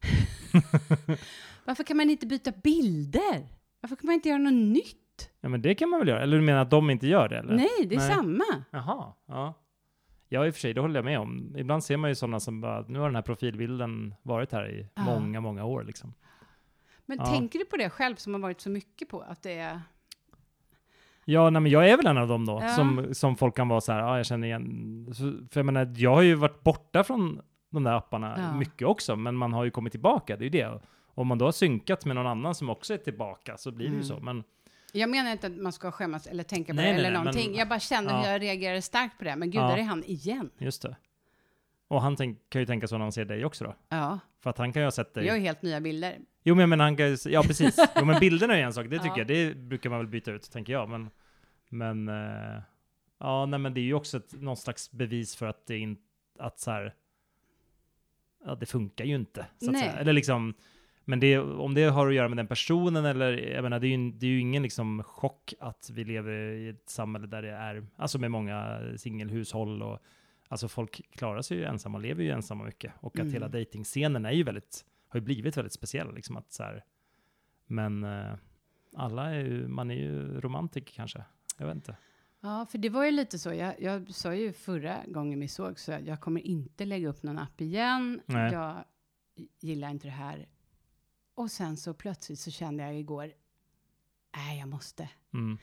Varför 1.64 1.84
kan 1.84 1.96
man 1.96 2.10
inte 2.10 2.26
byta 2.26 2.52
bilder? 2.62 3.48
Varför 3.80 3.96
kan 3.96 4.06
man 4.06 4.14
inte 4.14 4.28
göra 4.28 4.38
något 4.38 4.52
nytt? 4.72 5.30
Ja, 5.40 5.48
men 5.48 5.62
det 5.62 5.74
kan 5.74 5.88
man 5.88 5.98
väl 6.00 6.08
göra? 6.08 6.22
Eller 6.22 6.36
du 6.36 6.42
menar 6.42 6.60
att 6.62 6.70
de 6.70 6.90
inte 6.90 7.06
gör 7.06 7.28
det? 7.28 7.38
Eller? 7.38 7.54
Nej, 7.56 7.86
det 7.86 7.94
är 7.94 7.98
Nej. 7.98 8.10
samma. 8.14 8.44
Jaha, 8.70 9.12
ja. 9.26 9.54
Ja, 10.28 10.46
i 10.46 10.50
och 10.50 10.54
för 10.54 10.60
sig, 10.60 10.74
det 10.74 10.80
håller 10.80 10.94
jag 10.94 11.04
med 11.04 11.18
om. 11.18 11.54
Ibland 11.56 11.84
ser 11.84 11.96
man 11.96 12.10
ju 12.10 12.14
sådana 12.14 12.40
som 12.40 12.60
bara, 12.60 12.84
nu 12.88 12.98
har 12.98 13.06
den 13.06 13.14
här 13.14 13.22
profilbilden 13.22 14.14
varit 14.22 14.52
här 14.52 14.70
i 14.70 14.88
Ja. 14.94 15.02
många, 15.04 15.40
många 15.40 15.64
år 15.64 15.84
liksom. 15.84 16.14
Men 17.06 17.18
Ja. 17.18 17.26
tänker 17.26 17.58
du 17.58 17.64
på 17.64 17.76
det 17.76 17.90
själv 17.90 18.16
som 18.16 18.34
har 18.34 18.40
varit 18.40 18.60
så 18.60 18.70
mycket 18.70 19.08
på 19.08 19.20
att 19.20 19.42
det 19.42 19.52
är... 19.58 19.80
Ja, 21.24 21.50
nej, 21.50 21.62
men 21.62 21.72
jag 21.72 21.88
är 21.90 21.96
väl 21.96 22.06
en 22.06 22.18
av 22.18 22.28
dem 22.28 22.46
då, 22.46 22.58
Ja. 22.62 22.68
som, 22.68 23.14
som 23.14 23.36
folk 23.36 23.56
kan 23.56 23.68
vara 23.68 23.80
så 23.80 23.92
här, 23.92 24.00
ja, 24.00 24.16
jag 24.16 24.26
känner 24.26 24.46
igen. 24.46 25.06
För 25.50 25.60
jag 25.60 25.66
menar, 25.66 25.92
jag 25.96 26.14
har 26.14 26.22
ju 26.22 26.34
varit 26.34 26.62
borta 26.62 27.04
från 27.04 27.40
de 27.70 27.82
där 27.84 27.92
apparna 27.92 28.34
Ja. 28.38 28.58
mycket 28.58 28.88
också, 28.88 29.16
men 29.16 29.36
man 29.36 29.52
har 29.52 29.64
ju 29.64 29.70
kommit 29.70 29.90
tillbaka, 29.92 30.36
det 30.36 30.42
är 30.42 30.44
ju 30.44 30.50
det. 30.50 30.80
Om 31.06 31.26
man 31.26 31.38
då 31.38 31.44
har 31.44 31.52
synkat 31.52 32.04
med 32.04 32.16
någon 32.16 32.26
annan 32.26 32.54
som 32.54 32.70
också 32.70 32.94
är 32.94 32.98
tillbaka 32.98 33.56
så 33.56 33.70
blir 33.70 33.86
det 33.86 33.90
ju 33.92 33.96
Mm. 33.96 34.04
så. 34.06 34.20
Men 34.20 34.44
Jag 34.96 35.10
menar 35.10 35.32
inte 35.32 35.46
att 35.46 35.56
man 35.56 35.72
ska 35.72 35.90
skämmas 35.92 36.26
eller 36.26 36.42
tänka 36.44 36.72
på 36.72 36.76
Nej, 36.76 36.84
det 36.86 36.90
nej, 36.92 36.98
eller 37.00 37.10
nej, 37.10 37.18
någonting. 37.18 37.50
men- 37.50 37.58
jag 37.58 37.68
bara 37.68 37.80
känner 37.80 38.10
Ja. 38.10 38.18
hur 38.20 38.26
jag 38.32 38.42
reagerar 38.42 38.80
starkt 38.80 39.18
på 39.18 39.24
det. 39.24 39.36
Men 39.36 39.50
gud, 39.50 39.60
Ja. 39.62 39.68
där 39.68 39.76
är 39.78 39.82
han 39.82 40.04
igen. 40.04 40.50
just 40.58 40.82
det. 40.82 40.96
Och 41.88 42.02
han 42.02 42.16
tänk, 42.16 42.38
kan 42.48 42.60
ju 42.62 42.66
tänka 42.66 42.86
så 42.88 42.94
när 42.98 43.04
han 43.04 43.12
ser 43.12 43.24
dig 43.24 43.44
också 43.44 43.64
då. 43.64 43.74
Ja, 43.88 44.18
För 44.42 44.50
att 44.50 44.58
han 44.58 44.72
kan 44.72 44.82
ju 44.82 44.86
ha 44.86 44.90
sett 44.90 45.14
dig. 45.14 45.26
jag 45.26 45.34
har 45.34 45.38
helt 45.40 45.62
nya 45.62 45.80
bilder. 45.80 46.18
Jo, 46.42 46.54
men 46.54 46.60
jag 46.60 46.68
menar, 46.68 46.84
han 46.84 46.96
kan 46.96 47.08
ju, 47.08 47.16
ja 47.24 47.42
precis. 47.42 47.76
Jo, 47.96 48.04
men 48.04 48.20
bilderna 48.20 48.56
är 48.58 48.62
en 48.62 48.72
sak, 48.72 48.86
det 48.90 48.98
tycker 48.98 49.08
Ja. 49.08 49.18
jag. 49.18 49.26
Det 49.26 49.54
brukar 49.56 49.90
man 49.90 49.98
väl 49.98 50.08
byta 50.08 50.32
ut, 50.32 50.50
tänker 50.52 50.72
jag. 50.72 50.88
Men, 50.88 51.10
men 51.68 52.08
eh, 52.08 52.62
ja, 53.20 53.46
nej, 53.46 53.58
men 53.58 53.74
det 53.74 53.80
är 53.80 53.82
ju 53.84 53.94
också 53.94 54.16
ett, 54.16 54.32
någon 54.32 54.56
slags 54.56 54.90
bevis 54.92 55.36
för 55.36 55.46
att 55.46 55.66
det 55.66 55.78
inte, 55.78 56.02
att 56.38 56.58
så 56.60 56.70
här, 56.70 56.94
ja, 58.44 58.54
det 58.54 58.66
funkar 58.66 59.04
ju 59.04 59.14
inte. 59.14 59.46
Så 59.58 59.66
att 59.66 59.72
Nej. 59.72 59.80
säga. 59.82 59.92
Eller 59.92 60.12
liksom, 60.12 60.54
men 61.04 61.20
det, 61.20 61.38
om 61.38 61.74
det 61.74 61.84
har 61.84 62.08
att 62.08 62.14
göra 62.14 62.28
med 62.28 62.36
den 62.36 62.46
personen 62.46 63.04
eller, 63.04 63.32
jag 63.32 63.62
menar, 63.62 63.80
det 63.80 63.86
är 63.86 63.96
ju, 63.98 64.10
det 64.10 64.26
är 64.26 64.30
ju 64.30 64.40
ingen 64.40 64.62
liksom 64.62 65.02
chock 65.02 65.54
att 65.60 65.90
vi 65.92 66.04
lever 66.04 66.32
i 66.52 66.68
ett 66.68 66.90
samhälle 66.90 67.26
där 67.26 67.42
det 67.42 67.50
är, 67.50 67.86
alltså 67.96 68.18
med 68.18 68.30
många 68.30 68.80
singelhushåll 68.96 69.82
och 69.82 69.98
Alltså 70.48 70.68
folk 70.68 71.00
klarar 71.10 71.42
sig 71.42 71.56
ju 71.56 71.64
ensamma 71.64 71.98
och 71.98 72.02
lever 72.02 72.22
ju 72.22 72.30
ensamma 72.30 72.64
mycket. 72.64 72.92
Och 73.00 73.14
att 73.14 73.20
Mm. 73.20 73.32
hela 73.32 73.48
dejtingscenen 73.48 74.24
är 74.26 74.30
ju 74.32 74.42
väldigt, 74.42 74.84
har 75.08 75.20
ju 75.20 75.24
blivit 75.24 75.56
väldigt 75.56 75.72
speciell. 75.72 76.14
Liksom 76.14 76.36
att 76.36 76.52
så 76.52 76.62
här, 76.62 76.84
men 77.66 78.04
eh, 78.04 78.34
alla 78.96 79.30
är 79.34 79.40
ju, 79.40 79.68
man 79.68 79.90
är 79.90 79.94
ju 79.94 80.40
romantiker 80.40 80.94
kanske. 80.94 81.24
Jag 81.58 81.66
vet 81.66 81.74
inte. 81.74 81.96
Ja, 82.40 82.66
för 82.70 82.78
det 82.78 82.88
var 82.88 83.04
ju 83.04 83.10
lite 83.10 83.38
så. 83.38 83.52
Jag, 83.54 83.74
jag 83.82 84.14
sa 84.14 84.34
ju 84.34 84.52
förra 84.52 84.96
gången 85.06 85.40
vi 85.40 85.48
såg 85.48 85.78
så 85.78 85.98
jag 86.04 86.20
kommer 86.20 86.40
inte 86.40 86.84
lägga 86.84 87.08
upp 87.08 87.22
någon 87.22 87.38
app 87.38 87.60
igen. 87.60 88.20
Nej. 88.26 88.52
Jag 88.52 88.84
gillar 89.60 89.90
inte 89.90 90.06
det 90.06 90.12
här. 90.12 90.46
Och 91.34 91.50
sen 91.50 91.76
så 91.76 91.94
plötsligt 91.94 92.38
så 92.40 92.50
kände 92.50 92.82
jag 92.82 92.98
igår, 92.98 93.32
nej, 94.36 94.58
jag 94.58 94.68
måste. 94.68 95.08
Mm. 95.34 95.58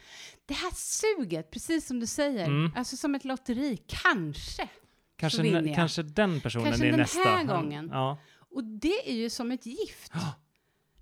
Det 0.45 0.53
här 0.53 0.71
suget, 0.73 1.51
precis 1.51 1.87
som 1.87 1.99
du 1.99 2.07
säger, 2.07 2.45
Mm. 2.47 2.71
alltså 2.75 2.97
som 2.97 3.15
ett 3.15 3.25
lotteri, 3.25 3.77
kanske. 3.87 4.69
Kanske, 5.15 5.47
jag. 5.47 5.75
kanske 5.75 6.03
den 6.03 6.41
personen 6.41 6.65
Kanske 6.65 6.85
är 6.87 6.91
den 6.91 6.99
nästa. 6.99 7.19
här 7.23 7.43
gången. 7.43 7.89
Ja. 7.93 8.17
Och 8.33 8.63
det 8.63 9.09
är 9.11 9.15
ju 9.15 9.29
som 9.29 9.51
ett 9.51 9.65
gift. 9.65 10.11
Ja. 10.13 10.33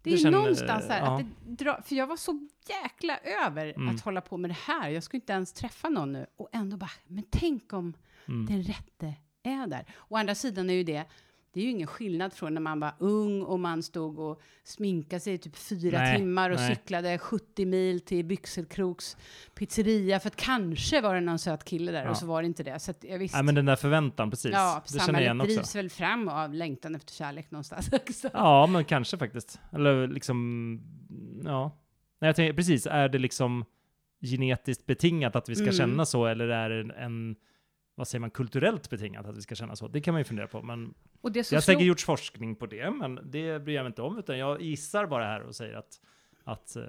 Det 0.03 0.13
är 0.13 0.17
känner- 0.17 0.37
någonstans 0.37 0.85
så 0.85 0.91
här 0.91 0.99
ja. 1.05 1.19
att 1.19 1.25
det 1.45 1.55
drar, 1.63 1.81
för 1.85 1.95
jag 1.95 2.07
var 2.07 2.17
så 2.17 2.47
jäkla 2.69 3.17
över 3.17 3.73
Mm. 3.75 3.95
att 3.95 4.01
hålla 4.01 4.21
på 4.21 4.37
med 4.37 4.49
det 4.49 4.57
här. 4.65 4.89
Jag 4.89 5.03
skulle 5.03 5.21
inte 5.21 5.33
ens 5.33 5.53
träffa 5.53 5.89
någon 5.89 6.11
nu 6.13 6.25
och 6.35 6.49
ändå 6.53 6.77
bara, 6.77 6.91
men 7.07 7.23
tänk 7.31 7.73
om 7.73 7.93
Mm. 8.27 8.45
den 8.45 8.63
rätte 8.63 9.13
är 9.43 9.67
där. 9.67 9.85
Å 10.07 10.17
andra 10.17 10.35
sidan 10.35 10.69
är 10.69 10.73
ju 10.73 10.83
det, 10.83 11.05
det 11.53 11.59
är 11.59 11.63
ju 11.63 11.69
ingen 11.69 11.87
skillnad 11.87 12.33
från 12.33 12.53
när 12.53 12.61
man 12.61 12.79
var 12.79 12.91
ung 12.99 13.41
och 13.41 13.59
man 13.59 13.83
stod 13.83 14.19
och 14.19 14.41
sminkade 14.63 15.19
sig 15.19 15.33
i 15.33 15.37
typ 15.37 15.55
fyra 15.55 15.97
Nej, 15.99 16.17
timmar 16.17 16.49
och 16.49 16.55
nej. 16.55 16.75
cyklade 16.75 17.17
70 17.17 17.65
mil 17.65 17.99
till 18.01 18.25
Byxelkroks 18.25 19.17
pizzeria 19.55 20.19
för 20.19 20.27
att 20.27 20.35
kanske 20.35 21.01
var 21.01 21.15
det 21.15 21.21
någon 21.21 21.39
söt 21.39 21.63
kille 21.63 21.91
där 21.91 22.03
Ja. 22.03 22.09
och 22.09 22.17
så 22.17 22.25
var 22.25 22.41
det 22.41 22.45
inte 22.45 22.63
det. 22.63 22.79
Så 22.79 22.91
att 22.91 23.03
jag 23.03 23.19
visste. 23.19 23.37
Nej, 23.37 23.43
men 23.45 23.55
den 23.55 23.65
där 23.65 23.75
förväntan, 23.75 24.29
precis. 24.29 24.51
ja, 24.53 24.83
det 24.93 24.99
känner 24.99 25.13
jag 25.13 25.21
igen 25.21 25.41
också. 25.41 25.53
drivs 25.55 25.75
väl 25.75 25.89
fram 25.89 26.27
av 26.27 26.53
längtan 26.53 26.95
efter 26.95 27.13
kärlek 27.13 27.51
någonstans 27.51 27.89
också. 27.93 28.29
Ja, 28.33 28.67
men 28.67 28.85
kanske 28.85 29.17
faktiskt. 29.17 29.59
Eller 29.73 30.07
liksom, 30.07 30.79
ja. 31.45 31.71
Nej, 32.21 32.27
jag 32.29 32.35
tänker, 32.35 32.53
precis, 32.53 32.85
är 32.87 33.09
det 33.09 33.17
liksom 33.19 33.65
genetiskt 34.21 34.85
betingat 34.85 35.35
att 35.35 35.49
vi 35.49 35.55
ska 35.55 35.63
Mm. 35.63 35.75
känna 35.75 36.05
så, 36.05 36.25
eller 36.25 36.47
är 36.47 36.69
det 36.69 36.93
en, 36.93 37.35
vad 37.99 38.07
säger 38.07 38.19
man, 38.19 38.31
kulturellt 38.31 38.89
betingat 38.89 39.25
att 39.25 39.37
vi 39.37 39.41
ska 39.41 39.55
känna 39.55 39.75
så? 39.75 39.87
Det 39.87 40.01
kan 40.01 40.13
man 40.13 40.19
ju 40.21 40.23
fundera 40.23 40.47
på, 40.47 40.61
men 40.61 40.93
Och 41.21 41.31
det 41.31 41.49
det 41.49 41.55
har 41.55 41.61
säkert 41.61 41.83
gjorts 41.85 42.05
forskning 42.05 42.55
på 42.55 42.65
det, 42.65 42.91
men 42.91 43.19
det 43.23 43.59
bryr 43.63 43.75
jag 43.75 43.83
mig 43.83 43.87
inte 43.89 44.01
om, 44.01 44.17
utan 44.19 44.37
jag 44.37 44.61
gissar 44.61 45.05
bara 45.07 45.25
här 45.25 45.41
och 45.41 45.55
säger 45.55 45.73
att 45.73 45.99
att 46.43 46.75
eh, 46.75 46.83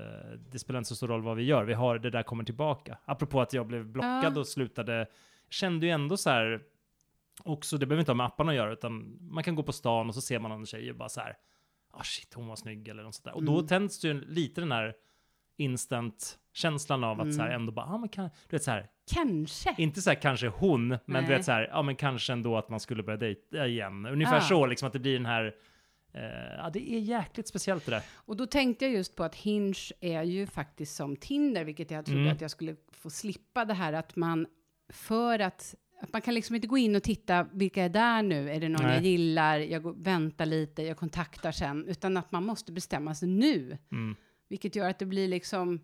det 0.51 0.59
spelar 0.59 0.79
inte 0.79 0.89
så 0.89 0.97
stor 0.97 1.09
roll 1.09 1.23
vad 1.23 1.37
vi 1.37 1.43
gör, 1.43 1.65
vi 1.65 1.75
har 1.75 1.99
det 1.99 2.11
där 2.11 2.23
kommer 2.23 2.45
tillbaka. 2.45 2.99
Apropå 3.05 3.41
att 3.41 3.53
jag 3.53 3.67
blev 3.67 3.87
blockad 3.87 4.37
Ja. 4.37 4.41
och 4.41 4.49
slutade, 4.49 5.07
kände 5.51 5.87
ju 5.87 5.93
ändå 5.93 6.17
så 6.17 6.31
här, 6.31 6.63
också, 7.45 7.79
det 7.79 7.87
behöver 7.87 8.01
inte 8.01 8.11
ha 8.11 8.17
med 8.17 8.27
apparna 8.27 8.51
att 8.53 8.57
göra, 8.57 8.73
utan 8.73 9.19
man 9.21 9.45
kan 9.45 9.55
gå 9.55 9.63
på 9.63 9.73
stan 9.73 10.09
och 10.09 10.15
så 10.15 10.21
ser 10.21 10.39
man 10.39 10.51
någon 10.51 10.67
tjej 10.67 10.91
och 10.91 10.97
bara 10.97 11.09
så 11.09 11.21
här, 11.21 11.37
ah 11.91 12.03
shit, 12.03 12.35
hon 12.35 12.47
var 12.47 12.57
snygg 12.57 12.89
eller 12.89 13.03
något 13.03 13.15
sånt 13.15 13.25
där. 13.25 13.35
Och 13.35 13.43
då 13.45 13.55
Mm. 13.55 13.67
tänds 13.67 14.01
det 14.01 14.09
ju 14.09 14.21
lite 14.25 14.61
den 14.61 14.73
här 14.73 14.95
instant-känslan 16.55 17.05
av 17.05 17.21
att 17.21 17.35
så 17.35 17.41
här 17.41 17.49
Mm. 17.49 17.61
ändå 17.61 17.73
bara, 17.73 17.87
ah 17.87 17.99
men 17.99 18.09
kan, 18.09 18.25
du 18.25 18.57
vet 18.57 18.63
så 18.63 18.71
här, 18.71 18.87
Kanske. 19.15 19.75
inte 19.79 20.03
så 20.03 20.11
här 20.11 20.15
kanske 20.21 20.49
hon, 20.49 20.89
men 20.89 20.99
du 21.07 21.13
Nej. 21.13 21.29
vet 21.29 21.45
så 21.45 21.53
här, 21.53 21.69
ja 21.73 21.83
men 21.83 21.97
kanske 21.97 22.33
ändå 22.33 22.57
att 22.57 22.69
man 22.69 22.81
skulle 22.81 23.03
börja 23.03 23.17
dejta 23.17 23.67
igen. 23.67 24.07
Ungefär 24.07 24.37
Ah. 24.37 24.41
så, 24.41 24.67
liksom 24.67 24.87
att 24.87 24.93
det 24.93 24.99
blir 24.99 25.13
den 25.15 25.27
här, 25.27 25.55
eh, 26.15 26.21
ja 26.59 26.71
det 26.73 26.93
är 26.95 26.99
jäkligt 26.99 27.49
speciellt 27.49 27.85
det 27.87 27.91
där. 27.91 28.03
Och 28.15 28.37
då 28.37 28.47
tänkte 28.47 28.85
jag 28.85 28.95
just 28.95 29.17
på 29.17 29.25
att 29.25 29.35
Hinge 29.35 29.75
är 30.01 30.23
ju 30.23 30.47
faktiskt 30.47 30.97
som 30.97 31.17
Tinder, 31.17 31.65
vilket 31.65 31.91
jag 31.91 32.05
trodde 32.07 32.21
Mm. 32.21 32.33
att 32.33 32.41
jag 32.41 32.51
skulle 32.51 32.77
få 32.93 33.11
slippa 33.11 33.65
det 33.65 33.75
här 33.75 33.93
att 33.93 34.17
man 34.17 34.47
för 34.89 35.39
att 35.39 35.75
att 36.03 36.13
man 36.13 36.23
kan 36.23 36.35
liksom 36.35 36.55
inte 36.57 36.69
gå 36.69 36.79
in 36.79 36.97
och 36.97 37.03
titta 37.03 37.47
vilka 37.53 37.85
är 37.85 37.89
där 37.89 38.23
nu, 38.23 38.51
är 38.51 38.61
det 38.61 38.69
någon 38.69 38.83
Nej. 38.87 38.95
jag 38.95 39.03
gillar, 39.05 39.59
jag 39.59 39.83
går, 39.83 39.93
väntar 39.97 40.47
lite, 40.47 40.83
jag 40.83 40.97
kontaktar 40.97 41.53
sen, 41.53 41.85
utan 41.89 42.17
att 42.17 42.33
man 42.33 42.45
måste 42.47 42.73
bestämma 42.73 43.15
sig 43.15 43.29
nu, 43.29 43.79
Mm. 43.93 44.17
vilket 44.49 44.77
gör 44.77 44.91
att 44.91 44.99
det 44.99 45.07
blir 45.07 45.29
liksom 45.29 45.81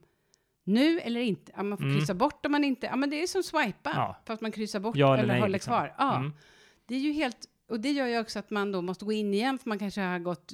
nu 0.67 1.01
eller 1.01 1.21
inte. 1.21 1.53
Ja, 1.57 1.63
man 1.63 1.79
får 1.79 1.85
Mm. 1.85 1.97
kryssa 1.99 2.15
bort 2.15 2.47
om 2.47 2.53
man 2.53 2.65
inte, 2.65 2.87
ja 2.87 2.97
men 2.97 3.11
det 3.11 3.23
är 3.23 3.27
som 3.27 3.43
swipa, 3.43 3.91
Ja. 3.95 4.17
fast 4.27 4.43
man 4.43 4.53
kryssar 4.53 4.81
bort 4.81 4.97
Ja 4.97 5.07
eller 5.15 5.23
eller 5.23 5.33
nej, 5.33 5.41
håller 5.41 5.53
liksom. 5.53 5.71
kvar. 5.71 5.95
Ja. 5.99 6.17
Mm. 6.17 6.33
Det 6.87 6.95
är 6.95 6.99
ju 6.99 7.13
helt, 7.13 7.37
och 7.71 7.81
det 7.81 7.91
gör 7.93 8.07
ju 8.07 8.19
också 8.21 8.39
att 8.39 8.51
man 8.51 8.73
då 8.73 8.83
måste 8.83 9.05
gå 9.05 9.13
in 9.13 9.35
igen 9.35 9.59
för 9.59 9.69
man 9.69 9.79
kanske 9.79 10.01
har 10.01 10.19
gått, 10.19 10.53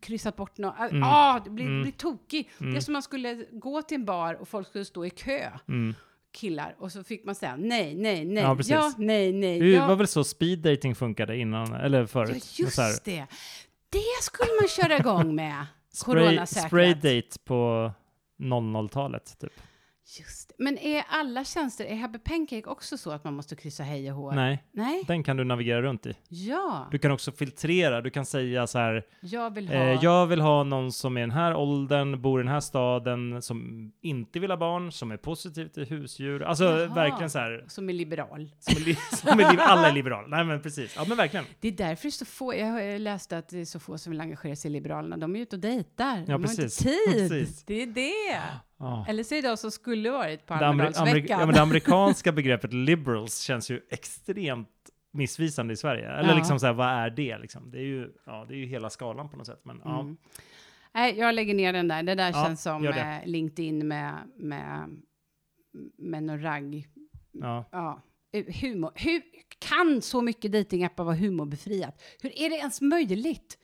kryssat 0.00 0.36
bort 0.36 0.58
något. 0.58 0.74
Mm. 0.90 1.02
Ah, 1.02 1.40
det 1.44 1.50
blir, 1.50 1.64
Mm. 1.66 1.82
blir 1.82 1.92
tokig. 1.92 2.50
Det 2.58 2.64
är 2.64 2.68
Mm. 2.68 2.80
som 2.82 2.92
man 2.92 3.02
skulle 3.02 3.44
gå 3.52 3.82
till 3.82 3.94
en 3.94 4.04
bar 4.04 4.34
och 4.34 4.48
folk 4.48 4.68
skulle 4.68 4.84
stå 4.84 5.04
i 5.04 5.10
kö, 5.10 5.50
Mm. 5.68 5.94
killar, 6.32 6.74
och 6.78 6.92
så 6.92 7.04
fick 7.04 7.24
man 7.24 7.34
säga 7.34 7.56
nej, 7.56 7.94
nej, 7.94 8.24
nej, 8.24 8.42
Ja, 8.42 8.56
precis. 8.56 8.72
ja, 8.72 8.92
nej, 8.98 9.32
nej, 9.32 9.60
Det 9.60 9.66
ja. 9.70 9.86
var 9.86 9.96
väl 9.96 10.06
så 10.08 10.24
speed 10.24 10.58
dating 10.58 10.94
funkade 10.94 11.36
innan, 11.36 11.72
eller 11.72 12.00
ja, 12.00 12.06
förut. 12.06 12.42
Så 12.44 12.80
här, 12.82 12.88
just 12.88 13.04
det. 13.04 13.26
Det 13.90 14.22
skulle 14.22 14.50
man 14.60 14.68
köra 14.68 14.98
igång 14.98 15.34
med. 15.34 15.66
spray, 15.92 16.46
spray 16.46 16.94
date 16.94 17.38
på 17.44 17.90
00-talet, 18.38 19.36
typ. 19.38 19.52
Just 20.18 20.48
det. 20.48 20.54
Men 20.58 20.78
är 20.78 21.04
alla 21.08 21.44
tjänster, 21.44 21.84
är 21.84 21.94
Happy 21.96 22.18
Pancake 22.18 22.62
också 22.66 22.98
så 22.98 23.10
att 23.10 23.24
man 23.24 23.34
måste 23.34 23.56
kryssa 23.56 23.82
hej 23.82 24.10
och 24.12 24.16
hå? 24.16 24.32
Nej, 24.32 24.64
Nej? 24.72 25.04
den 25.06 25.22
kan 25.22 25.36
du 25.36 25.44
navigera 25.44 25.82
runt 25.82 26.06
i. 26.06 26.14
Ja, 26.28 26.88
Du 26.90 26.98
kan 26.98 27.10
också 27.10 27.32
filtrera, 27.32 28.00
du 28.00 28.10
kan 28.10 28.26
säga 28.26 28.66
så 28.66 28.78
här, 28.78 29.06
jag 29.20 29.54
vill 29.54 29.68
ha... 29.68 29.74
Eh, 29.74 29.98
jag 30.02 30.26
vill 30.26 30.40
ha 30.40 30.62
någon 30.64 30.92
som 30.92 31.16
är 31.16 31.20
den 31.20 31.30
här 31.30 31.54
åldern, 31.54 32.22
bor 32.22 32.40
i 32.40 32.42
den 32.42 32.52
här 32.52 32.60
staden, 32.60 33.42
som 33.42 33.92
inte 34.00 34.38
vill 34.38 34.50
ha 34.50 34.56
barn, 34.56 34.92
som 34.92 35.10
är 35.10 35.16
positiv 35.16 35.68
till 35.68 35.84
husdjur. 35.86 36.42
Alltså 36.42 36.64
Jaha. 36.64 36.94
verkligen 36.94 37.30
så 37.30 37.38
här, 37.38 37.64
Som 37.68 37.88
är 37.88 37.92
liberal. 37.94 38.50
som 38.58 38.76
är, 38.76 38.80
li- 38.86 38.96
som 39.12 39.40
är 39.40 39.52
li- 39.52 39.58
alla 39.60 39.88
är 39.88 39.92
liberala. 39.92 40.28
Nej 40.28 40.44
men 40.44 40.62
precis, 40.62 40.94
ja 40.96 41.04
men 41.08 41.16
verkligen. 41.16 41.44
Det 41.60 41.68
är 41.68 41.72
därför 41.72 42.02
det 42.02 42.08
är 42.08 42.10
så 42.10 42.24
få, 42.24 42.54
jag 42.54 42.66
har 42.66 42.98
läst 42.98 43.32
att 43.32 43.48
det 43.48 43.60
är 43.60 43.64
så 43.64 43.80
få 43.80 43.98
som 43.98 44.10
vill 44.10 44.20
engagera 44.20 44.56
sig 44.56 44.70
i 44.70 44.72
Liberalerna. 44.72 45.16
De 45.16 45.36
är 45.36 45.40
ute 45.40 45.56
och 45.56 45.60
dejtar. 45.60 46.16
De 46.16 46.24
Ja, 46.26 46.32
har 46.32 46.38
precis. 46.38 46.86
inte 46.86 46.90
tid. 47.12 47.30
Precis. 47.30 47.64
Det 47.64 47.82
är 47.82 47.86
det. 47.86 48.40
Ja. 48.78 49.06
Eller 49.08 49.24
det 49.42 49.48
de 49.48 49.56
som 49.56 49.70
skulle 49.70 50.10
varit 50.10 50.46
på 50.46 50.54
Almedalsveckan. 50.54 51.40
ja, 51.40 51.46
men 51.46 51.54
det 51.54 51.62
amerikanska 51.62 52.32
begreppet 52.32 52.72
liberals 52.72 53.40
känns 53.40 53.70
ju 53.70 53.80
extremt 53.90 54.68
missvisande 55.12 55.72
i 55.72 55.76
Sverige. 55.76 56.08
Eller 56.10 56.28
Ja. 56.30 56.36
liksom 56.36 56.60
så 56.60 56.66
här, 56.66 56.72
vad 56.72 56.88
är 56.88 57.10
det 57.10 57.38
liksom? 57.38 57.70
Det 57.70 57.78
är 57.78 57.82
ju, 57.82 58.12
ja, 58.26 58.44
det 58.48 58.54
är 58.54 58.58
ju 58.58 58.66
hela 58.66 58.90
skalan 58.90 59.28
på 59.28 59.36
något 59.36 59.46
sätt. 59.46 59.60
Men 59.64 59.80
ja, 59.84 60.00
Mm. 60.00 60.16
Nej, 60.94 61.18
jag 61.18 61.34
lägger 61.34 61.54
ner 61.54 61.72
den 61.72 61.88
där. 61.88 62.02
Det 62.02 62.14
där 62.14 62.32
Ja, 62.32 62.44
känns 62.44 62.62
som 62.62 62.86
eh, 62.86 63.26
LinkedIn 63.26 63.88
med, 63.88 64.14
med, 64.36 64.96
med 65.98 66.22
någon 66.22 66.42
ragg. 66.42 66.86
ja. 67.32 67.64
Ja. 67.72 68.02
Eh, 68.32 68.44
Humor. 68.60 68.90
Hur 68.94 69.22
kan 69.58 70.02
så 70.02 70.22
mycket 70.22 70.52
datingappar 70.52 71.04
vara 71.04 71.14
humorbefriat? 71.16 72.02
Hur 72.22 72.38
är 72.38 72.50
det 72.50 72.56
ens 72.56 72.80
möjligt? 72.80 73.58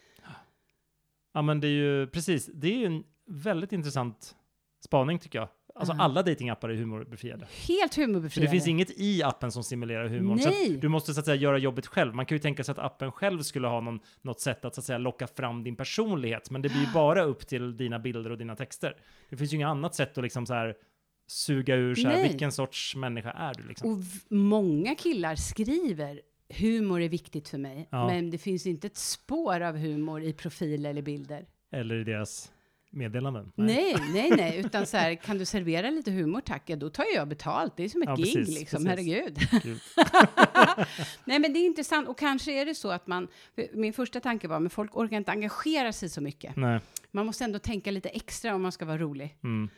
ja, 1.34 1.42
men 1.42 1.60
det 1.60 1.66
är 1.66 1.70
ju 1.70 2.06
precis, 2.06 2.46
det 2.54 2.74
är 2.74 2.78
ju 2.78 2.86
en 2.86 3.04
väldigt 3.26 3.72
intressant 3.72 4.36
spaning 4.84 5.18
tycker 5.18 5.38
jag. 5.38 5.48
Alltså 5.74 5.92
Mm. 5.92 6.00
alla 6.04 6.22
datingappar 6.22 6.68
är 6.68 6.74
humorbefriade. 6.74 7.46
Helt 7.68 7.94
För 7.94 8.02
humorbefriade. 8.02 8.46
det 8.46 8.50
finns 8.50 8.66
inget 8.68 8.90
i 9.00 9.22
appen 9.22 9.52
som 9.52 9.62
simulerar 9.64 10.08
humorn. 10.08 10.38
Så 10.38 10.48
Nej. 10.48 10.74
att 10.74 10.80
du 10.80 10.88
måste 10.88 11.14
så 11.14 11.20
att 11.20 11.26
säga 11.26 11.34
göra 11.36 11.58
jobbet 11.58 11.86
själv. 11.86 12.14
Man 12.14 12.26
kan 12.26 12.36
ju 12.36 12.42
tänka 12.42 12.64
sig 12.64 12.72
att 12.72 12.78
appen 12.78 13.12
själv 13.12 13.42
skulle 13.42 13.68
ha 13.68 13.80
någon, 13.80 14.00
något 14.22 14.40
sätt 14.40 14.64
att 14.64 14.74
så 14.74 14.80
att 14.80 14.84
säga 14.84 14.98
locka 14.98 15.26
fram 15.26 15.64
din 15.64 15.76
personlighet. 15.76 16.50
Men 16.50 16.62
det 16.62 16.68
blir 16.68 16.80
ju 16.80 16.92
bara 16.94 17.22
upp 17.22 17.46
till 17.46 17.76
dina 17.76 17.98
bilder 17.98 18.30
och 18.30 18.38
dina 18.38 18.56
texter. 18.56 18.96
Det 19.30 19.36
finns 19.36 19.52
ju 19.52 19.56
inget 19.56 19.68
annat 19.68 19.94
sätt 19.94 20.18
att 20.18 20.24
liksom 20.24 20.46
så 20.46 20.54
här 20.54 20.74
suga 21.26 21.74
ur 21.76 21.94
så 21.94 22.08
här, 22.08 22.22
vilken 22.28 22.52
sorts 22.52 22.96
människa 22.96 23.30
är 23.30 23.54
du 23.54 23.68
liksom. 23.68 23.92
Och 23.92 23.98
många 24.36 24.94
killar 24.94 25.34
skriver 25.34 26.20
humor 26.60 27.00
är 27.00 27.08
viktigt 27.08 27.48
för 27.48 27.58
mig, 27.58 27.88
Ja. 27.90 28.06
men 28.06 28.30
det 28.30 28.38
finns 28.38 28.66
inte 28.66 28.86
ett 28.86 28.96
spår 28.96 29.60
av 29.60 29.76
humor 29.76 30.22
i 30.22 30.32
profil 30.32 30.86
eller 30.86 31.02
bilder. 31.02 31.46
Eller 31.72 31.94
i 31.94 32.04
deras 32.04 32.52
meddelanden. 32.92 33.52
Nej, 33.54 33.96
nej, 34.14 34.30
nej, 34.36 34.58
utan 34.66 34.86
så 34.86 34.96
här, 34.96 35.14
kan 35.14 35.38
du 35.38 35.44
servera 35.44 35.90
lite 35.90 36.10
humor 36.10 36.40
tack, 36.40 36.62
ja, 36.66 36.76
då 36.76 36.90
tar 36.90 37.04
jag 37.14 37.28
betalt. 37.28 37.76
Det 37.76 37.84
är 37.84 37.88
som 37.88 38.02
ett 38.02 38.08
Ja, 38.08 38.16
gig 38.16 38.34
precis, 38.34 38.58
liksom, 38.58 38.84
precis. 38.84 38.88
herregud. 39.12 39.38
Nej, 41.24 41.38
men 41.38 41.52
det 41.52 41.58
är 41.58 41.66
intressant 41.66 42.08
och 42.08 42.18
kanske 42.18 42.52
är 42.60 42.66
det 42.66 42.74
så 42.74 42.90
att 42.90 43.06
man, 43.06 43.28
min 43.72 43.92
första 43.92 44.20
tanke 44.20 44.48
var, 44.48 44.60
men 44.60 44.70
folk 44.70 44.96
orkar 44.96 45.16
inte 45.16 45.30
engagera 45.30 45.92
sig 45.92 46.08
så 46.08 46.20
mycket. 46.20 46.56
Nej. 46.56 46.80
Man 47.10 47.26
måste 47.26 47.44
ändå 47.44 47.58
tänka 47.58 47.90
lite 47.90 48.08
extra 48.08 48.54
om 48.54 48.62
man 48.62 48.72
ska 48.72 48.84
vara 48.84 48.98
rolig. 48.98 49.36
Mm. 49.44 49.68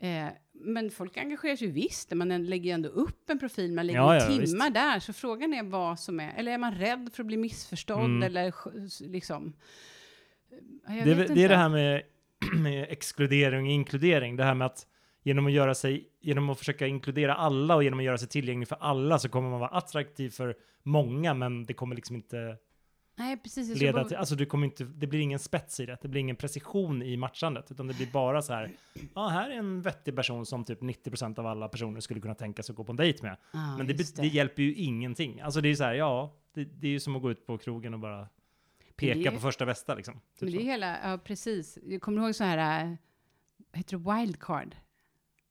Eh, 0.00 0.32
men 0.54 0.90
folk 0.90 1.16
engagerar 1.16 1.56
sig 1.56 1.68
visst, 1.68 2.12
man 2.14 2.46
lägger 2.46 2.64
ju 2.64 2.70
ändå 2.74 2.88
upp 2.88 3.30
en 3.30 3.38
profil, 3.38 3.72
man 3.72 3.86
lägger 3.86 4.00
Ja, 4.00 4.14
ja, 4.14 4.26
timmar 4.26 4.40
visst. 4.40 4.74
där, 4.74 5.00
så 5.00 5.12
frågan 5.12 5.54
är 5.54 5.62
vad 5.62 6.00
som 6.00 6.20
är, 6.20 6.34
eller 6.36 6.52
är 6.52 6.58
man 6.58 6.74
rädd 6.74 7.10
för 7.14 7.22
att 7.22 7.26
bli 7.26 7.36
missförstådd 7.36 8.04
Mm. 8.04 8.22
eller 8.22 8.52
liksom? 9.10 9.52
Det, 11.04 11.14
det 11.34 11.44
är 11.44 11.48
det 11.48 11.56
här 11.56 11.68
med, 11.68 12.02
med 12.60 12.86
exkludering 12.90 13.66
och 13.66 13.72
inkludering. 13.72 14.36
Det 14.36 14.44
här 14.44 14.54
med 14.54 14.66
att 14.66 14.86
genom 15.22 15.46
att, 15.46 15.52
göra 15.52 15.74
sig, 15.74 16.08
genom 16.20 16.50
att 16.50 16.58
försöka 16.58 16.86
inkludera 16.86 17.34
alla 17.34 17.74
och 17.74 17.84
genom 17.84 17.98
att 17.98 18.04
göra 18.04 18.18
sig 18.18 18.28
tillgänglig 18.28 18.68
för 18.68 18.76
alla 18.80 19.18
så 19.18 19.28
kommer 19.28 19.50
man 19.50 19.60
vara 19.60 19.70
attraktiv 19.70 20.30
för 20.30 20.56
många, 20.82 21.34
men 21.34 21.64
det 21.64 21.74
kommer 21.74 21.94
liksom 21.96 22.16
inte 22.16 22.56
Nej, 23.16 23.36
precis. 23.36 23.80
leda 23.80 24.04
till, 24.04 24.16
alltså 24.16 24.34
du 24.34 24.46
kommer 24.46 24.64
inte, 24.64 24.84
det 24.84 25.06
blir 25.06 25.20
ingen 25.20 25.38
spets 25.38 25.80
i 25.80 25.86
det, 25.86 25.98
det 26.02 26.08
blir 26.08 26.20
ingen 26.20 26.36
precision 26.36 27.02
i 27.02 27.16
matchandet, 27.16 27.70
utan 27.70 27.86
det 27.86 27.94
blir 27.94 28.12
bara 28.12 28.42
så 28.42 28.52
här, 28.52 28.70
ja 29.14 29.28
här 29.28 29.50
är 29.50 29.54
en 29.54 29.82
vettig 29.82 30.16
person 30.16 30.46
som 30.46 30.64
typ 30.64 30.80
90% 30.80 31.38
av 31.38 31.46
alla 31.46 31.68
personer 31.68 32.00
skulle 32.00 32.20
kunna 32.20 32.34
tänka 32.34 32.62
sig 32.62 32.72
att 32.72 32.76
gå 32.76 32.84
på 32.84 32.92
en 32.92 32.96
dejt 32.96 33.22
med. 33.22 33.36
Ja, 33.52 33.76
Men 33.76 33.86
det, 33.86 33.92
just 33.92 34.16
det. 34.16 34.26
hjälper 34.26 34.62
ju 34.62 34.74
ingenting. 34.74 35.40
Alltså 35.40 35.60
det 35.60 35.68
är 35.68 35.74
så 35.74 35.84
här, 35.84 35.94
ja, 35.94 36.34
det, 36.54 36.64
det 36.64 36.86
är 36.86 36.90
ju 36.90 37.00
som 37.00 37.16
att 37.16 37.22
gå 37.22 37.30
ut 37.30 37.46
på 37.46 37.58
krogen 37.58 37.94
och 37.94 38.00
bara 38.00 38.28
peka 38.96 39.30
på 39.32 39.38
första 39.38 39.66
bästa 39.66 39.94
liksom. 39.94 40.14
Typ 40.14 40.22
Men 40.40 40.50
det 40.50 40.56
är 40.56 40.60
så. 40.60 40.66
hela, 40.66 41.10
ja 41.10 41.18
precis. 41.18 41.78
Jag 41.82 42.02
kommer 42.02 42.22
ihåg 42.22 42.34
så 42.34 42.44
här, 42.44 42.84
äh, 42.84 42.94
heter 43.72 43.96
det 43.98 44.12
wildcard? 44.16 44.76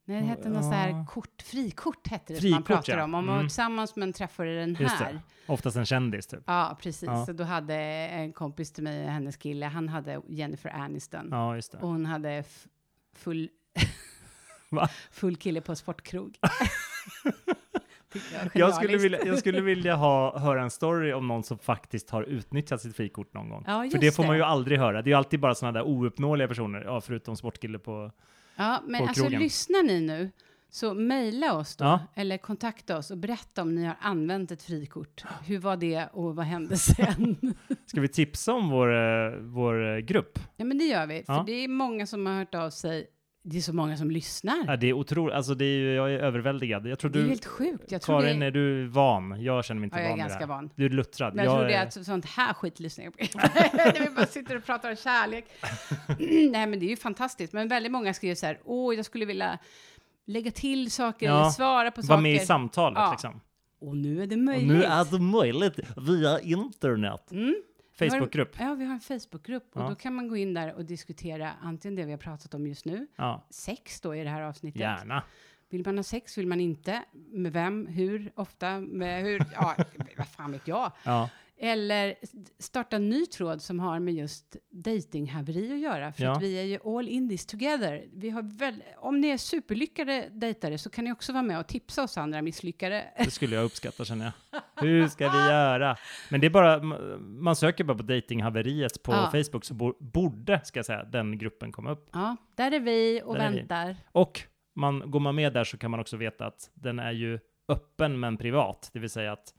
Nej, 0.06 0.22
det 0.22 0.28
hette 0.28 0.50
något 0.50 0.64
så 0.64 0.72
här 0.72 1.06
kort, 1.06 1.42
frikort 1.42 2.08
hette 2.08 2.34
det 2.34 2.42
som 2.42 2.50
man 2.52 2.64
Frikort, 2.64 2.68
pratade 2.86 2.98
ja. 2.98 3.04
om. 3.04 3.14
Om 3.14 3.26
man 3.26 3.28
var 3.28 3.34
Mm. 3.40 3.48
tillsammans 3.48 3.96
med 3.96 4.04
en 4.08 4.14
träffare 4.14 4.60
den 4.60 4.76
här. 4.76 5.22
Oftast 5.48 5.78
en 5.78 5.86
kändis 5.86 6.28
typ. 6.28 6.40
Ja, 6.48 6.78
precis. 6.82 7.04
Ja. 7.08 7.26
Så 7.26 7.34
då 7.34 7.44
hade 7.44 7.76
en 7.76 8.34
kompis 8.34 8.72
till 8.72 8.84
mig, 8.84 9.06
hennes 9.08 9.38
kille, 9.38 9.66
han 9.66 9.90
hade 9.90 10.22
Jennifer 10.28 10.70
Aniston. 10.70 11.28
Ja, 11.32 11.56
just 11.56 11.72
det. 11.72 11.78
Och 11.78 11.88
hon 11.90 12.06
hade 12.06 12.44
full, 13.14 13.50
Va? 14.70 14.90
full 15.12 15.36
kille 15.36 15.62
på 15.62 15.76
sportkrog. 15.76 16.38
jag 18.54 18.74
skulle, 18.76 18.98
vilja, 18.98 19.26
jag 19.26 19.40
skulle 19.40 19.62
vilja 19.62 19.96
ha, 19.96 20.40
höra 20.40 20.62
en 20.64 20.70
story 20.72 21.14
om 21.14 21.28
någon 21.28 21.44
som 21.44 21.58
faktiskt 21.58 22.10
har 22.10 22.24
utnyttjat 22.24 22.82
sitt 22.82 22.96
frikort 22.96 23.34
någon 23.34 23.50
gång. 23.50 23.64
Ja, 23.68 23.88
För 23.92 23.98
det 23.98 24.12
får 24.16 24.24
man 24.24 24.36
ju 24.38 24.44
aldrig 24.44 24.80
höra. 24.80 25.02
Det 25.02 25.08
är 25.08 25.12
ju 25.12 25.18
alltid 25.18 25.40
bara 25.40 25.56
sådana 25.56 25.80
där 25.80 25.88
ouppnåeliga 25.88 26.48
personer, 26.48 26.82
ja, 26.82 27.02
förutom 27.02 27.38
sportkille 27.38 27.80
på... 27.80 28.12
Ja, 28.56 28.82
men 28.88 29.00
på 29.02 29.08
alltså 29.08 29.24
krogen. 29.24 29.40
lyssnar 29.40 29.84
ni 29.84 30.02
nu 30.02 30.32
så 30.70 30.94
mejla 30.94 31.54
oss 31.54 31.76
då, 31.76 31.86
Ja. 31.86 32.00
eller 32.16 32.38
kontakta 32.38 32.98
oss 32.98 33.12
och 33.12 33.18
berätta 33.18 33.62
om 33.62 33.76
ni 33.76 33.86
har 33.86 33.96
använt 34.02 34.52
ett 34.52 34.64
frikort. 34.64 35.24
Hur 35.46 35.60
var 35.60 35.78
det 35.78 36.08
och 36.14 36.36
vad 36.36 36.46
hände 36.46 36.78
sen? 36.78 37.36
Ska 37.86 38.02
vi 38.02 38.08
tipsa 38.08 38.54
om 38.54 38.70
vår, 38.70 38.94
eh, 38.94 39.32
vår 39.40 39.96
eh, 39.96 39.98
grupp? 39.98 40.40
ja, 40.58 40.66
men 40.66 40.78
det 40.78 40.84
gör 40.84 41.08
vi, 41.08 41.24
för 41.24 41.34
Ja. 41.34 41.44
det 41.48 41.52
är 41.64 41.68
många 41.68 42.08
som 42.08 42.26
har 42.26 42.34
hört 42.34 42.56
av 42.56 42.70
sig. 42.70 43.08
Det 43.44 43.58
är 43.58 43.62
så 43.62 43.74
många 43.74 43.98
som 43.98 44.12
lyssnar. 44.12 44.64
Ja, 44.68 44.76
det 44.78 44.88
är 44.88 44.94
otroligt, 44.94 45.36
alltså 45.36 45.56
det 45.56 45.66
är 45.66 45.78
ju, 45.78 45.94
jag 45.94 46.14
är 46.14 46.20
överväldigad. 46.20 46.88
Jag 46.88 47.00
tror 47.00 47.12
det 47.12 47.20
är 47.20 47.24
du, 47.24 47.30
helt 47.30 47.46
sjukt. 47.46 47.92
Jag 47.92 48.02
tror 48.02 48.22
Karin, 48.22 48.40
det 48.40 48.46
är 48.46 48.52
du 48.52 48.88
van? 48.88 49.44
Jag 49.44 49.66
känner 49.66 49.80
mig 49.82 49.86
inte 49.88 49.98
ja, 50.00 50.04
jag 50.04 50.12
är 50.12 50.18
van 50.18 50.18
vid 50.18 50.26
det 50.26 50.30
ganska 50.30 50.46
van. 50.46 50.70
Du 50.76 50.86
är 50.86 50.90
luttrad. 50.90 51.36
Men 51.36 51.46
jag, 51.46 51.54
tror 51.54 51.66
det 51.68 51.74
är- 51.74 51.82
är 51.82 51.88
att 51.88 52.06
sånt 52.06 52.26
här 52.26 52.54
skit 52.54 52.80
lyssnar 52.80 53.06
jag 53.06 53.14
på. 53.18 53.20
När 53.78 54.10
vi 54.10 54.16
bara 54.16 54.26
sitter 54.26 54.56
och 54.58 54.66
pratar 54.66 54.90
om 54.90 54.96
kärlek. 54.96 55.46
Nej, 56.52 56.68
men 56.68 56.80
det 56.80 56.86
är 56.86 56.90
ju 56.90 56.96
fantastiskt. 56.96 57.54
Men 57.54 57.68
väldigt 57.68 57.92
många 57.92 58.14
skriver 58.14 58.36
så 58.36 58.46
här, 58.46 58.60
åh, 58.66 58.96
jag 58.96 59.06
skulle 59.06 59.26
vilja 59.26 59.58
lägga 60.28 60.52
till 60.52 60.92
saker 60.92 61.26
Ja, 61.26 61.42
eller 61.42 61.50
svara 61.50 61.92
på 61.92 62.02
Var 62.02 62.08
saker. 62.08 62.22
med 62.22 62.36
i 62.36 62.40
samtalet 62.40 62.98
Ja. 63.00 63.12
liksom. 63.12 63.42
och 63.82 63.98
nu 63.98 64.22
är 64.24 64.28
det 64.28 64.36
Och 64.36 64.42
möjligt. 64.42 64.68
nu 64.68 64.84
är 64.84 65.06
det 65.12 65.20
möjligt 65.20 65.80
via 65.98 66.40
internet. 66.40 67.32
Mm. 67.32 67.56
Facebookgrupp. 68.10 68.56
Ja, 68.60 68.74
vi 68.74 68.86
har 68.86 68.94
en 68.94 69.00
Facebookgrupp 69.00 69.76
och 69.76 69.82
Ja. 69.82 69.90
då 69.90 69.96
kan 69.96 70.14
man 70.16 70.28
gå 70.28 70.38
in 70.38 70.54
där 70.54 70.74
och 70.74 70.86
diskutera 70.86 71.52
antingen 71.62 71.96
det 71.96 72.06
vi 72.06 72.12
har 72.12 72.18
pratat 72.18 72.54
om 72.54 72.68
just 72.68 72.86
nu, 72.86 73.08
Ja, 73.16 73.46
sex 73.50 74.02
då 74.02 74.16
i 74.16 74.24
det 74.24 74.30
här 74.30 74.42
avsnittet. 74.42 74.82
gärna. 74.82 75.24
Vill 75.70 75.86
man 75.86 75.98
ha 75.98 76.04
sex, 76.04 76.38
vill 76.38 76.48
man 76.48 76.60
inte? 76.60 77.04
Med 77.32 77.54
vem, 77.54 77.88
hur, 77.88 78.32
ofta, 78.36 78.80
med 78.80 79.24
hur, 79.24 79.46
ja, 79.54 79.76
vad 80.18 80.28
fan 80.28 80.52
vet 80.52 80.68
jag. 80.68 80.92
Ja. 81.04 81.30
Eller 81.64 82.16
starta 82.60 82.96
en 82.96 83.10
ny 83.10 83.26
tråd 83.26 83.62
som 83.62 83.80
har 83.80 84.00
med 84.00 84.14
just 84.14 84.56
datinghaveri 84.72 85.74
att 85.74 85.80
göra. 85.80 86.14
För 86.14 86.24
Ja. 86.24 86.32
att 86.32 86.42
vi 86.42 86.60
är 86.60 86.64
ju 86.64 86.98
all 86.98 87.08
in 87.08 87.30
this 87.30 87.46
together. 87.46 88.06
Vi 88.14 88.30
har 88.30 88.58
väl, 88.60 88.84
om 88.98 89.22
ni 89.22 89.28
är 89.28 89.38
superlyckade 89.38 90.28
dejtare 90.32 90.78
så 90.78 90.90
kan 90.90 91.04
ni 91.06 91.12
också 91.12 91.34
vara 91.34 91.44
med 91.44 91.60
och 91.60 91.68
tipsa 91.68 92.04
oss 92.04 92.18
andra 92.18 92.42
misslyckade. 92.42 93.06
Det 93.18 93.32
skulle 93.32 93.56
jag 93.56 93.66
uppskatta 93.66 94.06
känner 94.06 94.26
jag. 94.52 94.62
Hur 94.84 95.08
ska 95.08 95.30
vi 95.30 95.38
göra? 95.38 95.98
Men 96.30 96.42
det 96.42 96.48
är 96.48 96.52
bara, 96.52 96.84
man 97.20 97.56
söker 97.56 97.84
bara 97.84 97.98
på 97.98 98.04
datinghaveriet 98.04 99.04
på 99.04 99.12
Ja. 99.12 99.30
Facebook 99.32 99.66
så 99.66 99.74
bo- 99.74 99.98
borde, 100.00 100.62
ska 100.64 100.80
jag 100.80 100.86
säga, 100.86 101.04
den 101.04 101.38
gruppen 101.38 101.72
komma 101.72 101.92
upp. 101.92 102.10
Ja, 102.14 102.36
där 102.56 102.72
är 102.72 102.80
vi 102.80 103.22
och 103.26 103.36
Där 103.36 103.42
är 103.46 103.52
vi. 103.52 103.58
väntar. 103.58 103.96
Och 104.12 104.42
man, 104.76 105.12
går 105.12 105.20
man 105.20 105.36
med 105.36 105.54
där 105.54 105.64
så 105.64 105.78
kan 105.78 105.92
man 105.92 106.00
också 106.00 106.18
veta 106.18 106.46
att 106.46 106.70
den 106.74 107.00
är 107.00 107.12
ju 107.12 107.40
öppen 107.70 108.20
men 108.20 108.38
privat. 108.38 108.90
Det 108.94 109.00
vill 109.00 109.10
säga 109.10 109.32
att 109.32 109.54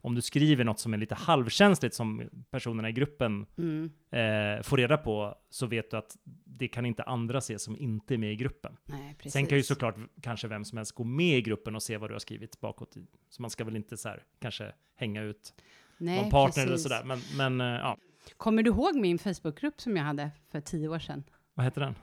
om 0.00 0.14
du 0.14 0.22
skriver 0.22 0.64
något 0.64 0.80
som 0.80 0.94
är 0.94 0.98
lite 0.98 1.14
halvkänsligt 1.14 1.94
som 1.94 2.22
personerna 2.50 2.88
i 2.88 2.92
gruppen 2.92 3.46
Mm. 3.58 3.90
eh, 4.10 4.62
får 4.62 4.76
reda 4.76 4.96
på 4.96 5.34
så 5.50 5.66
vet 5.66 5.90
du 5.90 5.96
att 5.96 6.16
det 6.44 6.68
kan 6.68 6.86
inte 6.86 7.02
andra 7.02 7.40
se 7.40 7.58
som 7.58 7.76
inte 7.76 8.14
är 8.14 8.18
med 8.18 8.32
i 8.32 8.36
gruppen. 8.36 8.76
Nej. 8.84 9.16
Sen 9.30 9.46
kan 9.46 9.58
ju 9.58 9.64
såklart 9.64 9.96
kanske 10.22 10.48
vem 10.48 10.64
som 10.64 10.76
helst 10.78 10.92
gå 10.92 11.04
med 11.04 11.38
i 11.38 11.42
gruppen 11.42 11.74
och 11.74 11.82
se 11.82 11.96
vad 11.96 12.10
du 12.10 12.14
har 12.14 12.18
skrivit 12.20 12.60
bakåt. 12.60 12.96
i. 12.96 13.06
Så 13.28 13.42
man 13.42 13.50
ska 13.50 13.64
väl 13.64 13.76
inte 13.76 13.96
så 13.96 14.08
här 14.08 14.22
kanske 14.40 14.72
hänga 14.96 15.22
ut 15.22 15.54
Nej, 15.98 16.20
någon 16.22 16.30
partner 16.30 16.62
eller 16.62 16.72
precis. 16.72 16.82
sådär. 16.88 17.04
Men, 17.04 17.18
men 17.36 17.60
eh, 17.60 17.66
ja, 17.80 17.98
Kommer 18.36 18.62
du 18.62 18.70
ihåg 18.70 18.96
min 18.96 19.18
Facebookgrupp 19.18 19.80
som 19.80 19.96
jag 19.96 20.04
hade 20.04 20.30
för 20.52 20.60
tio 20.60 20.88
år 20.88 20.98
sedan? 20.98 21.24
vad 21.54 21.64
heter 21.66 21.80
den? 21.80 21.94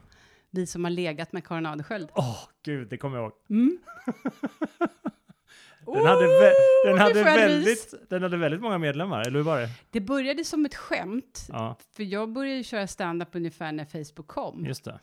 Vi 0.49 0.67
som 0.67 0.83
har 0.83 0.91
legat 0.91 1.31
med 1.33 1.45
Karin 1.47 1.65
Adelsköld. 1.65 2.09
Åh, 2.15 2.39
gud, 2.63 2.89
det 2.89 2.97
kommer 2.97 3.17
jag 3.17 3.23
ihåg. 3.23 3.33
Mm. 3.49 3.77
Den 5.85 6.05
hade, 6.05 6.25
vä- 6.25 6.51
den, 6.85 6.97
hade 6.97 7.23
väldigt, 7.23 7.93
den 8.09 8.23
hade 8.23 8.37
väldigt 8.37 8.61
många 8.61 8.77
medlemmar, 8.77 9.21
eller 9.21 9.37
hur 9.39 9.43
var 9.43 9.59
det? 9.61 9.69
Det 9.91 10.01
började 10.01 10.43
som 10.43 10.65
ett 10.65 10.75
skämt, 10.75 11.45
Ja, 11.49 11.75
för 11.95 12.03
jag 12.03 12.29
började 12.33 12.63
köra 12.63 12.87
stand-up 12.87 13.29
ungefär 13.31 13.71
när 13.71 13.85
Facebook 13.85 14.27
kom 14.27 14.65
just 14.65 14.83
det. 14.85 14.99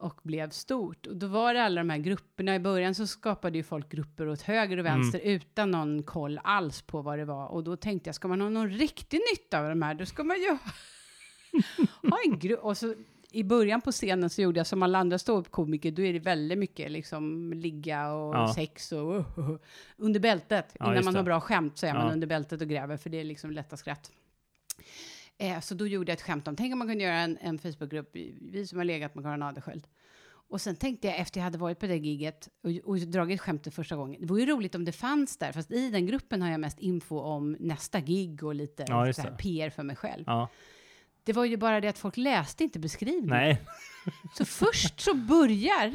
och 0.00 0.20
blev 0.22 0.50
stort. 0.50 1.06
Och 1.06 1.16
då 1.16 1.26
var 1.26 1.54
det 1.54 1.62
alla 1.62 1.80
de 1.80 1.90
här 1.90 1.98
grupperna. 1.98 2.54
I 2.54 2.58
början 2.60 2.94
så 2.94 3.06
skapade 3.06 3.58
ju 3.58 3.64
folk 3.64 3.88
grupper 3.88 4.28
åt 4.28 4.42
höger 4.42 4.78
och 4.78 4.84
vänster 4.84 5.20
Mm. 5.20 5.34
utan 5.36 5.70
någon 5.70 6.02
koll 6.02 6.40
alls 6.44 6.82
på 6.82 7.02
vad 7.02 7.18
det 7.18 7.24
var. 7.24 7.46
Och 7.48 7.64
då 7.64 7.76
tänkte 7.76 8.08
jag, 8.08 8.14
ska 8.14 8.28
man 8.28 8.40
ha 8.40 8.48
någon 8.48 8.70
riktig 8.70 9.20
nytta 9.32 9.60
av 9.60 9.68
de 9.68 9.82
här, 9.82 9.94
då 9.94 10.06
ska 10.06 10.24
man 10.24 10.36
ju 10.40 10.50
ha 12.10 12.18
en 12.26 12.38
grupp. 12.38 12.60
Och 12.64 12.76
så 12.76 12.94
i 13.34 13.44
början 13.44 13.80
på 13.80 13.92
scenen 13.92 14.30
så 14.30 14.42
gjorde 14.42 14.60
jag 14.60 14.66
som 14.66 14.82
alla 14.82 14.98
andra 14.98 15.18
ståuppkomiker, 15.18 15.90
då 15.90 16.02
är 16.02 16.12
det 16.12 16.18
väldigt 16.18 16.58
mycket 16.58 16.90
liksom 16.90 17.52
ligga 17.52 18.12
och 18.12 18.34
Ja. 18.34 18.52
sex 18.54 18.92
och 18.92 19.24
under 19.96 20.20
bältet. 20.20 20.76
Ja, 20.78 20.92
Innan 20.92 21.04
man 21.04 21.16
har 21.16 21.22
bra 21.22 21.40
skämt 21.40 21.78
så 21.78 21.86
är 21.86 21.94
man 21.94 22.12
under 22.12 22.26
bältet 22.26 22.60
och 22.60 22.68
gräver, 22.68 22.96
för 22.96 23.10
det 23.10 23.20
är 23.20 23.24
liksom 23.24 23.50
lätta 23.50 23.76
skratt. 23.76 24.10
Eh, 25.38 25.60
så 25.60 25.74
då 25.74 25.86
gjorde 25.86 26.12
jag 26.12 26.16
ett 26.16 26.22
skämt 26.22 26.48
om, 26.48 26.56
tänk 26.56 26.72
om 26.72 26.78
man 26.78 26.88
kunde 26.88 27.04
göra 27.04 27.14
en, 27.18 27.38
en 27.40 27.58
Facebookgrupp, 27.58 28.10
vi 28.40 28.66
som 28.66 28.78
har 28.78 28.84
legat 28.84 29.14
med 29.14 29.24
Karin 29.24 29.42
Adelsköld. 29.42 29.86
Och 30.48 30.60
sen 30.60 30.76
tänkte 30.76 31.06
jag 31.06 31.18
efter 31.18 31.40
jag 31.40 31.44
hade 31.44 31.58
varit 31.58 31.78
på 31.78 31.86
det 31.86 31.96
giget 31.96 32.48
och, 32.62 32.90
och 32.90 32.98
dragit 32.98 33.40
skämtet 33.40 33.74
första 33.74 33.96
gången, 33.96 34.20
det 34.20 34.26
vore 34.26 34.40
ju 34.40 34.46
roligt 34.46 34.74
om 34.74 34.84
det 34.84 34.92
fanns 34.92 35.36
där, 35.36 35.52
fast 35.52 35.70
i 35.70 35.90
den 35.90 36.06
gruppen 36.06 36.42
har 36.42 36.50
jag 36.50 36.60
mest 36.60 36.78
info 36.78 37.18
om 37.18 37.56
nästa 37.60 38.00
gig 38.00 38.42
och 38.44 38.54
lite 38.54 38.84
Ja. 38.88 39.12
PR 39.38 39.70
för 39.70 39.82
mig 39.82 39.96
själv. 39.96 40.24
Ja. 40.26 40.48
Det 41.24 41.32
var 41.32 41.44
ju 41.44 41.56
bara 41.56 41.80
det 41.80 41.88
att 41.88 41.98
folk 41.98 42.16
läste 42.16 42.64
inte 42.64 42.78
beskrivningen. 42.78 43.28
Nej, 43.28 43.60
Så 44.34 44.44
först 44.44 45.00
så 45.00 45.14
börjar, 45.14 45.92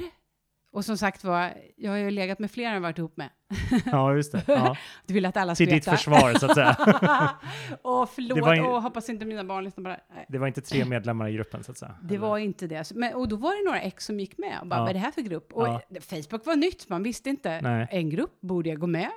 och 0.71 0.85
som 0.85 0.97
sagt 0.97 1.23
var, 1.23 1.53
jag 1.75 1.91
har 1.91 1.97
ju 1.97 2.11
legat 2.11 2.39
med 2.39 2.51
fler 2.51 2.73
än 2.73 2.81
varit 2.81 2.97
ihop 2.97 3.17
med. 3.17 3.29
ja 3.85 4.15
just 4.15 4.31
det. 4.31 4.43
Ja. 4.47 4.77
Du 5.05 5.13
vill 5.13 5.25
att 5.25 5.37
alla 5.37 5.55
ska 5.55 5.65
Till 5.65 5.73
ditt 5.73 5.87
veta. 5.87 5.97
försvar, 5.97 6.33
så 6.33 6.45
att 6.45 6.53
säga. 6.55 6.75
Åh, 7.83 8.05
förlåt, 8.15 8.57
ju- 8.57 8.61
Åh, 8.61 8.79
hoppas 8.81 9.09
inte 9.09 9.25
mina 9.25 9.43
barn 9.43 9.63
lyssnar 9.63 9.83
på 9.83 9.89
det 9.89 9.99
här. 10.13 10.25
Det 10.29 10.37
var 10.37 10.47
inte 10.47 10.61
tre 10.61 10.85
medlemmar 10.85 11.27
i 11.27 11.33
gruppen, 11.33 11.63
så 11.63 11.71
att 11.71 11.77
säga. 11.77 11.95
Det 12.01 12.17
var 12.17 12.37
inte 12.37 12.67
det. 12.67 12.91
Men, 12.95 13.13
och 13.13 13.27
då 13.27 13.35
var 13.35 13.57
det 13.57 13.65
några 13.65 13.81
ex 13.81 14.05
som 14.05 14.19
gick 14.19 14.37
med 14.37 14.57
och 14.61 14.67
bara, 14.67 14.75
Ja. 14.75 14.81
vad 14.81 14.89
är 14.89 14.93
det 14.93 14.99
här 14.99 15.11
för 15.11 15.21
grupp? 15.21 15.53
Och 15.53 15.67
Ja. 15.67 15.81
Facebook 16.01 16.45
var 16.45 16.55
nytt, 16.55 16.89
man 16.89 17.03
visste 17.03 17.29
inte. 17.29 17.61
Nej. 17.61 17.87
En 17.91 18.09
grupp, 18.09 18.41
borde 18.41 18.69
jag 18.69 18.79
gå 18.79 18.87
med? 18.87 19.09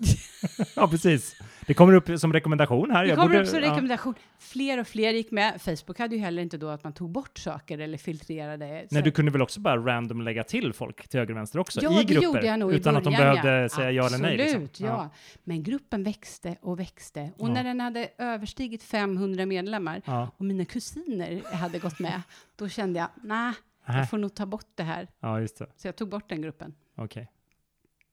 Ja, 0.76 0.88
precis. 0.88 1.36
Det 1.66 1.74
kommer 1.74 1.92
upp 1.94 2.18
som 2.20 2.32
rekommendation 2.32 2.90
här. 2.90 3.04
Det 3.04 3.14
kommer 3.14 3.28
borde- 3.28 3.40
upp 3.40 3.46
som 3.48 3.58
ja. 3.58 3.64
rekommendation. 3.70 4.14
Fler 4.38 4.80
och 4.80 4.86
fler 4.86 5.12
gick 5.12 5.30
med. 5.30 5.62
Facebook 5.62 5.98
hade 5.98 6.14
ju 6.16 6.20
heller 6.20 6.42
inte 6.42 6.58
då 6.58 6.68
att 6.68 6.84
man 6.84 6.92
tog 6.92 7.10
bort 7.10 7.38
saker 7.38 7.78
eller 7.78 7.98
filtrerade. 7.98 8.86
Nej, 8.90 9.02
du 9.02 9.10
kunde 9.10 9.30
väl 9.32 9.42
också 9.42 9.60
bara 9.60 9.76
random 9.76 10.22
lägga 10.22 10.44
till 10.44 10.72
folk 10.72 11.08
till 11.08 11.20
höger 11.20 11.32
och 11.34 11.38
vänster 11.38 11.58
också? 11.58 11.80
Ja, 11.82 11.92
I 11.92 12.04
det 12.04 12.04
grupper? 12.04 12.24
gjorde 12.24 12.46
jag 12.46 12.58
nog 12.58 12.72
i 12.72 12.76
utan 12.76 12.96
att 12.96 13.04
de 13.04 13.14
början, 13.14 13.34
behövde 13.34 13.62
ja. 13.62 13.68
säga 13.68 13.90
ja 13.90 14.06
eller 14.06 14.18
nej? 14.18 14.36
Liksom. 14.36 14.62
Absolut, 14.62 14.80
ja. 14.80 15.10
Men 15.44 15.62
gruppen 15.62 16.04
växte 16.04 16.56
och 16.60 16.80
växte. 16.80 17.30
Och 17.38 17.48
Ja. 17.48 17.52
när 17.52 17.64
den 17.64 17.80
hade 17.80 18.08
överstigit 18.18 18.82
500 18.82 19.46
medlemmar 19.46 20.02
Ja. 20.04 20.30
och 20.36 20.44
mina 20.44 20.64
kusiner 20.64 21.42
hade 21.56 21.78
gått 21.78 21.98
med, 21.98 22.22
då 22.56 22.68
kände 22.68 22.98
jag, 22.98 23.08
nej, 23.22 23.52
Nej. 23.88 23.98
jag 23.98 24.10
får 24.10 24.18
nog 24.18 24.34
ta 24.34 24.46
bort 24.46 24.66
det 24.74 24.82
här. 24.82 25.08
ja, 25.20 25.40
just 25.40 25.58
det. 25.58 25.66
Så 25.76 25.88
jag 25.88 25.96
tog 25.96 26.08
bort 26.08 26.28
den 26.28 26.42
gruppen. 26.42 26.74
Okej. 26.96 27.28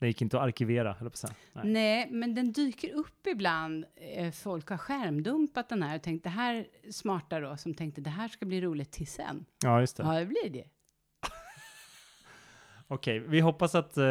Det 0.03 0.07
gick 0.07 0.21
inte 0.21 0.37
att 0.37 0.43
arkivera, 0.43 0.93
höll 0.93 1.09
på. 1.09 1.17
Nej. 1.53 1.65
Nej, 1.65 2.07
men 2.11 2.35
den 2.35 2.51
dyker 2.51 2.93
upp 2.93 3.27
ibland. 3.27 3.85
Eh, 3.95 4.31
Folk 4.31 4.69
har 4.69 4.77
skärmdumpat 4.77 5.69
den 5.69 5.83
här 5.83 5.95
och 5.95 6.03
tänkt 6.03 6.23
det 6.23 6.29
här 6.29 6.67
smarta 6.91 7.39
då, 7.39 7.57
som 7.57 7.73
tänkte 7.73 8.01
det 8.01 8.09
här 8.09 8.27
ska 8.27 8.45
bli 8.45 8.61
roligt 8.61 8.91
till 8.91 9.07
sen. 9.07 9.45
Ja, 9.63 9.79
just 9.79 9.97
det. 9.97 10.03
Ja, 10.03 10.19
det 10.19 10.25
blir 10.25 10.49
det. 10.49 10.63
Okej, 12.87 13.19
vi 13.19 13.39
hoppas 13.39 13.75
att 13.75 13.97
eh, 13.97 14.05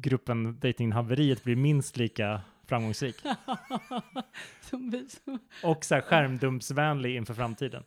gruppen 0.00 0.58
Datinghaveriet 0.60 1.44
blir 1.44 1.56
minst 1.56 1.96
lika 1.96 2.40
framgångsrik. 2.66 3.16
Och 5.64 5.84
så 5.84 5.94
här 5.94 6.02
skärmdumpsvänlig 6.02 7.16
inför 7.16 7.34
framtiden. 7.34 7.84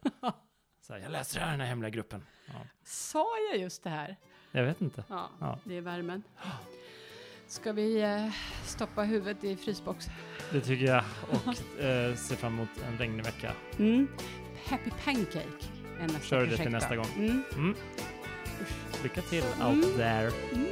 Så 0.81 0.93
här, 0.93 0.99
jag 0.99 1.11
läser 1.11 1.39
här 1.39 1.51
den 1.51 1.59
här 1.59 1.67
hemliga 1.67 1.89
gruppen. 1.89 2.23
Ja. 2.47 2.59
Sa 2.83 3.25
jag 3.51 3.61
just 3.61 3.83
det 3.83 3.89
här? 3.89 4.15
Jag 4.51 4.63
vet 4.63 4.81
inte. 4.81 5.03
Ja, 5.09 5.29
Ja. 5.39 5.59
det 5.63 5.77
är 5.77 5.81
värmen. 5.81 6.23
Ska 7.47 7.71
vi 7.73 8.01
eh, 8.01 8.27
stoppa 8.65 9.03
huvudet 9.03 9.43
i 9.43 9.55
frysbox? 9.55 10.05
Det 10.51 10.61
tycker 10.61 10.85
jag. 10.85 11.03
Och 11.31 11.47
eh, 11.83 12.15
ser 12.15 12.35
fram 12.35 12.53
emot 12.53 12.69
en 12.91 12.97
regnig 12.97 13.23
vecka. 13.25 13.51
Mm. 13.79 14.07
Happy 14.65 14.89
Pancake 15.05 15.65
är 15.99 16.07
nästa 16.07 16.19
Kör 16.19 16.45
det 16.45 16.57
till 16.57 16.71
nästa 16.71 16.95
gång. 16.95 17.07
Mm. 17.17 17.43
Mm. 17.55 17.75
Lycka 19.03 19.21
till 19.21 19.43
Mm. 19.61 19.67
out 19.77 19.95
there. 19.97 20.31
Mm. 20.53 20.65